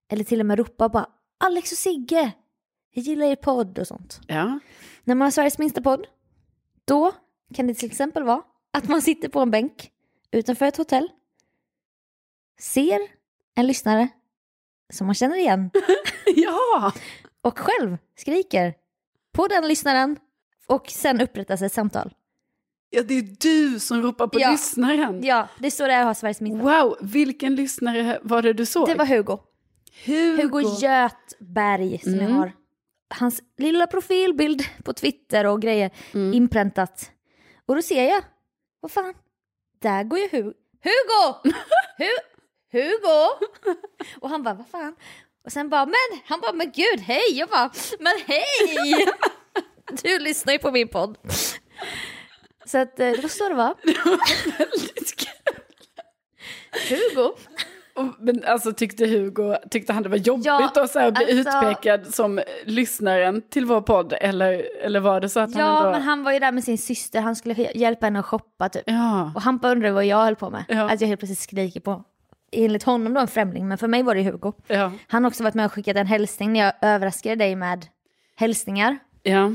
Eller 0.09 0.25
till 0.25 0.41
och 0.41 0.47
med 0.47 0.59
ropa 0.59 0.89
bara 0.89 1.07
Alex 1.39 1.73
och 1.73 1.79
Sigge, 1.79 2.33
jag 2.91 3.05
gillar 3.05 3.27
er 3.27 3.37
podd 3.37 3.79
och 3.79 3.87
sånt. 3.87 4.21
Ja. 4.27 4.59
När 5.05 5.15
man 5.15 5.27
har 5.27 5.31
Sveriges 5.31 5.59
minsta 5.59 5.83
podd, 5.83 6.07
då 6.85 7.13
kan 7.55 7.67
det 7.67 7.75
till 7.75 7.91
exempel 7.91 8.23
vara 8.23 8.43
att 8.73 8.89
man 8.89 9.03
sitter 9.03 9.29
på 9.29 9.41
en 9.41 9.51
bänk 9.51 9.91
utanför 10.31 10.67
ett 10.67 10.77
hotell, 10.77 11.09
ser 12.61 12.99
en 13.55 13.67
lyssnare 13.67 14.09
som 14.93 15.07
man 15.07 15.15
känner 15.15 15.37
igen 15.37 15.71
ja. 16.27 16.93
och 17.41 17.59
själv 17.59 17.99
skriker 18.17 18.75
på 19.33 19.47
den 19.47 19.69
lyssnaren 19.69 20.17
och 20.67 20.91
sen 20.91 21.21
upprättas 21.21 21.63
ett 21.63 21.73
samtal. 21.73 22.15
Ja, 22.95 23.03
det 23.03 23.15
är 23.19 23.37
du 23.41 23.81
som 23.81 24.03
ropar 24.03 24.27
på 24.27 24.41
Ja. 24.41 24.51
lyssnaren. 24.51 25.25
Ja, 25.25 25.49
det 25.59 25.67
är 25.67 25.71
så 25.71 25.87
det 25.87 25.93
är 25.93 26.01
att 26.01 26.07
ha 26.07 26.15
Sveriges 26.15 26.41
minsta. 26.41 26.63
Wow, 26.83 26.97
vilken 27.01 27.55
lyssnare 27.55 28.19
var 28.23 28.43
det 28.43 28.53
du 28.53 28.67
såg? 28.67 28.89
Det 28.89 28.95
var 28.95 29.07
Hugo. 29.07 29.39
Hugo. 30.05 30.43
Hugo 30.43 30.61
Götberg 30.81 31.99
som 32.03 32.13
jag 32.15 32.23
Mm. 32.23 32.35
har. 32.37 32.53
Hans 33.15 33.43
lilla 33.59 33.87
profilbild 33.87 34.63
på 34.85 34.93
Twitter 34.93 35.47
och 35.47 35.63
grejer 35.63 35.91
Mm. 36.15 36.35
inpräntat. 36.35 37.11
Och 37.67 37.75
då 37.77 37.83
ser 37.83 38.09
jag, 38.09 38.23
vad 38.81 38.91
fan, 38.91 39.15
där 39.83 40.05
går 40.05 40.19
ju 40.19 40.29
Hugo. 40.33 40.53
Hugo! 40.85 41.55
Hu 41.99 42.09
Hugo! 42.73 43.47
Och 44.21 44.31
han 44.31 44.43
bara, 44.43 44.55
vad 44.55 44.69
fan? 44.69 44.95
Och 45.45 45.53
sen 45.53 45.69
bara, 45.69 45.87
men, 45.87 46.21
han 46.27 46.41
bara, 46.41 46.53
men 46.53 46.73
gud, 46.75 47.01
hej! 47.01 47.23
Jag 47.33 47.49
bara, 47.49 47.71
men 48.01 48.13
hej! 48.27 49.07
Du 50.03 50.19
lyssnar 50.19 50.53
ju 50.53 50.59
på 50.59 50.71
min 50.71 50.89
podd. 50.89 51.19
Så 52.65 52.79
att 52.79 53.01
eh, 53.01 53.11
det 53.11 53.23
var 53.23 53.29
så 53.29 53.49
det 53.49 53.55
var. 53.55 53.75
Väldigt 54.59 55.17
kul. 55.17 55.55
Hugo. 56.89 57.33
Men 58.19 58.45
alltså 58.45 58.73
tyckte 58.73 59.07
Hugo, 59.07 59.57
tyckte 59.71 59.93
han 59.93 60.03
det 60.03 60.09
var 60.09 60.17
jobbigt 60.17 60.47
Ja, 60.47 60.71
att 60.77 60.91
så 60.91 60.99
här 60.99 61.11
bli 61.11 61.39
alltså- 61.39 61.59
utpekad 61.59 62.15
som 62.15 62.41
lyssnaren 62.65 63.43
till 63.51 63.67
vår 63.67 63.81
podd? 63.81 64.15
Eller, 64.21 64.63
eller 64.85 65.01
var 65.01 65.21
det 65.21 65.29
så 65.29 65.41
att 65.41 65.55
han 65.55 65.67
Ja, 65.67 65.79
ändå... 65.79 65.91
men 65.91 66.03
han 66.03 66.25
var 66.25 66.33
ju 66.33 66.39
där 66.39 66.53
med 66.53 66.65
sin 66.65 66.79
syster, 66.79 67.21
han 67.21 67.37
skulle 67.37 67.55
hjälpa 67.75 68.07
henne 68.07 68.19
att 68.19 68.25
shoppa 68.27 68.69
typ. 68.69 68.83
Ja, 68.87 69.33
Och 69.35 69.43
han 69.43 69.59
bara 69.59 69.73
undrade 69.73 69.95
vad 69.95 70.05
jag 70.05 70.25
höll 70.25 70.37
på 70.37 70.51
med. 70.51 70.65
Ja. 70.69 70.91
Att 70.91 71.01
jag 71.01 71.09
helt 71.09 71.21
plötsligt 71.21 71.39
skriker 71.39 71.81
på, 71.81 72.05
enligt 72.53 72.83
honom 72.83 73.15
då 73.15 73.21
en 73.21 73.29
främling, 73.29 73.69
men 73.69 73.79
för 73.79 73.89
mig 73.89 74.03
var 74.03 74.15
det 74.15 74.23
Hugo. 74.23 74.53
ja, 74.67 74.93
Han 75.09 75.25
har 75.25 75.31
också 75.31 75.43
varit 75.43 75.55
med 75.55 75.67
och 75.67 75.73
skickat 75.73 75.97
en 75.97 76.07
hälsning 76.07 76.53
när 76.53 76.61
jag 76.61 76.73
överraskade 76.83 77.37
dig 77.37 77.57
med 77.57 77.87
hälsningar. 78.37 78.99
ja. 79.23 79.53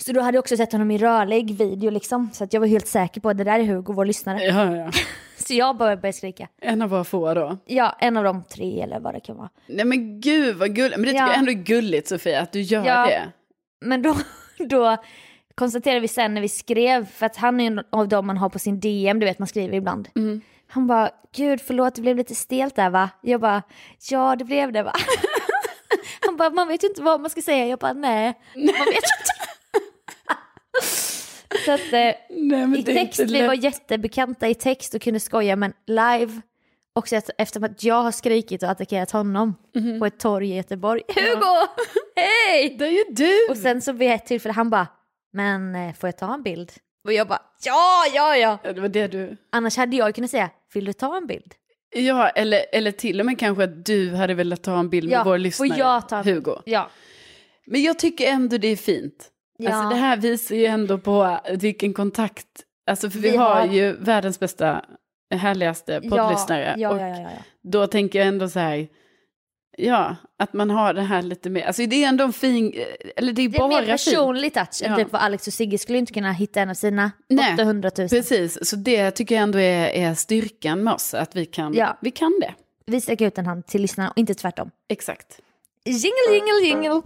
Så 0.00 0.12
då 0.12 0.20
hade 0.20 0.36
jag 0.36 0.42
också 0.42 0.56
sett 0.56 0.72
honom 0.72 0.90
i 0.90 0.98
rörlig 0.98 1.54
video 1.54 1.90
liksom. 1.90 2.30
Så 2.32 2.44
att 2.44 2.52
jag 2.52 2.60
var 2.60 2.66
helt 2.66 2.86
säker 2.88 3.20
på 3.20 3.30
att 3.30 3.38
det 3.38 3.44
där 3.44 3.58
är 3.60 3.64
Hugo, 3.64 3.92
vår 3.92 4.04
lyssnare. 4.04 4.42
ja, 4.44 4.76
ja. 4.76 4.90
Så 5.46 5.54
jag 5.54 5.76
bara 5.76 5.96
började 5.96 6.12
skrika. 6.12 6.48
En 6.62 6.82
av 6.82 6.88
våra 6.90 7.04
få 7.04 7.34
då. 7.34 7.58
Ja, 7.66 7.96
en 8.00 8.16
av 8.16 8.24
de 8.24 8.44
tre 8.44 8.80
eller 8.82 9.00
vad 9.00 9.14
det 9.14 9.20
kan 9.20 9.36
vara. 9.36 9.48
Nej 9.66 9.84
men 9.84 10.20
gud 10.20 10.56
vad 10.56 10.74
gulligt. 10.74 10.96
Men 10.96 11.02
det 11.02 11.08
tycker 11.08 11.22
Ja. 11.24 11.28
jag 11.28 11.38
ändå 11.38 11.50
är 11.50 11.54
gulligt 11.54 12.08
Sofia, 12.08 12.40
att 12.40 12.52
du 12.52 12.60
gör 12.60 12.84
Ja. 12.84 13.06
det. 13.06 13.22
Men 13.80 14.02
då, 14.02 14.16
då 14.68 14.96
konstaterade 15.54 16.00
vi 16.00 16.08
sen 16.08 16.34
när 16.34 16.40
vi 16.40 16.48
skrev, 16.48 17.06
för 17.06 17.26
att 17.26 17.36
han 17.36 17.60
är 17.60 17.66
en 17.66 17.80
av 17.90 18.08
dem 18.08 18.26
man 18.26 18.36
har 18.36 18.48
på 18.48 18.58
sin 18.58 18.80
DM, 18.80 19.20
du 19.20 19.26
vet 19.26 19.38
man 19.38 19.48
skriver 19.48 19.76
ibland. 19.76 20.08
Mm. 20.16 20.40
Han 20.68 20.86
bara, 20.86 21.10
gud 21.36 21.60
förlåt 21.60 21.94
det 21.94 22.00
blev 22.02 22.16
lite 22.16 22.34
stelt 22.34 22.76
där 22.76 22.90
va? 22.90 23.10
Jag 23.22 23.40
bara, 23.40 23.62
ja 24.10 24.36
det 24.36 24.44
blev 24.44 24.72
det 24.72 24.82
va? 24.82 24.92
Han 26.20 26.36
bara, 26.36 26.50
man 26.50 26.68
vet 26.68 26.84
ju 26.84 26.88
inte 26.88 27.02
vad 27.02 27.20
man 27.20 27.30
ska 27.30 27.42
säga. 27.42 27.66
Jag 27.66 27.78
bara, 27.78 27.92
nej, 27.92 28.34
man 28.54 28.64
vet 28.64 28.76
inte. 28.86 29.47
Så 31.64 31.72
att 31.72 31.92
eh, 31.92 32.10
Nej, 32.30 32.78
i 32.78 32.82
text, 32.82 33.20
vi 33.20 33.46
var 33.46 33.54
jättebekanta 33.54 34.48
i 34.48 34.54
text 34.54 34.94
och 34.94 35.02
kunde 35.02 35.20
skoja, 35.20 35.56
men 35.56 35.72
live, 35.86 36.40
också 36.94 37.16
efter, 37.38 37.64
att 37.64 37.84
jag 37.84 38.02
har 38.02 38.12
skrikit 38.12 38.62
och 38.62 38.70
attackerat 38.70 39.10
honom 39.10 39.54
Mhm. 39.74 39.98
på 40.00 40.06
ett 40.06 40.18
torg 40.20 40.50
i 40.50 40.56
Göteborg. 40.56 41.02
Hugo, 41.08 41.66
hej! 42.16 42.76
Det 42.78 42.84
är 42.86 42.90
ju 42.90 43.04
du! 43.10 43.46
Och 43.50 43.56
sen 43.56 43.82
så 43.82 43.92
vid 43.92 44.10
ett 44.10 44.26
tillfälle 44.26 44.52
han 44.52 44.70
bara, 44.70 44.86
men 45.32 45.74
eh, 45.74 45.94
får 45.94 46.06
jag 46.08 46.18
ta 46.18 46.34
en 46.34 46.42
bild? 46.42 46.72
Och 47.04 47.12
jag 47.12 47.28
bara, 47.28 47.42
ja, 47.64 48.04
ja, 48.14 48.36
ja. 48.36 48.58
Ja, 48.64 48.72
det 48.72 48.80
var 48.80 48.88
det 48.88 49.06
du... 49.08 49.36
Annars 49.52 49.76
hade 49.76 49.96
jag 49.96 50.14
kunnat 50.14 50.30
säga, 50.30 50.50
vill 50.74 50.84
du 50.84 50.92
ta 50.92 51.16
en 51.16 51.26
bild? 51.26 51.54
Ja, 51.96 52.28
eller, 52.28 52.64
eller 52.72 52.92
till 52.92 53.20
och 53.20 53.26
med 53.26 53.38
kanske 53.38 53.64
att 53.64 53.84
du 53.86 54.14
hade 54.14 54.34
velat 54.34 54.62
ta 54.62 54.78
en 54.78 54.90
bild 54.90 55.10
Ja, 55.12 55.18
med 55.18 55.24
vår 55.26 55.38
lyssnare? 55.38 55.68
Hugo. 56.24 56.56
Ja. 56.64 56.90
Men 57.66 57.82
jag 57.82 57.98
tycker 57.98 58.26
ändå 58.30 58.58
det 58.58 58.68
är 58.68 58.76
fint. 58.76 59.28
Ja. 59.62 59.70
Alltså 59.74 59.88
det 59.96 60.00
här 60.00 60.16
visar 60.16 60.54
ju 60.56 60.66
ändå 60.66 60.98
på 60.98 61.38
vilken 61.58 61.94
kontakt, 61.94 62.46
alltså 62.90 63.10
för 63.10 63.18
vi, 63.18 63.30
Vi 63.30 63.36
har, 63.36 63.54
har- 63.54 63.66
ju 63.66 63.92
världens 63.92 64.40
bästa, 64.40 64.84
härligaste 65.34 66.00
poddlyssnare. 66.00 66.74
Ja, 66.78 66.90
och 66.90 66.98
ja, 66.98 67.08
ja, 67.08 67.16
ja, 67.16 67.22
ja. 67.22 67.42
då 67.62 67.86
tänker 67.86 68.18
jag 68.18 68.28
ändå 68.28 68.48
så 68.48 68.58
här, 68.58 68.88
ja, 69.78 70.16
att 70.38 70.52
man 70.52 70.70
har 70.70 70.94
det 70.94 71.02
här 71.02 71.22
lite 71.22 71.50
mer, 71.50 71.66
alltså 71.66 71.86
det 71.86 72.04
är 72.04 72.08
ändå 72.08 72.24
en 72.24 72.32
fin, 72.32 72.74
eller 73.16 73.32
det 73.32 73.42
är, 73.42 73.48
Det 73.48 73.56
är 73.56 73.58
bara 73.58 73.80
mer 73.80 73.86
personlig 73.86 74.54
touch 74.54 74.82
än 74.84 74.90
Ja. 74.90 74.96
typ 74.96 75.12
vad 75.12 75.22
Alex 75.22 75.46
och 75.46 75.52
Sigge 75.52 75.78
skulle 75.78 75.98
inte 75.98 76.12
kunna 76.12 76.32
hitta 76.32 76.60
en 76.60 76.70
av 76.70 76.74
sina 76.74 77.10
Nej. 77.28 77.54
800 77.54 77.90
000. 77.98 78.08
Precis, 78.08 78.68
så 78.68 78.76
det 78.76 79.10
tycker 79.10 79.34
jag 79.34 79.42
ändå 79.42 79.58
är, 79.58 79.88
är 79.88 80.14
styrkan 80.14 80.84
med 80.84 80.94
oss, 80.94 81.14
att 81.14 81.36
vi 81.36 81.46
kan, 81.46 81.74
Ja. 81.74 81.98
vi 82.00 82.10
kan 82.10 82.40
det. 82.40 82.54
Vi 82.86 83.00
sträcker 83.00 83.26
ut 83.26 83.38
en 83.38 83.46
hand 83.46 83.66
till 83.66 83.82
lyssnarna 83.82 84.10
och 84.10 84.18
inte 84.18 84.34
tvärtom. 84.34 84.70
Exakt. 84.88 85.40
Jingle, 85.84 86.32
jingle, 86.34 86.66
jingle. 86.68 87.02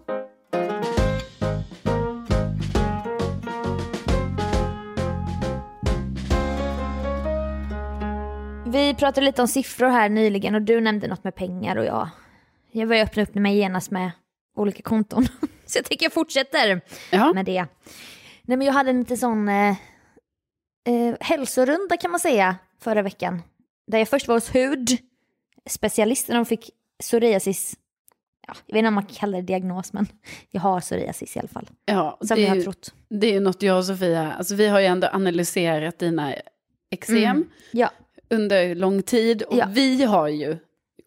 Vi 8.72 8.94
pratade 8.94 9.24
lite 9.26 9.42
om 9.42 9.48
siffror 9.48 9.88
här 9.88 10.08
nyligen 10.08 10.54
och 10.54 10.62
du 10.62 10.80
nämnde 10.80 11.08
något 11.08 11.24
med 11.24 11.34
pengar 11.34 11.76
och 11.76 11.84
jag, 11.84 12.08
jag 12.72 12.88
började 12.88 13.10
öppna 13.10 13.22
upp 13.22 13.34
mig 13.34 13.56
genast 13.56 13.90
med 13.90 14.10
olika 14.56 14.82
konton. 14.82 15.26
Så 15.66 15.78
jag 15.78 15.84
tänker 15.84 16.04
jag 16.06 16.12
fortsätter 16.12 16.80
Ja, 17.10 17.32
med 17.32 17.44
det. 17.44 17.66
Nej 18.42 18.56
men 18.56 18.62
jag 18.66 18.74
hade 18.74 18.90
en 18.90 18.98
liten 18.98 19.16
sån 19.16 19.48
eh, 19.48 19.70
eh, 20.86 21.14
hälsorunda 21.20 21.96
kan 21.96 22.10
man 22.10 22.20
säga 22.20 22.56
förra 22.80 23.02
veckan. 23.02 23.42
Där 23.86 23.98
jag 23.98 24.08
först 24.08 24.28
var 24.28 24.34
hos 24.36 24.54
hud, 24.54 24.88
specialisten 25.70 26.40
och 26.40 26.48
fick 26.48 26.70
psoriasis. 27.00 27.74
Ja, 28.46 28.54
jag 28.66 28.74
vet 28.74 28.78
inte 28.78 28.88
om 28.88 28.94
man 28.94 29.06
kallar 29.06 29.38
det 29.38 29.46
diagnos 29.46 29.92
men 29.92 30.06
jag 30.50 30.60
har 30.60 30.80
psoriasis 30.80 31.36
i 31.36 31.38
alla 31.38 31.48
fall. 31.48 31.68
ja 31.84 32.18
Som 32.20 32.40
jag 32.40 32.48
har 32.48 32.56
ju, 32.56 32.62
trott. 32.62 32.94
det 33.08 33.26
är 33.26 33.32
ju 33.32 33.40
något 33.40 33.62
jag 33.62 33.78
och 33.78 33.84
Sofia, 33.84 34.32
alltså 34.32 34.54
vi 34.54 34.68
har 34.68 34.80
ju 34.80 34.86
ändå 34.86 35.08
analyserat 35.12 35.98
dina 35.98 36.34
eksem 36.90 37.16
Mm. 37.16 37.48
Ja, 37.72 37.90
under 38.32 38.74
lång 38.74 39.02
tid 39.02 39.42
och 39.42 39.56
Ja. 39.56 39.66
vi 39.70 40.04
har 40.04 40.28
ju 40.28 40.56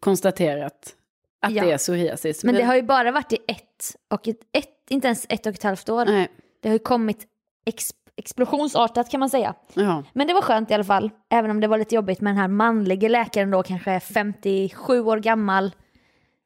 konstaterat 0.00 0.94
att 1.40 1.52
Ja. 1.52 1.64
det 1.64 1.72
är 1.72 1.78
psoriasis. 1.78 2.44
men 2.44 2.54
det 2.54 2.62
har 2.62 2.74
ju 2.74 2.82
bara 2.82 3.12
varit 3.12 3.32
i 3.32 3.38
ett 3.48 3.96
och 4.08 4.28
ett, 4.28 4.40
ett 4.52 4.90
inte 4.90 5.06
ens 5.08 5.26
ett 5.28 5.46
och 5.46 5.54
ett 5.54 5.62
halvt 5.62 5.88
år. 5.88 6.04
Nej, 6.04 6.28
Det 6.62 6.68
har 6.68 6.72
ju 6.74 6.78
kommit 6.78 7.26
ex, 7.66 7.90
explosionsartat 8.16 9.10
kan 9.10 9.20
man 9.20 9.30
säga. 9.30 9.54
ja. 9.74 10.04
Men 10.12 10.26
det 10.26 10.34
var 10.34 10.42
skönt 10.42 10.70
i 10.70 10.74
alla 10.74 10.84
fall, 10.84 11.10
även 11.28 11.50
om 11.50 11.60
det 11.60 11.66
var 11.68 11.78
lite 11.78 11.94
jobbigt 11.94 12.20
med 12.20 12.30
den 12.30 12.38
här 12.40 12.48
manliga 12.48 13.08
läkaren 13.08 13.50
då, 13.50 13.62
kanske 13.62 14.00
57 14.00 15.00
år 15.00 15.16
gammal, 15.18 15.74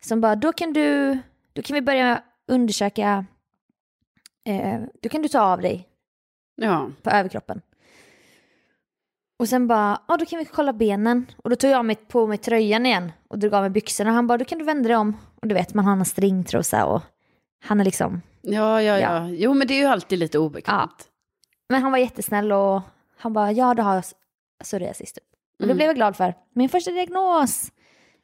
som 0.05 0.21
bara, 0.21 0.37
då 0.37 0.53
kan 0.53 0.73
du, 0.73 1.19
då 1.53 1.63
kan 1.63 1.75
vi 1.75 1.81
börja 1.83 2.23
undersöka, 2.49 3.25
eh, 4.47 4.81
då 5.03 5.09
kan 5.09 5.23
du 5.23 5.29
ta 5.29 5.41
av 5.41 5.61
dig 5.61 5.89
ja. 6.57 6.91
på 7.03 7.11
överkroppen. 7.11 7.61
Och 9.41 9.49
sen 9.49 9.67
bara, 9.67 10.01
ja 10.09 10.17
då 10.17 10.27
kan 10.27 10.39
vi 10.39 10.45
kolla 10.45 10.73
benen. 10.73 11.27
Och 11.37 11.51
då 11.51 11.57
tog 11.57 11.71
jag 11.71 11.85
mig 11.85 11.97
på 11.97 12.27
mig 12.27 12.39
tröjan 12.39 12.87
igen 12.87 13.13
och 13.29 13.39
drog 13.39 13.55
av 13.55 13.63
mig 13.63 13.71
byxorna. 13.71 14.11
Han 14.11 14.27
bara, 14.27 14.39
då 14.39 14.45
kan 14.45 14.59
du 14.59 14.65
vända 14.65 14.89
dig 14.89 14.97
om. 14.97 15.17
Och 15.43 15.49
du 15.49 15.55
vet, 15.55 15.75
man 15.75 15.85
har 15.85 15.93
en 15.93 16.05
stringtrosa 16.05 16.85
och 16.87 17.03
han 17.65 17.81
är 17.81 17.85
liksom, 17.85 18.21
Ja, 18.43 18.83
ja, 18.83 18.99
ja. 18.99 19.01
Ja. 19.01 19.29
Jo, 19.29 19.55
men 19.55 19.67
det 19.69 19.75
är 19.75 19.79
ju 19.79 19.85
alltid 19.87 20.19
lite 20.19 20.39
obekvämt. 20.39 21.09
men 21.69 21.83
han 21.83 21.91
var 21.93 21.99
jättesnäll 21.99 22.53
och 22.53 22.81
han 23.19 23.33
bara, 23.33 23.53
ja 23.53 23.75
det 23.75 23.83
har 23.83 23.95
jag 23.95 24.05
psoriasis 24.65 25.13
typ. 25.13 25.25
Och 25.59 25.59
det 25.59 25.65
Mm. 25.65 25.77
blev 25.77 25.87
jag 25.87 25.97
glad 25.97 26.17
för. 26.17 26.35
Min 26.55 26.69
första 26.69 26.91
diagnos! 26.91 27.73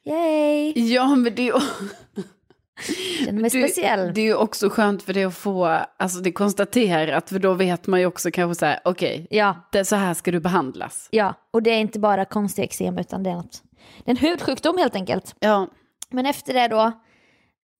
Yay! 0.04 0.72
Ja, 0.92 1.14
men 1.14 1.34
det. 1.34 1.52
Känner 3.24 3.32
mig 3.40 3.50
Du, 3.50 3.62
speciell. 3.68 4.14
det 4.14 4.20
är 4.20 4.24
ju 4.24 4.34
också 4.34 4.68
skönt 4.70 5.02
för 5.02 5.12
det 5.12 5.24
att 5.24 5.34
få 5.36 5.64
alltså 5.96 6.18
det 6.20 6.32
konstaterat, 6.32 7.28
för 7.30 7.38
då 7.38 7.54
vet 7.54 7.86
man 7.86 8.00
ju 8.00 8.06
också 8.06 8.30
kanske 8.30 8.58
så 8.58 8.66
här, 8.66 8.80
okej, 8.84 9.26
Ja, 9.30 9.68
det 9.72 9.84
så 9.84 9.96
här 9.96 10.14
ska 10.14 10.30
du 10.30 10.40
behandlas. 10.40 11.08
ja, 11.10 11.34
och 11.52 11.62
det 11.62 11.70
är 11.70 11.78
inte 11.80 11.98
bara 11.98 12.24
konstig 12.24 12.62
eksem 12.62 12.98
utan 12.98 13.22
det 13.22 13.30
är 13.30 13.34
något. 13.34 13.62
Det 14.04 14.10
är 14.10 14.10
en 14.10 14.16
hudsjukdom 14.30 14.78
helt 14.78 14.94
enkelt. 14.94 15.34
Ja, 15.40 15.68
Men 16.10 16.26
efter 16.26 16.54
det 16.54 16.68
då, 16.68 16.92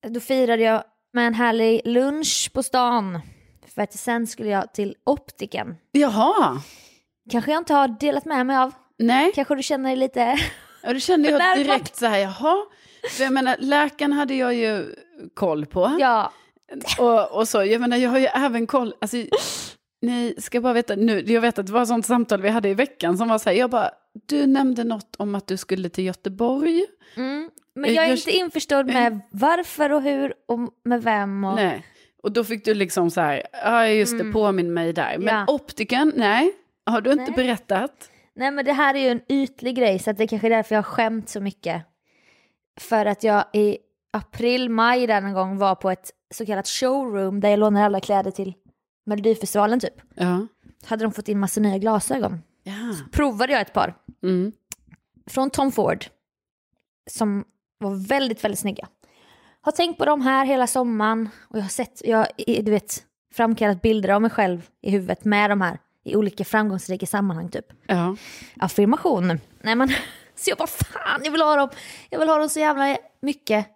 då 0.07 0.19
firade 0.19 0.63
jag 0.63 0.83
med 1.13 1.27
en 1.27 1.33
härlig 1.33 1.81
lunch 1.85 2.49
på 2.53 2.63
stan. 2.63 3.19
För 3.75 3.81
att 3.81 3.93
sen 3.93 4.27
skulle 4.27 4.49
jag 4.49 4.73
till 4.73 4.95
optiken. 5.05 5.75
jaha, 5.91 6.61
Kanske 7.31 7.51
jag 7.51 7.59
inte 7.61 7.73
har 7.73 7.87
delat 7.87 8.25
med 8.25 8.45
mig 8.45 8.57
av. 8.57 8.73
nej, 8.99 9.31
Kanske 9.35 9.55
du 9.55 9.63
känner 9.63 9.89
dig 9.89 9.95
lite... 9.97 10.39
ja, 10.83 10.93
då 10.93 10.99
kände 10.99 11.29
jag 11.31 11.57
direkt 11.57 11.95
så 11.95 12.05
här, 12.05 12.17
jaha, 12.17 12.55
för 13.11 13.23
jag 13.23 13.33
menar, 13.33 13.55
läkaren 13.59 14.13
hade 14.13 14.33
jag 14.35 14.53
ju 14.53 14.95
koll 15.33 15.65
på. 15.65 15.97
Ja, 15.99 16.31
Och, 16.99 17.31
och 17.37 17.47
så, 17.47 17.63
jag 17.63 17.81
menar, 17.81 17.97
jag 17.97 18.09
har 18.09 18.19
ju 18.19 18.25
även 18.25 18.67
koll, 18.67 18.93
alltså, 19.01 19.17
ni 20.01 20.35
ska 20.37 20.61
bara 20.61 20.73
veta 20.73 20.95
nu, 20.95 21.21
jag 21.27 21.41
vet 21.41 21.59
att 21.59 21.65
det 21.67 21.71
var 21.73 21.81
ett 21.81 21.87
sånt 21.87 22.05
samtal 22.05 22.41
vi 22.41 22.49
hade 22.49 22.69
i 22.69 22.73
veckan 22.73 23.17
som 23.17 23.27
var 23.27 23.37
så 23.37 23.49
här, 23.49 23.57
jag 23.57 23.69
bara, 23.69 23.91
du 24.27 24.47
nämnde 24.47 24.83
något 24.83 25.15
om 25.17 25.35
att 25.35 25.47
du 25.47 25.57
skulle 25.57 25.89
till 25.89 26.03
Göteborg. 26.03 26.85
mm. 27.15 27.49
men 27.75 27.93
jag 27.93 28.03
är 28.03 28.09
Jag- 28.09 28.17
inte 28.17 28.31
införstådd 28.31 28.85
med 28.85 29.19
varför 29.31 29.91
och 29.91 30.01
hur 30.01 30.33
och 30.47 30.59
med 30.85 31.03
vem. 31.03 31.43
Och... 31.43 31.55
Nej. 31.55 31.85
Och 32.23 32.31
då 32.31 32.43
fick 32.43 32.65
du 32.65 32.73
liksom 32.73 33.11
så 33.11 33.21
här, 33.21 33.43
ja 33.63 33.87
just 33.87 34.17
det, 34.17 34.31
påminn 34.31 34.73
mig 34.73 34.93
där. 34.93 35.17
Men 35.17 35.27
Mm. 35.29 35.45
Ja. 35.47 35.53
optiken, 35.53 36.13
nej, 36.15 36.51
har 36.85 37.01
du 37.01 37.11
inte 37.11 37.23
Nej. 37.23 37.33
berättat? 37.35 38.09
Nej 38.35 38.51
men 38.51 38.65
det 38.65 38.73
här 38.73 38.93
är 38.95 38.99
ju 38.99 39.07
en 39.09 39.21
ytlig 39.29 39.75
grej 39.75 39.99
så 39.99 40.09
att 40.11 40.17
det 40.17 40.23
är 40.23 40.27
kanske 40.27 40.47
är 40.47 40.49
därför 40.49 40.75
jag 40.75 40.81
har 40.81 40.83
skämt 40.91 41.29
så 41.29 41.41
mycket. 41.41 41.81
För 42.77 43.05
att 43.05 43.23
jag 43.23 43.45
i 43.53 43.77
april, 44.11 44.69
maj 44.69 45.07
där 45.07 45.21
någon 45.21 45.33
gång 45.33 45.57
var 45.57 45.75
på 45.75 45.89
ett 45.91 46.11
så 46.33 46.45
kallat 46.45 46.67
showroom 46.67 47.39
där 47.39 47.49
jag 47.49 47.59
lånar 47.59 47.83
alla 47.83 47.99
kläder 47.99 48.31
till 48.31 48.53
Melodifestivalen 49.05 49.79
typ. 49.79 49.93
Ja. 50.15 50.47
Hade 50.85 51.03
de 51.05 51.11
fått 51.11 51.27
in 51.27 51.39
massa 51.39 51.61
nya 51.61 51.77
glasögon. 51.77 52.41
ja. 52.63 52.73
Provade 53.11 53.53
jag 53.53 53.61
ett 53.61 53.73
par 53.73 53.95
Mm. 54.23 54.51
från 55.27 55.49
Tom 55.49 55.71
Ford 55.71 56.05
som 57.09 57.43
var 57.77 58.07
väldigt, 58.07 58.43
väldigt 58.43 58.59
snygga. 58.59 58.87
Har 59.61 59.71
tänkt 59.71 59.97
på 59.97 60.05
dem 60.05 60.21
här 60.21 60.45
hela 60.45 60.67
sommaren 60.67 61.29
och 61.49 61.57
jag 61.57 61.61
har 61.61 61.69
sett, 61.69 62.01
jag 62.05 62.27
du 62.37 62.71
vet, 62.71 63.03
framkallat 63.33 63.81
bilder 63.81 64.09
av 64.09 64.21
mig 64.21 64.31
själv 64.31 64.69
i 64.81 64.91
huvudet 64.91 65.25
med 65.25 65.49
de 65.49 65.61
här 65.61 65.79
i 66.03 66.15
olika 66.15 66.45
framgångsrika 66.45 67.05
sammanhang 67.05 67.49
typ. 67.49 67.65
Ja. 67.87 68.15
affirmation. 68.59 69.39
Nej 69.61 69.75
men, 69.75 69.89
så 70.37 70.49
jag 70.49 70.57
bara 70.57 70.67
fan 70.67 71.21
jag 71.23 71.31
vill 71.31 71.41
ha 71.41 71.55
dem. 71.55 71.69
Jag 72.09 72.19
vill 72.19 72.29
ha 72.29 72.37
dem 72.37 72.49
så 72.49 72.59
jävla 72.59 72.97
mycket. 73.21 73.67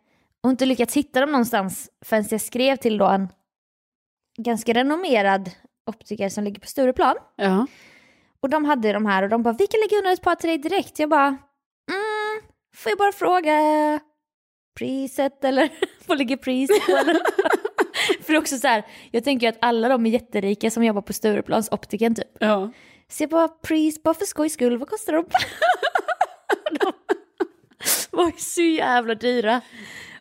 Och 0.44 0.50
inte 0.50 0.66
lyckats 0.66 0.98
hitta 0.98 1.20
dem 1.20 1.32
någonstans 1.32 1.90
förrän 2.06 2.26
jag 2.32 2.42
skrev 2.42 2.76
till 2.76 2.98
då 2.98 3.06
en 3.06 3.28
ganska 4.38 4.74
renommerad 4.74 5.52
optiker 5.86 6.30
som 6.30 6.44
ligger 6.44 6.62
på 6.62 6.68
Stureplan. 6.68 7.16
Ja. 7.36 7.68
Och 8.40 8.50
de 8.50 8.66
hade 8.66 8.94
de 8.94 9.06
här 9.06 9.24
och 9.24 9.30
de 9.30 9.44
bara 9.44 9.54
vi 9.60 9.68
kan 9.68 9.80
lägga 9.80 9.98
undan 9.98 10.14
ett 10.14 10.22
par 10.22 10.36
till 10.36 10.50
dig 10.50 10.58
direkt. 10.58 11.00
Jag 11.00 11.10
bara 11.10 11.28
mm, 11.28 11.38
får 12.76 12.90
jag 12.90 12.98
bara 12.98 13.12
fråga 13.12 13.54
priset 14.80 15.44
eller 15.44 15.70
vad 16.08 16.18
ligger 16.18 16.38
priset 16.38 16.86
på? 16.86 16.92
eller?" 16.92 17.18
För 18.24 18.38
också 18.38 18.58
så 18.58 18.68
här, 18.68 18.86
jag 19.12 19.24
tänker 19.24 19.50
att 19.50 19.58
alla 19.62 19.90
de 19.90 20.06
är 20.06 20.10
jätterika 20.10 20.72
som 20.72 20.84
jobbar 20.84 21.02
på 21.02 21.14
Stureplans 21.14 21.70
optiken 21.72 22.16
typ. 22.16 22.28
ja. 22.40 22.72
Så 23.08 23.24
jag 23.24 23.30
bara, 23.30 23.48
pris, 23.48 24.04
bara 24.04 24.14
för 24.14 24.26
skojs 24.26 24.54
skull, 24.54 24.78
vad 24.78 24.90
kostar 24.90 25.14
de 25.14 25.26
var 28.24 28.32
ju 28.32 28.38
så 28.38 28.62
jävla 28.62 29.16
dyra. 29.16 29.62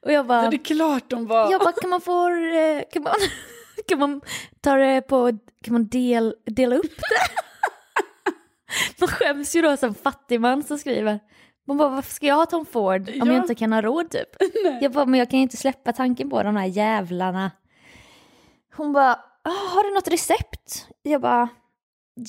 Och 0.02 0.12
jag 0.12 0.26
bara, 0.26 0.50
Det 0.50 0.56
är 0.56 0.64
klart 0.64 1.10
de 1.10 1.26
var. 1.26 1.50
jag 1.52 1.60
bara 1.60 1.72
kan 1.72 1.90
man 1.90 2.00
få, 2.00 2.28
eh, 2.30 2.82
kan 2.92 3.02
man, 3.02 3.12
kan 3.88 3.98
man 3.98 4.20
ta 4.60 4.74
det 4.74 5.02
på, 5.02 5.38
kan 5.64 5.72
man 5.72 5.88
del, 5.88 6.34
dela 6.46 6.76
upp 6.76 6.96
det? 6.96 7.40
Man 9.00 9.08
skäms 9.08 9.56
ju 9.56 9.62
då 9.62 9.76
som 9.76 9.94
fattig 9.94 10.40
man 10.40 10.62
som 10.62 10.78
skriver. 10.78 11.20
Man 11.66 11.76
bara, 11.76 11.88
varför 11.88 12.12
ska 12.14 12.26
jag 12.26 12.34
ha 12.34 12.46
Tom 12.46 12.66
Ford 12.66 13.08
om 13.08 13.14
Ja. 13.14 13.26
jag 13.26 13.36
inte 13.36 13.54
kan 13.54 13.72
ha 13.72 13.82
råd 13.82 14.10
typ? 14.10 14.28
Jag 14.82 14.92
bara, 14.92 15.06
men 15.06 15.18
jag 15.20 15.30
kan 15.30 15.38
ju 15.38 15.42
inte 15.42 15.56
släppa 15.56 15.92
tanken 15.92 16.30
på 16.30 16.42
de 16.42 16.56
här 16.56 16.66
jävlarna. 16.66 17.50
Hon 18.76 18.92
bara, 18.92 19.12
"Ah, 19.42 19.74
har 19.74 19.82
du 19.84 19.94
något 19.94 20.08
recept? 20.08 20.86
Jag 21.02 21.20
bara, 21.20 21.48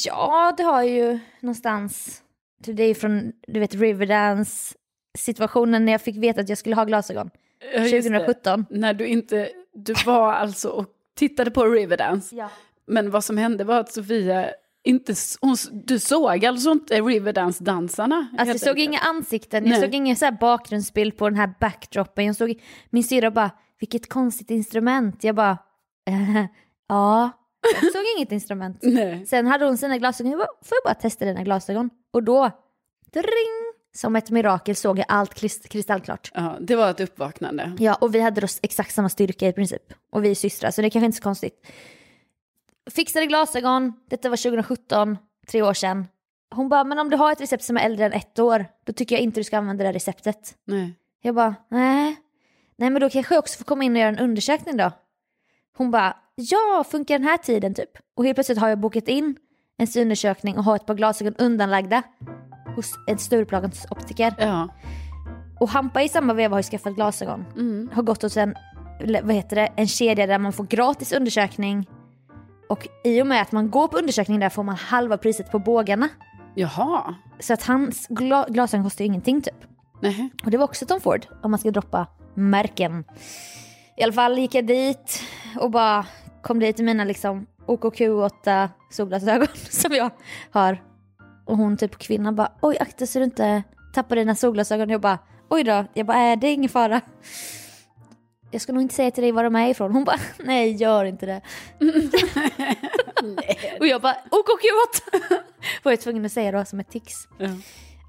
ja 0.05 0.53
det 0.57 0.63
har 0.63 0.81
jag 0.83 0.89
ju 0.91 1.19
någonstans. 1.39 2.21
Det 2.65 2.83
är 2.83 2.93
från, 2.93 3.31
du 3.47 3.59
vet, 3.59 3.75
Riverdance 3.75 4.75
situationen 5.17 5.85
när 5.85 5.91
jag 5.91 6.01
fick 6.01 6.17
veta 6.17 6.41
att 6.41 6.49
jag 6.49 6.57
skulle 6.57 6.75
ha 6.75 6.85
glasögon. 6.85 7.29
Ja, 7.73 7.79
just 7.79 7.91
det. 7.91 8.01
2017. 8.01 8.65
När 8.69 8.93
du 8.93 9.07
inte, 9.07 9.49
du 9.73 9.93
var 10.05 10.33
alltså 10.33 10.69
och 10.69 10.85
tittade 11.15 11.51
på 11.51 11.65
Riverdance. 11.65 12.35
Ja. 12.35 12.49
Men 12.87 13.11
vad 13.11 13.23
som 13.23 13.37
hände 13.37 13.63
var 13.63 13.79
att 13.79 13.91
Sofia 13.93 14.49
inte, 14.83 15.15
hon, 15.41 15.55
du 15.71 15.99
såg 15.99 16.45
alltså 16.45 16.71
inte 16.71 17.01
Riverdance-dansarna? 17.01 18.27
Alltså 18.37 18.53
jag 18.53 18.59
såg 18.59 18.79
inga 18.79 18.99
ansikten, 18.99 19.65
jag 19.65 19.71
Nej. 19.71 19.81
såg 19.81 19.95
ingen 19.95 20.15
så 20.15 20.25
här 20.25 20.31
bakgrundsbild 20.31 21.17
på 21.17 21.29
den 21.29 21.37
här 21.37 21.53
backdropen. 21.59 22.25
Jag 22.25 22.35
såg 22.35 22.61
min 22.89 23.03
syrra 23.03 23.31
bara, 23.31 23.51
vilket 23.79 24.09
konstigt 24.09 24.51
instrument. 24.51 25.23
Jag 25.23 25.35
bara, 25.35 25.57
ja, 26.87 27.31
jag 27.81 27.91
såg 27.91 28.01
inget 28.17 28.31
instrument. 28.31 28.79
Nej. 28.83 29.25
Sen 29.25 29.47
hade 29.47 29.65
hon 29.65 29.77
sina 29.77 29.97
glasögon, 29.97 30.31
jag 30.31 30.39
bara, 30.39 30.47
får 30.63 30.75
jag 30.83 30.83
bara 30.93 31.01
testa 31.01 31.25
dina 31.25 31.43
glasögon? 31.43 31.89
Och 32.11 32.23
då, 32.23 32.51
dring, 33.13 33.70
som 33.93 34.15
ett 34.15 34.29
mirakel 34.29 34.75
såg 34.75 34.99
jag 34.99 35.05
allt 35.09 35.33
krist- 35.33 35.67
kristallklart. 35.67 36.31
Ja, 36.33 36.57
det 36.61 36.75
var 36.75 36.89
ett 36.89 36.99
uppvaknande. 36.99 37.71
Ja, 37.79 37.95
och 37.95 38.15
vi 38.15 38.19
hade 38.19 38.41
då 38.41 38.47
exakt 38.61 38.93
samma 38.93 39.09
styrka 39.09 39.47
i 39.47 39.53
princip. 39.53 39.93
Och 40.11 40.23
vi 40.25 40.31
är 40.31 40.35
systrar, 40.35 40.71
så 40.71 40.81
det 40.81 40.87
är 40.87 40.89
kanske 40.89 41.05
inte 41.05 41.17
så 41.17 41.23
konstigt. 41.23 41.67
Fixade 42.91 43.25
glasögon, 43.25 43.93
detta 44.09 44.29
var 44.29 44.37
2017, 44.37 45.17
tre 45.47 45.61
år 45.61 45.73
sedan. 45.73 46.07
Hon 46.55 46.69
bara, 46.69 46.83
men 46.83 46.99
om 46.99 47.09
du 47.09 47.17
har 47.17 47.31
ett 47.31 47.41
recept 47.41 47.63
som 47.63 47.77
är 47.77 47.81
äldre 47.85 48.05
än 48.05 48.13
ett 48.13 48.39
år, 48.39 48.65
då 48.85 48.93
tycker 48.93 49.15
jag 49.15 49.21
inte 49.23 49.39
du 49.39 49.43
ska 49.43 49.57
använda 49.57 49.83
det 49.83 49.91
receptet. 49.93 50.55
Nej. 50.67 50.93
Jag 51.21 51.35
bara, 51.35 51.55
nej. 51.69 52.15
Nej 52.75 52.89
men 52.89 53.01
då 53.01 53.09
kanske 53.09 53.35
jag 53.35 53.39
också 53.39 53.57
får 53.57 53.65
komma 53.65 53.83
in 53.83 53.91
och 53.91 53.97
göra 53.99 54.09
en 54.09 54.19
undersökning 54.19 54.77
då. 54.77 54.91
Hon 55.77 55.91
bara, 55.91 56.17
ja, 56.35 56.85
funkar 56.91 57.19
den 57.19 57.27
här 57.27 57.37
tiden 57.37 57.73
typ? 57.73 57.89
Och 58.15 58.25
helt 58.25 58.35
plötsligt 58.35 58.57
har 58.57 58.69
jag 58.69 58.79
bokat 58.79 59.07
in 59.07 59.35
en 59.77 59.87
synundersökning 59.87 60.57
och 60.57 60.63
har 60.63 60.75
ett 60.75 60.85
par 60.85 60.95
glasögon 60.95 61.35
undanlagda 61.37 62.03
hos 62.75 62.93
en 63.07 63.17
Stureplans 63.17 63.85
optiker. 63.89 64.33
Ja. 64.39 64.67
Och 65.59 65.69
Hampa 65.69 66.01
i 66.01 66.09
samma 66.09 66.33
veva 66.33 66.53
har 66.55 66.59
ju 66.59 66.63
skaffat 66.63 66.95
glasögon. 66.95 67.45
Mm. 67.55 67.89
Har 67.93 68.03
gått 68.03 68.21
hos 68.21 68.37
en, 68.37 68.55
vad 69.23 69.35
heter 69.35 69.55
det, 69.55 69.69
en 69.75 69.87
kedja 69.87 70.27
där 70.27 70.39
man 70.39 70.53
får 70.53 70.63
gratis 70.63 71.11
undersökning. 71.11 71.89
Och 72.69 72.87
i 73.03 73.21
och 73.21 73.27
med 73.27 73.41
att 73.41 73.51
man 73.51 73.71
går 73.71 73.87
på 73.87 73.97
undersökning 73.97 74.39
där 74.39 74.49
får 74.49 74.63
man 74.63 74.75
halva 74.75 75.17
priset 75.17 75.51
på 75.51 75.59
bågarna. 75.59 76.09
Jaha. 76.55 77.15
Så 77.39 77.53
att 77.53 77.63
hans 77.63 78.09
gla- 78.09 78.51
glasögon 78.51 78.83
kostar 78.83 79.03
ju 79.03 79.07
ingenting 79.07 79.41
typ. 79.41 79.55
Nej. 80.01 80.29
Och 80.45 80.51
det 80.51 80.57
var 80.57 80.65
också 80.65 80.85
Tom 80.85 81.01
Ford, 81.01 81.25
om 81.43 81.51
man 81.51 81.59
ska 81.59 81.71
droppa 81.71 82.07
märken. 82.33 83.03
I 83.97 84.03
alla 84.03 84.13
fall 84.13 84.37
gick 84.39 84.55
jag 84.55 84.67
dit 84.67 85.21
och 85.59 85.71
bara 85.71 86.05
kom 86.41 86.59
dit 86.59 86.79
i 86.79 86.83
mina 86.83 87.03
liksom 87.03 87.47
OKQ8 87.67 88.69
solglasögon 88.89 89.47
som 89.69 89.91
jag 89.91 90.09
har. 90.51 90.90
Och 91.51 91.57
hon 91.57 91.77
typ 91.77 91.97
kvinnan 91.97 92.35
bara 92.35 92.51
oj 92.61 92.77
akta 92.79 93.05
så 93.05 93.19
du 93.19 93.25
inte 93.25 93.63
tappar 93.93 94.15
dina 94.15 94.35
solglasögon. 94.35 94.89
Jag 94.89 95.01
bara 95.01 95.19
oj 95.49 95.63
då, 95.63 95.85
jag 95.93 96.05
bara 96.05 96.31
äh, 96.31 96.39
det 96.39 96.47
är 96.47 96.53
ingen 96.53 96.69
fara. 96.69 97.01
Jag 98.51 98.61
ska 98.61 98.73
nog 98.73 98.81
inte 98.81 98.95
säga 98.95 99.11
till 99.11 99.23
dig 99.23 99.31
var 99.31 99.43
de 99.43 99.55
är 99.55 99.69
ifrån. 99.69 99.91
Hon 99.91 100.03
bara 100.03 100.19
nej 100.43 100.75
gör 100.75 101.05
inte 101.05 101.25
det. 101.25 101.41
och 103.79 103.87
jag 103.87 104.01
bara 104.01 104.13
OKQ8. 104.13 105.19
var 105.83 105.91
jag 105.91 106.01
tvungen 106.01 106.25
att 106.25 106.31
säga 106.31 106.51
då 106.51 106.65
som 106.65 106.79
ett 106.79 106.89
tics. 106.89 107.27
Ja. 107.37 107.49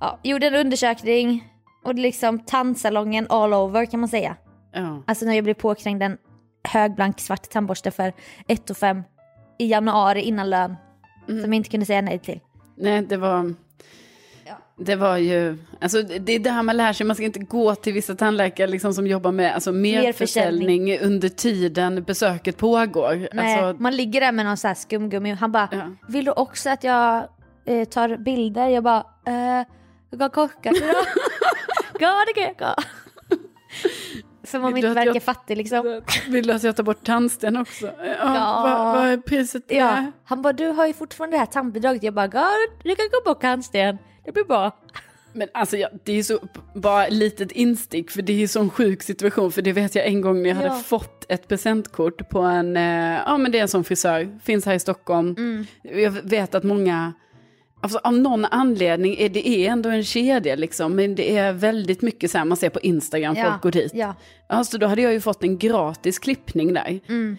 Ja, 0.01 0.19
gjorde 0.23 0.47
en 0.47 0.55
undersökning 0.55 1.49
och 1.85 1.91
är 1.91 1.95
liksom 1.95 2.39
tandsalongen 2.39 3.27
all 3.29 3.55
over 3.55 3.87
kan 3.87 4.01
man 4.01 4.09
säga. 4.09 4.37
Ja. 4.73 5.03
Alltså 5.07 5.25
när 5.25 5.35
jag 5.35 5.45
blev 5.45 5.55
påkrängd 5.55 6.03
en 6.03 6.19
högblank 6.69 7.21
svart 7.21 7.51
tandborste 7.51 7.91
för 7.91 8.13
1 8.49 8.79
5 8.79 9.03
i 9.59 9.67
januari 9.67 10.21
innan 10.21 10.51
lön. 10.51 10.77
Som 11.27 11.39
jag 11.39 11.55
inte 11.55 11.71
kunde 11.71 11.87
säga 11.87 12.01
nej 12.01 12.19
till. 12.19 12.41
Nej, 12.83 13.03
det 13.03 13.17
var... 13.17 13.55
Ja. 14.47 14.59
Det 14.77 14.97
var 14.97 15.17
ju, 15.17 15.59
alltså 15.81 16.03
det 16.03 16.33
är 16.33 16.39
det 16.39 16.51
här 16.51 16.63
man 16.63 16.77
lär 16.77 16.93
sig, 16.93 17.07
man 17.07 17.17
ska 17.17 17.25
inte 17.25 17.39
gå 17.39 17.75
till 17.75 17.93
vissa 17.93 18.15
tandläkare 18.15 18.67
liksom 18.67 18.95
som 18.95 19.07
jobbar 19.07 19.33
med 19.33 19.55
alltså, 19.55 19.73
merförsäljning 19.73 20.99
under 20.99 21.29
tiden 21.29 22.03
besöket 22.05 22.57
pågår. 22.57 23.29
Nej, 23.33 23.55
Alltså, 23.63 23.83
man 23.83 23.97
ligger 23.97 24.21
där 24.21 24.33
med 24.33 24.47
någon 24.47 24.57
så 24.57 24.69
här 24.69 24.75
skumgummi. 24.75 25.31
Han 25.35 25.53
bara, 25.53 25.69
Ja. 25.73 25.91
vill 26.09 26.25
du 26.25 26.31
också 26.33 26.71
att 26.71 26.85
jag 26.85 27.29
eh, 27.67 27.85
tar 27.85 28.17
bilder? 28.17 28.69
Jag 28.69 28.85
bara, 28.85 29.05
eh, 29.27 29.67
jag 30.11 30.21
kan 30.21 30.31
korka 30.31 30.71
idag. 30.71 31.05
Ja 31.99 32.25
det 32.27 32.33
kan 32.41 32.55
jag. 32.59 32.75
För 34.53 34.59
man 34.59 34.75
Vill 34.75 34.75
vill 34.75 34.83
du 34.83 34.89
inte 34.89 35.01
att 35.01 35.07
verka 35.07 35.17
jag- 35.17 35.23
fattig 35.23 35.57
liksom. 35.57 36.03
vill 36.29 36.47
du 36.47 36.53
att 36.53 36.63
jag 36.63 36.77
tar 36.77 36.83
bort 36.83 37.05
tandsten 37.05 37.57
också? 37.57 37.87
Ja, 37.87 38.15
Ja. 38.19 38.63
Vad, 38.65 38.95
vad 38.97 39.07
är 39.13 39.17
priset 39.17 39.69
på 39.69 39.75
Ja. 39.75 39.87
det? 39.87 40.13
Han 40.25 40.43
bara, 40.43 40.53
du 40.53 40.67
har 40.69 40.87
ju 40.87 40.93
fortfarande 40.93 41.35
det 41.37 41.39
här 41.39 41.47
tandbidraget. 41.47 42.03
Jag 42.03 42.15
bara, 42.15 42.31
ja 42.33 42.49
du 42.85 42.97
kan 42.97 43.07
gå 43.13 43.35
på 43.35 43.41
kantsten. 43.41 43.99
Det 44.25 44.33
blir 44.33 44.45
bra. 44.45 44.71
Men 45.35 45.49
alltså 45.55 45.77
ja, 45.77 45.89
det 46.05 46.13
är 46.13 46.23
så, 46.23 46.39
bara 46.75 47.07
ett 47.07 47.13
litet 47.13 47.53
instick, 47.53 48.11
för 48.11 48.23
det 48.23 48.33
är 48.33 48.43
en 48.43 48.49
sån 48.49 48.71
sjuk 48.71 49.03
situation, 49.03 49.53
för 49.53 49.63
det 49.63 49.73
vet 49.73 49.95
jag 49.95 50.07
en 50.07 50.21
gång 50.21 50.43
när 50.43 50.49
jag 50.51 50.59
Ja. 50.65 50.69
hade 50.69 50.83
fått 50.83 51.27
ett 51.29 51.49
presentkort 51.49 52.29
på 52.29 52.39
en, 52.41 52.77
eh, 52.77 53.19
ja 53.27 53.37
men 53.39 53.53
det 53.53 53.59
är 53.59 53.63
en 53.63 53.69
sån 53.69 53.85
frisör, 53.85 54.39
finns 54.45 54.67
här 54.67 54.75
i 54.75 54.79
Stockholm. 54.81 55.35
Mm. 55.39 55.67
Jag 55.83 56.11
vet 56.11 56.55
att 56.55 56.65
många, 56.65 57.13
alltså 57.83 58.01
av 58.05 58.15
någon 58.19 58.45
anledning, 58.45 59.17
är 59.19 59.29
det 59.29 59.49
är 59.49 59.71
ändå 59.71 59.89
en 59.91 60.05
kedja 60.05 60.57
liksom, 60.57 60.97
men 60.97 61.15
det 61.15 61.37
är 61.37 61.53
väldigt 61.53 62.03
mycket 62.03 62.31
så 62.31 62.39
här 62.39 62.45
man 62.45 62.57
ser 62.57 62.71
på 62.71 62.81
Instagram, 62.81 63.35
Ja, 63.37 63.45
folk 63.51 63.63
går 63.63 63.71
dit. 63.71 63.93
ja. 63.95 64.15
Ja, 64.49 64.65
så 64.65 64.79
då 64.79 64.87
hade 64.87 65.03
jag 65.03 65.13
ju 65.13 65.21
fått 65.21 65.43
en 65.43 65.59
gratis 65.59 66.19
klippning 66.19 66.75
där. 66.75 67.01
Mm. 67.09 67.37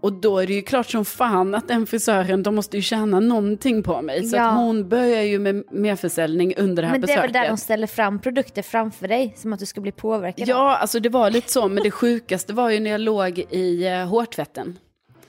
Och 0.00 0.12
då 0.12 0.38
är 0.38 0.46
det 0.46 0.52
ju 0.54 0.62
klart 0.62 0.90
som 0.90 1.04
fan 1.04 1.54
att 1.54 1.68
den 1.68 1.86
frisören, 1.86 2.42
de 2.42 2.54
måste 2.54 2.76
ju 2.76 2.82
tjäna 2.82 3.20
någonting 3.20 3.82
på 3.82 4.02
mig. 4.02 4.24
Så 4.24 4.36
Ja. 4.36 4.48
att 4.50 4.56
hon 4.56 4.88
börjar 4.88 5.22
ju 5.22 5.38
med 5.38 5.62
merförsäljning 5.72 6.54
under 6.56 6.82
det 6.82 6.86
här 6.88 6.94
Men 6.94 7.00
det 7.00 7.04
är 7.04 7.16
besöket. 7.16 7.24
väl 7.24 7.42
där 7.42 7.48
de 7.48 7.56
ställer 7.56 7.86
fram 7.86 8.18
produkter 8.20 8.62
framför 8.62 9.08
dig, 9.08 9.34
som 9.36 9.52
att 9.52 9.58
du 9.60 9.66
ska 9.66 9.80
bli 9.80 9.92
påverkad 9.92 10.42
av. 10.42 10.48
Ja, 10.48 10.76
alltså 10.76 11.00
det 11.00 11.08
var 11.08 11.30
lite 11.30 11.52
så, 11.52 11.68
men 11.68 11.82
det 11.82 11.90
sjukaste 11.90 12.52
var 12.52 12.70
ju 12.70 12.80
när 12.80 12.90
jag 12.90 13.00
låg 13.00 13.38
i 13.38 13.86
eh, 13.86 14.06
hårtvätten. 14.06 14.78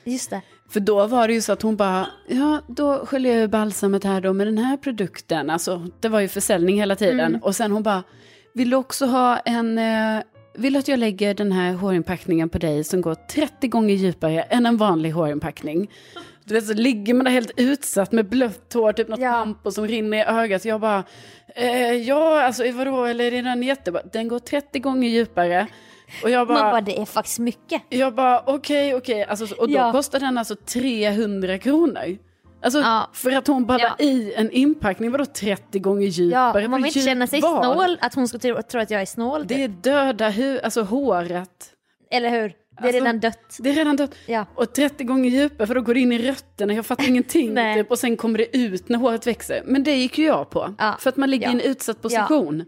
Just 0.04 0.30
det. 0.30 0.41
För 0.69 0.80
då 0.80 1.08
var 1.08 1.28
det 1.28 1.34
ju 1.34 1.41
så 1.41 1.51
att 1.54 1.62
hon 1.62 1.75
bara, 1.75 2.08
ja 2.28 2.62
då 2.67 3.06
sköljer 3.06 3.39
jag 3.41 3.49
balsamet 3.49 4.04
här 4.04 4.21
då 4.21 4.34
med 4.34 4.47
den 4.47 4.58
här 4.58 4.78
produkten. 4.78 5.49
Alltså 5.49 5.88
det 5.99 6.10
var 6.10 6.19
ju 6.19 6.28
försäljning 6.28 6.80
hela 6.80 6.95
tiden. 6.95 7.19
Mm. 7.19 7.43
Och 7.43 7.56
sen 7.56 7.71
hon 7.71 7.84
bara, 7.84 8.04
vill 8.54 8.69
du 8.69 8.75
också 8.75 9.06
ha 9.06 9.38
en, 9.38 9.78
eh, 9.78 10.23
vill 10.58 10.73
du 10.73 10.80
att 10.80 10.88
jag 10.88 10.99
lägger 10.99 11.34
den 11.34 11.51
här 11.51 11.73
hårinpackningen 11.73 12.49
på 12.49 12.58
dig 12.58 12.84
som 12.84 13.01
går 13.01 13.15
30 13.15 13.67
gånger 13.67 13.95
djupare 13.95 14.41
än 14.41 14.65
en 14.65 14.78
vanlig 14.78 15.12
hårinpackning? 15.12 15.91
Du 16.43 16.54
vet 16.54 16.67
så 16.67 16.73
ligger 16.73 17.13
man 17.13 17.23
där 17.25 17.32
helt 17.32 17.51
utsatt 17.58 18.12
med 18.12 18.30
blött 18.30 18.73
hår, 18.73 18.93
typ 18.93 19.08
något 19.08 19.19
Ja. 19.19 19.54
som 19.71 19.88
rinner 19.88 20.17
i 20.17 20.21
ögat. 20.23 20.65
Jag 20.65 20.82
bara, 20.82 21.04
eh, 21.56 21.91
ja 21.93 22.41
alltså 22.43 22.71
vadå, 22.71 23.06
eller 23.06 23.32
är 23.34 23.43
den 23.43 23.63
jättebra? 23.63 24.01
Den 24.13 24.28
går 24.28 24.39
30 24.39 24.80
gånger 24.80 25.10
djupare. 25.10 25.67
Och 26.24 26.30
jag 26.30 26.48
Man 26.48 26.56
bara, 26.56 26.72
bara, 26.72 26.82
det 26.82 27.00
är 27.02 27.06
faktiskt 27.06 27.39
mycket. 27.39 27.82
jag 27.89 28.15
bara 28.15 28.44
okej, 28.46 28.96
okej, 28.96 29.24
alltså, 29.24 29.56
och 29.56 29.68
då 29.70 29.74
Ja. 29.76 29.91
kostar 29.91 30.20
den 30.20 30.38
alltså 30.38 30.56
300 30.56 31.58
kronor. 31.58 32.18
Alltså 32.62 32.80
Ja. 32.80 33.10
för 33.13 33.32
att 33.32 33.48
hon 33.48 33.65
bara 33.65 33.80
Ja. 33.80 33.96
i 34.00 34.34
en 34.34 34.52
inpackning, 34.52 35.12
vadå 35.12 35.26
30 35.26 35.80
gånger 35.80 36.08
djupare? 36.08 36.62
Ja, 36.62 36.68
man 36.68 36.84
vill 36.84 36.88
inte 36.98 37.00
känna 37.00 37.28
sig 37.28 37.41
var? 37.41 37.63
snål, 37.74 37.98
att 38.02 38.13
hon 38.15 38.28
ska 38.28 38.38
tro, 38.39 38.62
tro 38.72 38.82
att 38.82 38.91
jag 38.91 39.02
är 39.02 39.06
snål. 39.06 39.48
Det 39.48 39.56
typ. 39.56 39.63
är 39.63 39.68
döda 39.68 40.30
hu 40.30 40.60
alltså 40.60 40.82
håret. 40.82 41.72
Eller 42.12 42.30
hur? 42.30 42.39
Det 42.41 42.84
är 42.84 42.88
Alltså, 42.88 43.00
redan 43.02 43.20
dött. 43.20 43.58
Det 43.60 43.70
är 43.70 43.74
redan 43.74 43.96
dött. 43.96 44.15
Ja. 44.28 44.46
Och 44.56 44.74
30 44.74 45.04
gånger 45.04 45.30
djupare, 45.30 45.68
för 45.68 45.76
då 45.76 45.82
går 45.82 45.94
det 45.94 46.00
in 46.00 46.12
i 46.12 46.18
rötterna, 46.18 46.74
jag 46.74 46.86
fattar 46.86 47.08
ingenting. 47.08 47.56
Typ, 47.76 47.91
och 47.91 48.00
sen 48.00 48.18
kommer 48.18 48.38
det 48.38 48.58
ut 48.58 48.89
när 48.89 48.98
håret 49.00 49.28
växer. 49.28 49.62
Men 49.65 49.84
det 49.84 49.96
gick 49.96 50.18
ju 50.18 50.26
jag 50.26 50.50
på. 50.50 50.76
Ja. 50.78 50.96
För 51.00 51.10
att 51.10 51.18
man 51.18 51.30
ligger 51.30 51.48
i 51.48 51.52
en 51.52 51.60
utsatt 51.62 52.02
position. 52.02 52.65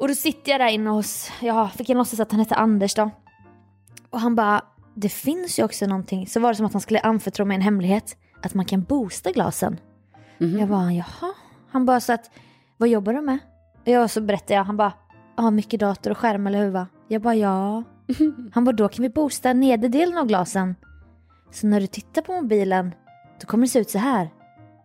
Och 0.00 0.08
då 0.08 0.14
sitter 0.14 0.52
jag 0.52 0.60
där 0.60 0.68
inne 0.68 0.90
hos, 0.90 1.30
jag 1.40 1.72
fick 1.72 1.90
en 1.90 1.98
låtsas 1.98 2.20
att 2.20 2.30
han 2.30 2.40
hette 2.40 2.54
Anders 2.54 2.94
då. 2.94 3.10
Och 4.10 4.20
han 4.20 4.34
bara, 4.34 4.60
det 4.94 5.08
finns 5.08 5.58
ju 5.58 5.64
också 5.64 5.86
någonting. 5.86 6.26
Så 6.26 6.40
var 6.40 6.48
det 6.50 6.56
som 6.56 6.66
att 6.66 6.72
han 6.72 6.80
skulle 6.80 7.00
anförtro 7.00 7.44
mig 7.44 7.54
en 7.54 7.60
hemlighet. 7.60 8.16
Att 8.42 8.54
man 8.54 8.64
kan 8.64 8.82
boosta 8.82 9.32
glasen. 9.32 9.80
Mhm. 10.38 10.58
Jag 10.58 10.68
bara, 10.68 10.92
jaha. 10.92 11.32
Han 11.70 11.86
bara 11.86 12.00
så 12.00 12.12
att, 12.12 12.30
vad 12.76 12.88
jobbar 12.88 13.12
du 13.12 13.20
med? 13.20 13.38
Och 13.82 13.88
jag 13.88 14.10
så 14.10 14.20
berättade 14.20 14.54
jag, 14.54 14.64
han 14.64 14.76
bara, 14.76 14.92
ja 15.36 15.50
mycket 15.50 15.80
dator 15.80 16.10
och 16.10 16.18
skärm 16.18 16.46
eller 16.46 16.58
hur 16.58 16.70
va? 16.70 16.86
Jag 17.08 17.22
bara, 17.22 17.34
ja. 17.34 17.82
Han 18.54 18.64
bara, 18.64 18.72
då 18.72 18.88
kan 18.88 19.02
vi 19.02 19.08
boosta 19.08 19.52
nederdelen 19.52 20.18
av 20.18 20.26
glasen. 20.26 20.74
Så 21.50 21.66
när 21.66 21.80
du 21.80 21.86
tittar 21.86 22.22
på 22.22 22.32
mobilen, 22.32 22.94
då 23.40 23.46
kommer 23.46 23.66
det 23.66 23.70
se 23.70 23.78
ut 23.78 23.90
så 23.90 23.98
här. 23.98 24.30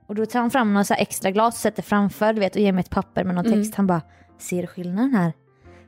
Och 0.08 0.16
då 0.16 0.26
tar 0.26 0.40
han 0.40 0.52
fram 0.52 0.74
några 0.74 0.84
så 0.84 0.94
extra 0.94 1.32
glas 1.32 1.56
och 1.56 1.60
sätter 1.60 1.84
framför, 1.84 2.34
du 2.34 2.40
vet, 2.40 2.56
och 2.56 2.62
ger 2.62 2.72
mig 2.72 2.80
ett 2.82 2.90
papper 2.90 3.24
med 3.24 3.36
någon 3.36 3.46
Mm. 3.46 3.60
text. 3.60 3.76
Han 3.76 3.88
bara, 3.88 4.02
ser 4.38 4.66
skillnaden 4.66 5.14
här? 5.16 5.34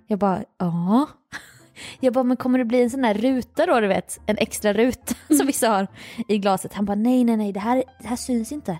Jag 0.07 0.19
bara, 0.19 0.43
ja. 0.57 1.07
Jag 1.99 2.13
bara, 2.13 2.23
men 2.23 2.37
kommer 2.37 2.59
det 2.59 2.65
bli 2.65 2.81
en 2.83 2.89
sån 2.89 3.03
här 3.03 3.13
ruta 3.13 3.65
då, 3.65 3.79
du 3.79 3.87
vet? 3.87 4.19
En 4.25 4.37
extra 4.37 4.73
ruta 4.73 5.13
som 5.37 5.47
vissa 5.47 5.69
har 5.69 5.87
i 6.27 6.37
glaset. 6.37 6.73
Han 6.73 6.85
bara, 6.85 6.95
nej, 6.95 7.23
nej, 7.23 7.37
nej, 7.37 7.51
det 7.51 7.59
här, 7.59 7.83
det 8.01 8.07
här 8.07 8.15
syns 8.15 8.51
inte. 8.51 8.79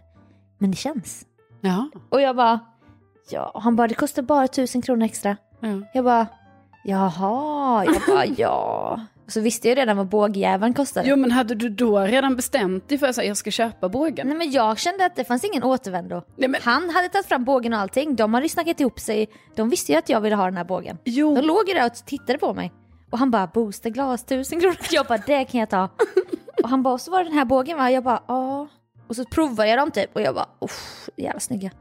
Men 0.57 0.71
det 0.71 0.77
känns. 0.77 1.25
Ja. 1.61 1.89
Och 2.09 2.21
jag 2.21 2.35
bara, 2.35 2.59
ja. 3.29 3.51
Han 3.63 3.75
bara, 3.75 3.87
det 3.87 3.93
kostar 3.95 4.21
bara 4.21 4.47
tusen 4.47 4.81
kronor 4.81 5.05
extra. 5.05 5.37
ja. 5.59 5.81
Jag 5.93 6.03
bara, 6.05 6.27
jaha. 6.83 7.85
Jag 7.85 8.01
bara, 8.07 8.25
ja. 8.25 8.99
Så 9.27 9.41
visste 9.41 9.67
jag 9.69 9.77
redan 9.77 9.97
vad 9.97 10.07
bågjäveln 10.09 10.73
kostade. 10.73 11.09
Jo 11.09 11.15
men 11.15 11.31
hade 11.31 11.55
du 11.55 11.69
då 11.69 11.99
redan 11.99 12.35
bestämt 12.35 12.89
dig 12.89 12.97
för 12.97 13.07
att 13.07 13.25
jag 13.25 13.37
ska 13.37 13.51
köpa 13.51 13.89
bågen? 13.89 14.27
Nej 14.27 14.37
men 14.37 14.51
jag 14.51 14.79
kände 14.79 15.05
att 15.05 15.15
det 15.15 15.23
fanns 15.23 15.43
ingen 15.43 15.63
återvändo. 15.63 16.21
Nej, 16.35 16.49
men- 16.49 16.61
Han 16.63 16.89
hade 16.89 17.09
tagit 17.09 17.25
fram 17.25 17.43
bågen 17.45 17.73
och 17.73 17.79
allting. 17.79 18.15
De 18.15 18.33
hade 18.33 18.45
ju 18.45 18.49
snackat 18.49 18.79
ihop 18.79 18.99
sig. 18.99 19.27
De 19.55 19.69
visste 19.69 19.91
ju 19.91 19.97
att 19.97 20.09
jag 20.09 20.21
ville 20.21 20.35
ha 20.35 20.45
den 20.45 20.57
här 20.57 20.63
bågen. 20.63 20.97
Jo. 21.05 21.35
De 21.35 21.41
låg 21.41 21.67
ju 21.67 21.73
där 21.73 21.85
och 21.85 21.93
tittade 21.93 22.39
på 22.39 22.53
mig. 22.53 22.71
Och 23.11 23.17
han 23.19 23.31
bara, 23.31 23.47
boosta 23.47 23.89
glas, 23.89 24.23
tusen 24.25 24.59
kronor. 24.59 24.77
Jag 24.91 25.05
bara, 25.05 25.17
det 25.27 25.45
kan 25.45 25.59
jag 25.59 25.69
ta. 25.69 25.89
Och 26.63 26.69
han 26.69 26.83
bara, 26.83 26.93
och 26.93 27.01
så 27.01 27.11
var 27.11 27.19
det 27.19 27.29
den 27.29 27.37
här 27.37 27.45
bågen 27.45 27.77
va? 27.77 27.91
Jag 27.91 28.03
bara, 28.03 28.23
ja. 28.27 28.67
Och 29.07 29.15
så 29.15 29.25
provade 29.25 29.69
jag 29.69 29.79
dem 29.79 29.91
typ 29.91 30.15
och 30.15 30.21
jag 30.21 30.35
bara, 30.35 30.49
uff, 30.61 31.09
jävla 31.17 31.39
snygga. 31.39 31.71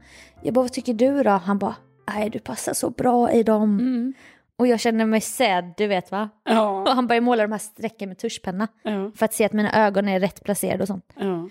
Jag 0.43 0.53
bara, 0.53 0.61
vad 0.61 0.73
tycker 0.73 0.93
du 0.93 1.23
då? 1.23 1.29
Han 1.29 1.57
bara, 1.57 1.75
nej 2.15 2.29
du 2.29 2.39
passar 2.39 2.73
så 2.73 2.89
bra 2.89 3.31
i 3.31 3.43
dem. 3.43 3.79
Mm. 3.79 4.13
Och 4.57 4.67
jag 4.67 4.79
känner 4.79 5.05
mig 5.05 5.21
sedd, 5.21 5.73
du 5.77 5.87
vet 5.87 6.11
va? 6.11 6.29
Och 6.45 6.51
Ja. 6.51 6.93
han 6.93 7.07
börjar 7.07 7.21
måla 7.21 7.43
de 7.43 7.51
här 7.51 7.59
strecken 7.59 8.09
med 8.09 8.17
tuschpenna. 8.17 8.67
Ja. 8.83 9.11
För 9.15 9.25
att 9.25 9.33
se 9.33 9.45
att 9.45 9.53
mina 9.53 9.85
ögon 9.85 10.09
är 10.09 10.19
rätt 10.19 10.43
placerade 10.43 10.81
och 10.83 10.87
sånt. 10.87 11.13
Ja. 11.15 11.49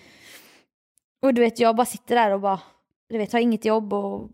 Och 1.21 1.33
du 1.33 1.41
vet, 1.41 1.59
jag 1.59 1.75
bara 1.75 1.85
sitter 1.85 2.15
där 2.15 2.31
och 2.31 2.41
bara, 2.41 2.59
du 3.09 3.17
vet, 3.17 3.33
har 3.33 3.39
inget 3.39 3.65
jobb 3.65 3.93
och 3.93 4.29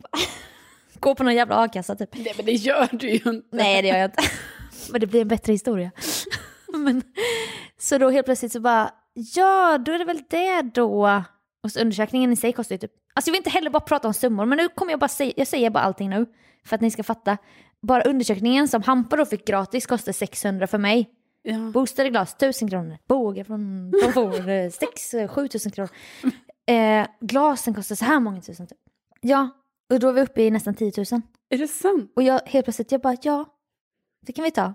går 0.99 1.15
på 1.15 1.23
någon 1.23 1.35
jävla 1.35 1.55
a-kassa 1.63 1.95
typ. 1.95 2.09
Nej 2.13 2.33
men 2.37 2.45
det 2.45 2.51
gör 2.51 2.87
du 2.91 3.09
ju 3.09 3.31
inte. 3.31 3.47
Nej, 3.51 3.81
det 3.81 3.87
gör 3.87 3.97
jag 3.97 4.07
inte. 4.07 4.23
Men 4.91 5.01
det 5.01 5.07
blir 5.07 5.21
en 5.21 5.27
bättre 5.27 5.53
historia. 5.53 5.91
Men, 6.77 7.01
så 7.79 7.97
då 7.97 8.09
helt 8.09 8.25
plötsligt 8.25 8.51
så 8.51 8.59
bara, 8.59 8.91
ja, 9.13 9.77
då 9.77 9.91
är 9.91 9.99
det 9.99 10.05
väl 10.05 10.23
det 10.29 10.61
då. 10.61 11.21
Och 11.63 11.71
så 11.71 11.79
undersökningen 11.79 12.33
i 12.33 12.35
sig 12.35 12.53
kostar 12.53 12.75
ju 12.75 12.79
typ, 12.79 12.91
alltså 13.13 13.29
jag 13.29 13.33
vill 13.33 13.39
inte 13.39 13.49
heller 13.49 13.69
bara 13.69 13.79
prata 13.79 14.07
om 14.07 14.13
summor, 14.13 14.45
men 14.45 14.57
nu 14.57 14.67
kommer 14.67 14.91
jag 14.91 14.99
bara 14.99 15.07
säga, 15.07 15.33
jag 15.37 15.47
säger 15.47 15.69
bara 15.69 15.83
allting 15.83 16.09
nu. 16.09 16.25
För 16.65 16.75
att 16.75 16.81
ni 16.81 16.91
ska 16.91 17.03
fatta. 17.03 17.37
Bara 17.83 18.03
undersökningen 18.03 18.67
som 18.67 18.83
Hampa 18.83 19.15
då 19.15 19.25
fick 19.25 19.47
gratis 19.47 19.85
kostar 19.85 20.11
600 20.11 20.67
för 20.67 20.77
mig. 20.77 21.09
Ja. 21.41 21.57
Boostade 21.57 22.09
glas 22.09 22.33
1000 22.35 22.69
kronor. 22.69 22.97
Båge 23.07 23.43
från 23.43 23.91
Bonjour 23.91 24.69
6 24.69 25.15
7000 25.33 25.71
kronor. 25.71 25.89
Eh, 26.65 27.07
glasen 27.21 27.73
kostar 27.73 27.95
så 27.95 28.05
här 28.05 28.19
många 28.19 28.41
tusen. 28.41 28.67
Typ. 28.67 28.77
Ja, 29.21 29.49
och 29.93 29.99
då 29.99 30.09
är 30.09 30.13
vi 30.13 30.21
uppe 30.21 30.41
i 30.41 30.51
nästan 30.51 30.75
10 30.75 30.91
000. 31.11 31.21
Är 31.49 31.57
det 31.57 31.67
sant? 31.67 32.13
Och 32.15 32.23
jag 32.23 32.41
helt 32.45 32.65
plötsligt, 32.65 32.91
jag 32.91 33.01
bara 33.01 33.17
ja, 33.21 33.45
det 34.25 34.33
kan 34.33 34.43
vi 34.43 34.51
ta. 34.51 34.73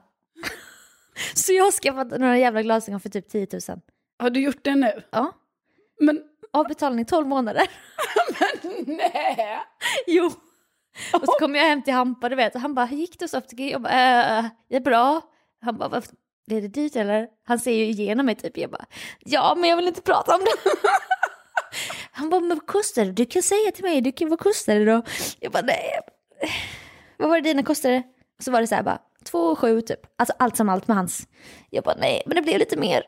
så 1.35 1.53
jag 1.53 1.65
har 1.65 1.73
skaffat 1.73 2.11
några 2.11 2.39
jävla 2.39 2.63
glasögon 2.63 3.01
för 3.01 3.09
typ 3.09 3.29
10 3.29 3.47
000. 3.69 3.81
Har 4.19 4.31
du 4.31 4.41
gjort 4.41 4.65
det 4.65 4.75
nu? 4.75 5.03
Ja, 5.11 5.33
Men 6.01 6.23
avbetalning 6.53 7.05
12 7.05 7.27
månader. 7.27 7.67
nej! 8.87 9.59
jo. 10.07 10.31
Och 11.13 11.25
så 11.25 11.33
kom 11.39 11.55
jag 11.55 11.65
hem 11.65 11.83
till 11.83 11.93
Hampa, 11.95 12.29
du 12.29 12.37
vet, 12.37 12.55
och 12.55 12.61
han 12.61 12.75
bara, 12.75 12.87
hur 12.87 12.97
gick 12.97 13.19
det 13.19 13.25
hos 13.25 13.35
optiker? 13.35 13.65
Jag 13.65 13.83
bara, 13.83 14.39
äh, 14.39 14.45
det 14.71 14.77
är 14.77 14.81
bra. 14.81 15.21
Han 15.63 15.79
bara, 15.79 15.89
"Vad- 15.89 16.07
det 16.47 16.61
dyrt 16.61 16.97
eller? 16.97 17.27
Han 17.47 17.59
ser 17.59 17.73
ju 17.73 17.85
igenom 17.85 18.27
mig 18.27 18.35
typ. 18.35 18.57
Jag 18.59 18.71
bara, 18.71 18.85
ja 19.19 19.55
men 19.59 19.71
jag 19.71 19.77
vill 19.77 19.89
inte 19.89 20.03
prata 20.03 20.35
om 20.35 20.41
det. 20.41 20.71
Han 22.13 22.31
bara, 22.31 22.41
men 22.41 22.49
vad 22.49 22.67
kostar 22.67 23.05
det? 23.05 23.13
Du 23.13 23.27
kan 23.27 23.43
säga 23.43 23.71
till 23.71 23.85
mig, 23.85 24.01
du 24.01 24.13
kan, 24.13 24.29
vad 24.29 24.39
kostar 24.39 24.75
det 24.75 24.85
då? 24.85 25.03
Jag 25.41 25.53
bara, 25.53 25.63
nej. 25.63 26.01
Vad 27.17 27.29
var 27.29 27.37
det 27.37 27.43
dina 27.43 27.63
kostade? 27.63 28.03
Och 28.39 28.45
så 28.45 28.51
var 28.51 28.61
det 28.61 28.67
så 28.67 28.75
här 28.75 28.83
bara, 28.83 28.99
två 29.25 29.39
och 29.39 29.59
sju 29.59 29.81
typ. 29.81 30.01
Alltså 30.19 30.35
allt 30.39 30.57
som 30.57 30.69
allt 30.69 30.89
med 30.89 30.97
hans. 30.97 31.29
Jag 31.71 31.85
bara, 31.85 31.97
nej 31.99 32.23
men 32.27 32.37
det 32.37 32.43
blev 32.43 32.59
lite 32.59 32.77
mer. 32.77 33.03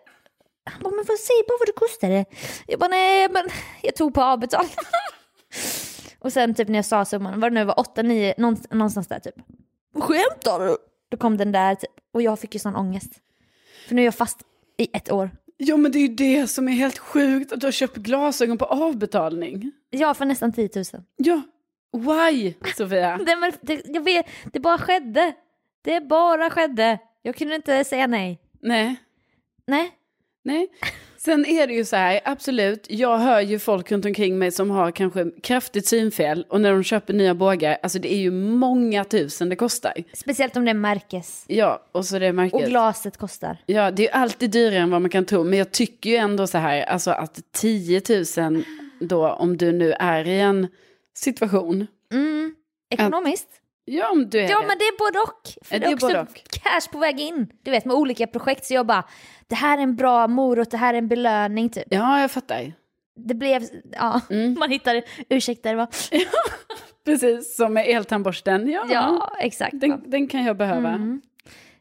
Han 0.65 0.83
bara, 0.83 0.91
men 0.95 1.05
vad, 1.09 1.19
säg 1.19 1.37
bara 1.49 1.57
vad 1.61 1.69
det 1.69 1.73
kostade. 1.73 2.25
Jag 2.67 2.79
bara, 2.81 2.89
nej 2.89 3.29
men 3.31 3.49
jag 3.83 3.97
tog 3.97 4.15
på 4.15 4.23
avbetalning. 4.23 4.75
Och 6.21 6.33
sen 6.33 6.55
typ 6.55 6.69
när 6.69 6.79
jag 6.79 6.85
sa 6.85 7.05
summan, 7.05 7.41
vad 7.41 7.53
det 7.53 7.55
nu 7.55 7.65
var, 7.65 7.81
8, 7.81 8.03
9, 8.03 8.35
någonstans 8.71 9.09
där 9.09 9.19
typ. 9.21 9.35
Skämtar 9.95 10.67
du? 10.67 10.77
Då 11.09 11.17
kom 11.17 11.37
den 11.37 11.53
där 11.53 11.75
typ. 11.75 11.91
Och 12.13 12.23
jag 12.23 12.39
fick 12.39 12.55
ju 12.55 12.59
sån 12.61 12.77
ångest. 12.77 13.13
För 13.89 13.95
nu 13.95 14.01
är 14.01 14.05
jag 14.05 14.15
fast 14.15 14.39
i 14.77 14.89
ett 14.93 15.13
år. 15.13 15.31
Jo 15.59 15.77
men 15.77 15.93
det 15.93 15.99
är 15.99 16.09
ju 16.09 16.15
det 16.15 16.47
som 16.47 16.69
är 16.69 16.73
helt 16.73 16.99
sjukt, 16.99 17.53
att 17.53 17.61
du 17.61 17.67
har 17.67 17.73
köpt 17.73 17.97
glasögon 17.97 18.59
på 18.59 18.65
avbetalning. 18.65 19.73
Ja, 19.91 20.15
för 20.15 20.25
nästan 20.25 20.53
10 20.53 20.69
000. 20.75 20.85
Ja, 21.17 21.43
why 21.93 22.55
Sofia? 22.77 23.17
Det, 23.27 23.53
det, 23.61 23.83
jag 23.85 24.05
vet, 24.05 24.27
det 24.53 24.61
bara 24.61 24.79
skedde. 24.79 25.33
Det 25.83 26.01
bara 26.01 26.51
skedde. 26.51 26.99
Jag 27.23 27.37
kunde 27.37 27.55
inte 27.55 27.85
säga 27.85 28.07
nej. 28.07 28.41
Nej, 28.61 28.97
Nej. 29.67 29.91
nej. 30.43 30.69
Sen 31.25 31.47
är 31.47 31.67
det 31.67 31.73
ju 31.75 31.85
så 31.85 31.97
här, 31.97 32.21
absolut, 32.25 32.87
jag 32.91 33.19
hör 33.19 33.41
ju 33.41 33.59
folk 33.59 33.93
runt 33.93 34.05
omkring 34.05 34.39
mig 34.39 34.51
som 34.53 34.71
har 34.71 34.91
kanske 34.91 35.31
kraftigt 35.43 35.87
synfel 35.87 36.47
och 36.49 36.61
när 36.61 36.73
de 36.73 36.83
köper 36.83 37.15
nya 37.15 37.35
bågar, 37.35 37.79
alltså 37.83 37.99
det 37.99 38.15
är 38.15 38.19
ju 38.19 38.31
många 38.31 39.05
tusen 39.05 39.49
det 39.49 39.57
kostar. 39.57 39.93
Speciellt 40.15 40.57
om 40.57 40.65
det 40.65 40.71
är 40.71 40.75
märkes. 40.75 41.45
Ja, 41.49 41.83
och 41.93 42.05
så 42.05 42.19
det 42.19 42.29
Och 42.29 42.35
märket. 42.35 42.69
glaset 42.69 43.17
kostar. 43.17 43.57
Ja, 43.67 43.91
det 43.91 44.03
är 44.03 44.05
ju 44.05 44.13
alltid 44.13 44.51
dyrare 44.51 44.79
än 44.79 44.91
vad 44.91 45.01
man 45.03 45.11
kan 45.11 45.25
tro, 45.25 45.45
men 45.45 45.59
jag 45.59 45.73
tycker 45.73 46.11
ju 46.11 46.17
ändå 46.17 46.47
så 46.47 46.59
här, 46.59 46.83
alltså 46.83 47.11
att 47.11 47.41
10 47.53 48.03
000 48.39 48.65
då, 49.01 49.29
om 49.31 49.57
du 49.57 49.73
nu 49.73 49.93
är 49.93 50.29
i 50.29 50.41
en 50.41 50.69
situation, 51.19 51.87
Mm. 52.13 52.55
Ekonomiskt. 52.91 53.49
Ja, 53.93 54.11
om 54.11 54.31
du 54.31 54.39
är 54.39 54.51
Ja 54.51 54.61
det. 54.61 54.67
men 54.67 54.79
det 54.79 54.85
är 54.85 54.99
både 54.99 55.19
och. 55.19 55.67
För 55.69 55.75
Ja, 55.75 55.77
är 55.77 55.81
det 55.81 55.87
är 55.87 55.95
också 55.95 56.07
både 56.07 56.27
cash 56.63 56.93
på 56.93 56.99
väg 56.99 57.21
in. 57.21 57.51
Du 57.65 57.71
vet 57.71 57.85
med 57.85 57.97
olika 57.97 58.27
projekt 58.27 58.65
så 58.65 58.75
jag 58.75 58.87
bara, 58.87 59.05
det 59.47 59.55
här 59.55 59.79
är 59.79 59.83
en 59.83 59.97
bra 59.97 60.27
morot, 60.29 60.71
det 60.71 60.77
här 60.77 60.95
är 60.95 60.99
en 60.99 61.09
belöning 61.09 61.69
typ. 61.71 61.85
Ja, 61.91 62.21
jag 62.21 62.31
fattar. 62.31 62.73
Det 63.17 63.35
blev, 63.35 63.63
ja, 63.93 64.21
Mm. 64.31 64.55
man 64.59 64.71
hittar 64.71 65.03
ursäkter 65.29 65.75
va? 65.75 65.87
Precis, 67.05 67.57
som 67.57 67.73
med 67.75 67.87
eltandborsten. 67.89 68.69
Ja, 68.71 68.87
Ja, 68.91 69.33
exakt. 69.39 69.81
Den, 69.81 70.11
den 70.11 70.29
kan 70.29 70.45
jag 70.45 70.57
behöva. 70.57 70.89
Mm. 70.89 71.21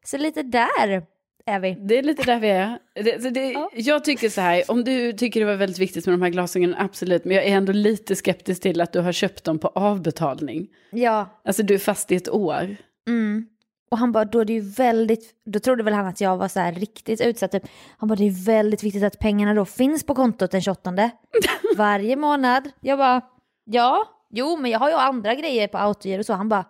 Så 0.04 0.17
lite 0.17 0.43
där 0.43 1.04
är 1.49 1.59
vi. 1.59 1.77
Det 1.79 1.97
är 1.97 2.03
lite 2.03 2.23
där 2.23 2.39
vi 2.39 2.49
är. 2.49 2.79
Det, 2.95 3.29
det, 3.29 3.51
Ja. 3.51 3.69
Jag 3.73 4.03
tycker 4.05 4.29
så 4.29 4.41
här, 4.41 4.63
om 4.67 4.83
du 4.83 5.13
tycker 5.13 5.39
det 5.39 5.45
var 5.45 5.55
väldigt 5.55 5.79
viktigt 5.79 6.05
med 6.05 6.13
de 6.13 6.21
här 6.21 6.29
glasögonen, 6.29 6.75
absolut. 6.79 7.25
Men 7.25 7.35
jag 7.35 7.45
är 7.45 7.55
ändå 7.55 7.71
lite 7.71 8.15
skeptisk 8.15 8.62
till 8.62 8.81
att 8.81 8.93
du 8.93 8.99
har 8.99 9.12
köpt 9.12 9.43
dem 9.43 9.59
på 9.59 9.67
avbetalning. 9.67 10.67
Ja, 10.91 11.41
Alltså 11.45 11.63
du 11.63 11.73
är 11.73 11.77
fast 11.79 12.12
i 12.12 12.15
ett 12.15 12.29
år. 12.29 12.75
mm. 13.07 13.45
Och 13.91 13.97
han 13.97 14.12
bara, 14.12 14.25
då 14.25 14.39
är 14.39 14.45
det 14.45 14.53
ju 14.53 14.59
väldigt, 14.62 15.31
då 15.45 15.59
trodde 15.59 15.83
väl 15.83 15.93
han 15.93 16.05
att 16.05 16.21
jag 16.21 16.38
var 16.38 16.47
så 16.47 16.59
här 16.59 16.71
riktigt 16.73 17.21
utsatt. 17.21 17.51
Typ. 17.51 17.63
Han 17.97 18.09
bara, 18.09 18.15
det 18.15 18.27
är 18.27 18.45
väldigt 18.45 18.83
viktigt 18.83 19.03
att 19.03 19.19
pengarna 19.19 19.53
då 19.53 19.65
finns 19.65 20.03
på 20.03 20.15
kontot 20.15 20.51
den 20.51 20.62
28 20.62 21.12
varje 21.77 22.15
månad. 22.15 22.69
Jag 22.81 22.97
bara, 22.97 23.21
ja, 23.65 24.05
jo 24.29 24.57
men 24.57 24.71
jag 24.71 24.79
har 24.79 24.89
ju 24.89 24.95
andra 24.95 25.35
grejer 25.35 25.67
på 25.67 25.77
autogiro 25.77 26.19
och 26.19 26.25
så. 26.25 26.33
Han 26.33 26.49
bara, 26.49 26.65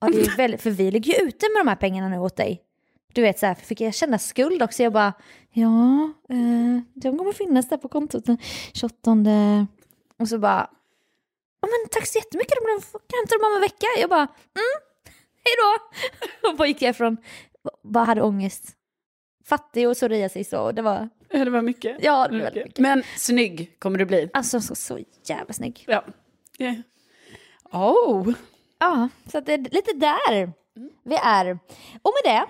ja 0.00 0.08
det 0.08 0.20
är 0.20 0.36
väldigt, 0.36 0.62
för 0.62 0.70
vi 0.70 0.90
ligger 0.90 1.12
ju 1.20 1.28
ute 1.28 1.46
med 1.54 1.64
de 1.64 1.68
här 1.68 1.76
pengarna 1.76 2.08
nu 2.08 2.18
åt 2.18 2.36
dig. 2.36 2.62
Du 3.12 3.22
vet 3.22 3.38
så 3.38 3.46
här, 3.46 3.54
fick 3.54 3.80
jag 3.80 3.94
känna 3.94 4.18
skuld 4.18 4.62
också? 4.62 4.82
Jag 4.82 4.92
bara, 4.92 5.12
ja, 5.50 6.12
eh, 6.28 6.82
de 6.94 7.18
kommer 7.18 7.32
finnas 7.32 7.68
där 7.68 7.76
på 7.76 7.88
kontot 7.88 8.24
den 8.26 8.38
28. 8.72 9.66
Och 10.18 10.28
så 10.28 10.38
bara, 10.38 10.70
ja 11.60 11.68
men 11.68 11.88
tack 11.90 12.06
så 12.06 12.18
jättemycket, 12.18 12.54
de 12.62 12.70
hämta 13.16 13.36
dem 13.38 13.50
om 13.50 13.54
en 13.54 13.60
vecka. 13.60 13.86
Jag 13.98 14.10
bara, 14.10 14.20
mm, 14.54 14.72
hej 15.44 15.54
då. 15.62 16.48
Och 16.48 16.56
bara 16.56 16.68
gick 16.68 16.82
jag 16.82 16.90
ifrån, 16.90 17.16
bara 17.82 18.04
hade 18.04 18.22
ångest. 18.22 18.64
Fattig 19.44 19.88
och 19.88 19.94
psoriasis 19.96 20.52
och 20.52 20.74
det 20.74 20.82
var, 20.82 21.08
Ja, 21.28 21.44
Det 21.44 21.50
var 21.50 21.62
mycket. 21.62 21.96
ja 22.00 22.28
det 22.28 22.34
var 22.36 22.44
väldigt 22.44 22.64
mycket. 22.64 22.78
Men 22.78 23.02
snygg 23.16 23.76
kommer 23.78 23.98
du 23.98 24.04
bli. 24.04 24.30
Alltså 24.32 24.60
så, 24.60 24.74
så 24.74 24.98
jävla 25.24 25.52
snygg. 25.52 25.84
Ja. 25.88 26.04
Yeah. 26.58 26.76
Oh. 27.72 28.32
Ja, 28.78 29.08
så 29.32 29.40
det 29.40 29.52
är 29.52 29.58
lite 29.58 29.92
där 29.92 30.52
vi 31.04 31.14
är. 31.14 31.58
Och 32.02 32.12
med 32.24 32.32
det 32.32 32.44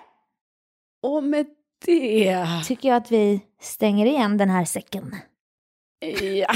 Och 1.02 1.24
med 1.24 1.46
det... 1.86 2.36
tycker 2.66 2.88
jag 2.88 2.96
att 2.96 3.10
vi 3.12 3.40
stänger 3.60 4.06
igen 4.06 4.36
den 4.38 4.50
här 4.50 4.64
säcken. 4.64 5.14
Ja. 6.20 6.46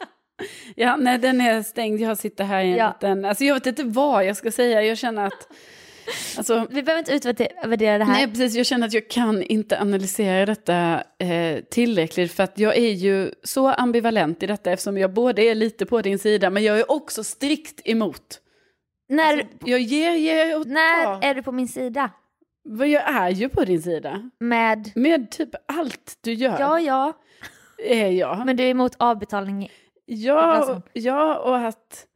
ja, 0.76 0.96
nej 0.96 1.18
den 1.18 1.40
är 1.40 1.62
stängd. 1.62 2.00
Jag 2.00 2.18
sitter 2.18 2.44
här 2.44 2.64
i 2.64 2.70
en 2.70 2.76
Ja. 2.76 2.88
liten... 2.92 3.24
Alltså 3.24 3.44
jag 3.44 3.54
vet 3.54 3.66
inte 3.66 3.84
vad 3.84 4.24
jag 4.24 4.36
ska 4.36 4.50
säga. 4.52 4.82
Jag 4.82 4.98
känner 4.98 5.26
att... 5.26 5.48
Alltså, 6.36 6.66
Vi 6.70 6.82
behöver 6.82 6.98
inte 6.98 7.12
utvärdera 7.12 7.98
det 7.98 8.04
här. 8.04 8.12
Nej, 8.12 8.26
precis. 8.28 8.54
Jag 8.54 8.66
känner 8.66 8.86
att 8.86 8.92
jag 8.92 9.10
kan 9.10 9.42
inte 9.42 9.80
analysera 9.80 10.46
detta 10.46 11.02
eh, 11.18 11.60
tillräckligt. 11.70 12.32
För 12.32 12.42
att 12.42 12.58
jag 12.58 12.76
är 12.76 12.90
ju 12.92 13.30
så 13.42 13.68
ambivalent 13.68 14.42
i 14.42 14.46
detta 14.46 14.70
eftersom 14.72 14.98
jag 14.98 15.12
både 15.12 15.42
är 15.42 15.54
lite 15.54 15.86
på 15.86 16.02
din 16.02 16.18
sida 16.18 16.50
men 16.50 16.64
jag 16.64 16.78
är 16.78 16.90
också 16.90 17.24
strikt 17.24 17.80
emot. 17.84 18.40
när 19.08 19.46
Jag 19.64 19.80
ger, 19.80 20.12
ger 20.12 20.60
och 20.60 20.66
när 20.66 21.04
tar. 21.04 21.24
är 21.26 21.34
du 21.34 21.42
på 21.42 21.52
min 21.52 21.68
sida? 21.68 22.10
Vad 22.68 22.88
Jag 22.88 23.02
är 23.14 23.30
ju 23.30 23.48
på 23.48 23.64
din 23.64 23.82
sida. 23.82 24.30
Med, 24.40 24.92
Med 24.94 25.30
typ 25.30 25.50
allt 25.68 26.18
du 26.20 26.32
gör 26.32 26.56
ja 26.60 26.80
ja, 26.80 27.12
är 27.78 28.10
jag. 28.10 28.46
men 28.46 28.56
du 28.56 28.62
är 28.64 28.68
emot 28.70 28.92
avbetalning. 28.98 29.70
ja, 30.06 30.40
Alltså. 30.40 30.82
ja, 30.92 31.38
och 31.38 31.58
att, 31.58 32.06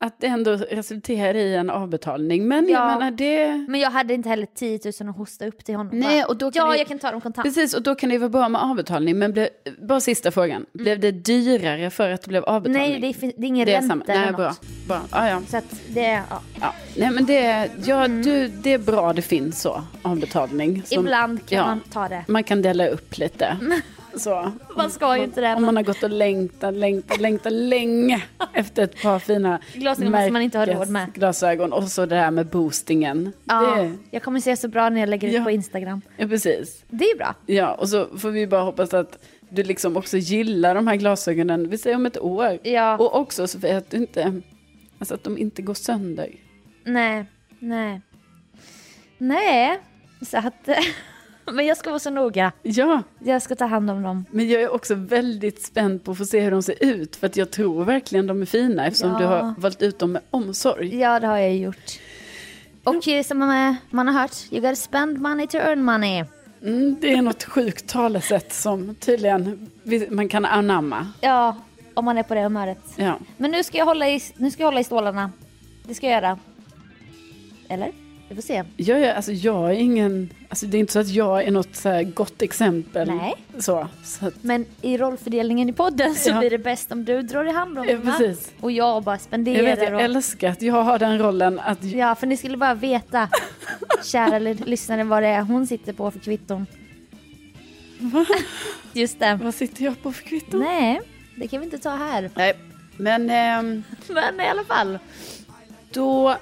att 0.00 0.20
det 0.20 0.26
ändå 0.26 0.50
resulterar 0.52 1.34
i 1.34 1.54
en 1.54 1.70
avbetalning. 1.70 2.48
Men 2.48 2.68
Ja. 2.68 2.72
jag 2.90 2.98
menar 2.98 3.10
det... 3.10 3.64
Men 3.68 3.80
jag 3.80 3.90
hade 3.90 4.14
inte 4.14 4.28
heller 4.28 4.46
10 4.54 4.80
000 5.00 5.10
att 5.10 5.16
hosta 5.16 5.46
upp 5.46 5.64
till 5.64 5.74
honom. 5.74 5.98
Nej, 5.98 6.24
och 6.24 6.36
då 6.36 6.50
kan 6.52 6.66
ja, 6.66 6.72
det- 6.72 6.78
jag 6.78 6.86
kan 6.88 6.98
ta 6.98 7.10
dem 7.10 7.20
kontant. 7.20 7.44
Precis, 7.46 7.74
och 7.74 7.82
då 7.82 7.94
kan 7.94 8.08
det 8.08 8.12
ju 8.12 8.18
vara 8.18 8.28
bra 8.28 8.48
med 8.48 8.62
avbetalning. 8.62 9.18
Men 9.18 9.32
blev, 9.32 9.48
bara 9.88 10.00
sista 10.00 10.30
frågan. 10.30 10.66
Blev 10.72 11.00
det 11.00 11.10
dyrare 11.10 11.90
för 11.90 12.10
att 12.10 12.22
det 12.22 12.28
blev 12.28 12.44
avbetalning? 12.44 12.82
Mm. 12.90 13.00
Nej, 13.00 13.14
det 13.20 13.26
är, 13.26 13.32
det 13.36 13.44
är 13.46 13.48
ingen 13.48 13.66
det 13.66 13.72
är 13.74 13.80
ränta 13.80 13.88
samma. 13.88 14.04
eller 14.04 14.20
Nej, 14.22 14.30
något. 14.32 14.38
bra. 14.38 14.54
bra. 14.88 15.00
Ah, 15.10 15.28
ja. 15.28 15.40
Så 15.48 15.56
att 15.56 15.80
det 15.88 16.04
är, 16.04 16.22
ja. 16.30 16.40
Ja. 16.60 16.74
Nej, 16.96 17.10
men 17.10 17.26
det, 17.26 17.70
ja, 17.84 18.04
Mm. 18.04 18.22
du, 18.22 18.48
det 18.48 18.72
är 18.72 18.78
bra 18.78 19.12
det 19.12 19.22
finns 19.22 19.60
så, 19.62 19.82
avbetalning. 20.02 20.82
Som 20.86 20.98
Ibland 21.04 21.46
kan 21.48 21.58
ja. 21.58 21.66
man 21.66 21.80
ta 21.80 22.08
det. 22.08 22.24
Man 22.28 22.44
kan 22.44 22.62
dela 22.62 22.86
upp 22.88 23.18
lite. 23.18 23.56
Så. 24.18 24.52
Man 24.76 24.90
ska 24.90 25.16
ju 25.16 25.24
inte 25.24 25.40
det. 25.40 25.54
Om 25.54 25.64
man 25.64 25.76
har 25.76 25.82
gått 25.82 26.02
och 26.02 26.10
längtat, 26.10 26.74
längtat, 26.74 27.20
längtat 27.20 27.52
länge 27.52 28.22
efter 28.54 28.82
ett 28.82 29.02
par 29.02 29.18
fina 29.18 29.60
Glasögon 29.74 30.12
som 30.24 30.32
man 30.32 30.42
inte 30.42 30.58
har 30.58 30.66
råd 30.66 30.88
med. 30.88 31.12
glasögon. 31.14 31.72
Och 31.72 31.84
så 31.88 32.06
det 32.06 32.16
här 32.16 32.30
med 32.30 32.46
boostingen. 32.46 33.32
ja, 33.44 33.74
Det, 33.76 33.92
jag 34.10 34.22
kommer 34.22 34.40
se 34.40 34.56
så 34.56 34.68
bra 34.68 34.88
när 34.88 35.00
jag 35.00 35.08
lägger 35.08 35.28
ut 35.28 35.34
Ja. 35.34 35.44
på 35.44 35.50
Instagram. 35.50 36.00
ja, 36.16 36.28
precis. 36.28 36.84
Det 36.90 37.04
är 37.04 37.16
bra. 37.18 37.34
Ja, 37.46 37.74
och 37.74 37.88
så 37.88 38.06
får 38.18 38.30
vi 38.30 38.46
bara 38.46 38.62
hoppas 38.62 38.94
att 38.94 39.18
du 39.50 39.62
liksom 39.62 39.96
också 39.96 40.16
gillar 40.16 40.74
de 40.74 40.86
här 40.86 40.96
glasögonen, 40.96 41.68
vi 41.70 41.78
säger 41.78 41.96
om 41.96 42.06
ett 42.06 42.18
år. 42.18 42.58
Ja, 42.62 42.96
Och 42.98 43.16
också 43.20 43.46
Sofia, 43.46 43.76
att 43.78 43.90
du 43.90 43.96
inte, 43.96 44.40
alltså 44.98 45.14
att 45.14 45.24
de 45.24 45.38
inte 45.38 45.62
går 45.62 45.74
sönder. 45.74 46.28
nej, 46.84 47.24
nej. 47.58 48.00
Nej, 49.18 49.80
så 50.22 50.36
att... 50.38 50.68
men 51.52 51.66
jag 51.66 51.76
ska 51.76 51.90
vara 51.90 51.98
så 51.98 52.10
noga. 52.10 52.52
Ja, 52.62 53.02
Jag 53.18 53.42
ska 53.42 53.54
ta 53.54 53.64
hand 53.66 53.90
om 53.90 54.02
dem. 54.02 54.24
men 54.30 54.48
jag 54.48 54.62
är 54.62 54.72
också 54.74 54.94
väldigt 54.94 55.62
spänd 55.62 56.04
på 56.04 56.10
att 56.10 56.18
få 56.18 56.24
se 56.24 56.40
hur 56.40 56.50
de 56.50 56.62
ser 56.62 56.74
ut. 56.84 57.16
För 57.16 57.26
att 57.26 57.36
jag 57.36 57.50
tror 57.50 57.84
verkligen 57.84 58.26
de 58.26 58.42
är 58.42 58.46
fina 58.46 58.86
eftersom 58.86 59.10
Ja. 59.12 59.18
du 59.18 59.24
har 59.24 59.54
valt 59.58 59.82
ut 59.82 59.98
dem 59.98 60.12
med 60.12 60.22
omsorg. 60.30 60.98
Ja, 60.98 61.20
det 61.20 61.26
har 61.26 61.38
jag 61.38 61.56
gjort. 61.56 61.98
Och 62.84 63.08
eh, 63.08 63.22
som 63.22 63.42
eh, 63.42 63.74
man 63.90 64.08
har 64.08 64.20
hört, 64.20 64.36
you 64.50 64.60
gotta 64.60 64.76
spend 64.76 65.18
money 65.20 65.46
to 65.46 65.56
earn 65.56 65.84
money. 65.84 66.24
Mm, 66.62 66.96
det 67.00 67.12
är 67.12 67.22
något 67.22 67.44
sjukt 67.44 67.88
talesätt 67.88 68.52
som 68.52 68.94
tydligen 68.94 69.70
man 70.10 70.28
kan 70.28 70.44
anamma. 70.44 71.06
Ja, 71.20 71.56
om 71.94 72.04
man 72.04 72.18
är 72.18 72.22
på 72.22 72.34
det 72.34 72.42
humöret. 72.42 72.78
Ja. 72.96 73.18
Men 73.36 73.50
nu 73.50 73.64
ska 73.64 73.78
jag 73.78 73.84
hålla 73.84 74.08
i, 74.08 74.20
nu 74.36 74.50
ska 74.50 74.62
jag 74.62 74.66
hålla 74.66 74.80
i 74.80 74.84
stålarna. 74.84 75.30
Det 75.84 75.94
ska 75.94 76.06
jag 76.06 76.22
göra. 76.22 76.38
Eller? 77.68 77.92
Vi 78.28 78.34
får 78.34 78.42
se. 78.42 78.64
Jag, 78.76 79.00
är, 79.02 79.14
alltså, 79.14 79.32
jag 79.32 79.70
är 79.70 79.74
ingen, 79.74 80.30
alltså, 80.48 80.66
det 80.66 80.76
är 80.76 80.78
inte 80.80 80.92
så 80.92 80.98
att 80.98 81.08
jag 81.08 81.42
är 81.44 81.50
något 81.50 81.76
så 81.76 82.10
gott 82.14 82.42
exempel. 82.42 83.08
Nej. 83.08 83.34
Så, 83.58 83.88
så 84.04 84.26
att, 84.26 84.34
Men 84.42 84.66
i 84.82 84.98
rollfördelningen 84.98 85.68
i 85.68 85.72
podden 85.72 86.14
så 86.14 86.30
Ja. 86.30 86.38
blir 86.38 86.50
det 86.50 86.58
bäst 86.58 86.92
om 86.92 87.04
du 87.04 87.22
drar 87.22 87.44
i 87.44 87.50
hand 87.52 87.78
om 87.78 87.88
Ja, 87.88 87.98
precis. 88.04 88.52
Och 88.60 88.72
jag 88.72 89.02
bara 89.02 89.14
jag 89.14 89.20
spenderar. 89.20 89.62
vet, 89.62 89.82
jag 89.82 89.94
och... 89.94 90.00
älskar 90.00 90.50
att 90.50 90.62
jag 90.62 90.82
har 90.82 90.98
den 90.98 91.18
rollen 91.18 91.58
att 91.60 91.84
Ja, 91.84 92.14
för 92.14 92.26
ni 92.26 92.36
skulle 92.36 92.56
bara 92.56 92.74
veta, 92.74 93.28
kära 94.04 94.38
lyssnare, 94.38 95.04
vad 95.04 95.22
det 95.22 95.28
är 95.28 95.42
hon 95.42 95.66
sitter 95.66 95.92
på 95.92 96.10
för 96.10 96.18
kvitton. 96.18 96.66
Va? 97.98 98.26
Just 98.92 99.18
det. 99.18 99.38
Vad 99.42 99.54
sitter 99.54 99.84
jag 99.84 100.02
på 100.02 100.12
för 100.12 100.22
kvitto? 100.22 100.58
Nej, 100.58 101.00
det 101.36 101.48
kan 101.48 101.60
vi 101.60 101.64
inte 101.64 101.78
ta 101.78 101.90
här. 101.90 102.30
Nej. 102.34 102.54
Men 102.96 103.30
ehm, 103.30 103.82
Men 104.08 104.40
i 104.40 104.48
alla 104.48 104.64
fall. 104.64 104.98
då 105.92 106.36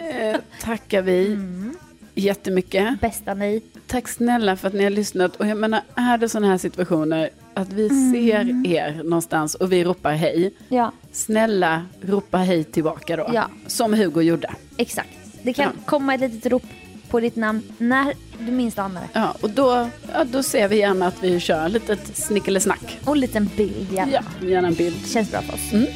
eh, 0.00 0.40
tackar 0.62 1.02
vi 1.02 1.26
Mm. 1.26 1.76
jättemycket. 2.14 3.00
Bästa 3.00 3.34
ni. 3.34 3.62
Tack 3.86 4.08
snälla 4.08 4.56
för 4.56 4.68
att 4.68 4.74
ni 4.74 4.82
har 4.84 4.90
lyssnat. 4.90 5.36
Och 5.36 5.46
jag 5.46 5.56
menar, 5.58 5.80
är 5.94 6.18
det 6.18 6.28
sådana 6.28 6.46
här 6.48 6.58
situationer 6.58 7.30
att 7.54 7.72
vi 7.72 7.86
Mm. 7.88 8.12
ser 8.12 8.72
er 8.76 9.00
någonstans 9.04 9.54
och 9.54 9.72
vi 9.72 9.84
ropar 9.84 10.12
hej. 10.12 10.54
Ja, 10.68 10.92
Snälla 11.12 11.82
ropa 12.02 12.38
hej 12.38 12.64
tillbaka 12.64 13.16
då. 13.16 13.30
Ja. 13.34 13.48
Som 13.66 13.94
Hugo 13.94 14.20
gjorde. 14.22 14.50
exakt. 14.76 15.08
Det 15.42 15.52
kan 15.52 15.64
Ja. 15.64 15.82
komma 15.86 16.14
ett 16.14 16.20
litet 16.20 16.52
rop 16.52 16.62
på 17.08 17.20
ditt 17.20 17.36
namn 17.36 17.62
när 17.78 18.14
du 18.38 18.52
minst 18.52 18.78
anar 18.78 19.00
det. 19.00 19.08
Ja, 19.12 19.34
och 19.40 19.50
då, 19.50 19.88
ja, 20.12 20.24
då 20.24 20.42
ser 20.42 20.68
vi 20.68 20.76
gärna 20.78 21.06
att 21.06 21.22
vi 21.22 21.40
kör 21.40 21.66
ett 21.66 21.72
litet 21.72 22.16
snickelesnack. 22.16 22.98
Och 23.04 23.12
en 23.12 23.20
liten 23.20 23.50
bild 23.56 23.92
gärna. 23.92 24.12
Ja, 24.12 24.46
gärna 24.48 24.68
en 24.68 24.74
bild. 24.74 25.06
Känns 25.06 25.30
bra 25.30 25.42
för 25.42 25.54
oss. 25.54 25.72
Mm. 25.72 25.86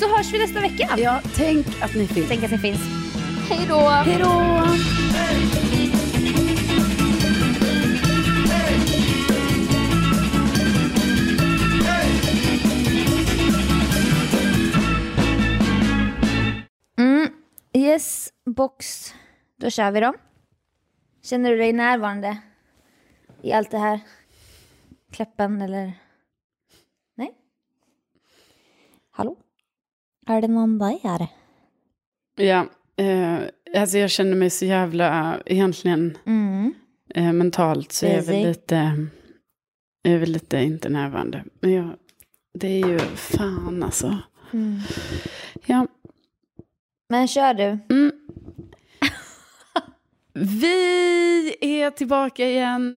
Så 0.00 0.16
hörs 0.16 0.32
vi 0.32 0.38
nästa 0.38 0.60
vecka. 0.60 0.90
Ja, 0.98 1.20
tänk 1.36 1.66
att 1.82 1.94
ni 1.94 2.06
finns. 2.06 2.28
Tänk 2.28 2.44
att 2.44 2.50
ni 2.50 2.58
finns. 2.58 2.80
Hej 3.50 3.66
då! 3.68 3.78
Hej 3.78 4.18
då! 4.18 4.30
Mm. 16.96 17.28
Yes, 17.72 18.32
box. 18.44 19.14
Då 19.56 19.70
kör 19.70 19.90
vi 19.90 20.00
då. 20.00 20.14
Känner 21.22 21.50
du 21.50 21.56
dig 21.56 21.72
närvarande 21.72 22.38
i 23.42 23.52
allt 23.52 23.70
det 23.70 23.78
här? 23.78 24.00
Kläppen 25.12 25.62
eller? 25.62 25.92
Nej? 27.14 27.34
Hallå? 29.10 29.36
Är 30.26 30.40
det 30.40 30.48
någon 30.48 30.78
där? 30.78 31.26
Ja, 32.36 32.66
eh, 33.00 33.38
alltså 33.80 33.98
jag 33.98 34.10
känner 34.10 34.36
mig 34.36 34.50
så 34.50 34.64
jävla, 34.64 35.40
egentligen 35.46 36.18
Mm. 36.26 36.74
eh, 37.14 37.32
mentalt 37.32 37.92
så 37.92 38.06
är 38.06 38.14
jag 38.16 38.22
väl 38.22 38.42
lite, 38.48 39.06
jag 40.02 40.14
är 40.14 40.18
väl 40.18 40.30
lite 40.32 40.58
inte 40.62 40.88
närvarande. 40.88 41.44
Men 41.60 41.72
jag, 41.72 41.90
det 42.58 42.68
är 42.82 42.88
ju 42.88 42.98
fan 42.98 43.82
alltså. 43.82 44.18
Mm. 44.52 44.78
Ja, 45.66 45.86
Men 47.08 47.28
kör 47.28 47.54
du. 47.54 47.78
Vi 50.32 51.56
är 51.60 51.90
tillbaka 51.90 52.48
igen. 52.48 52.88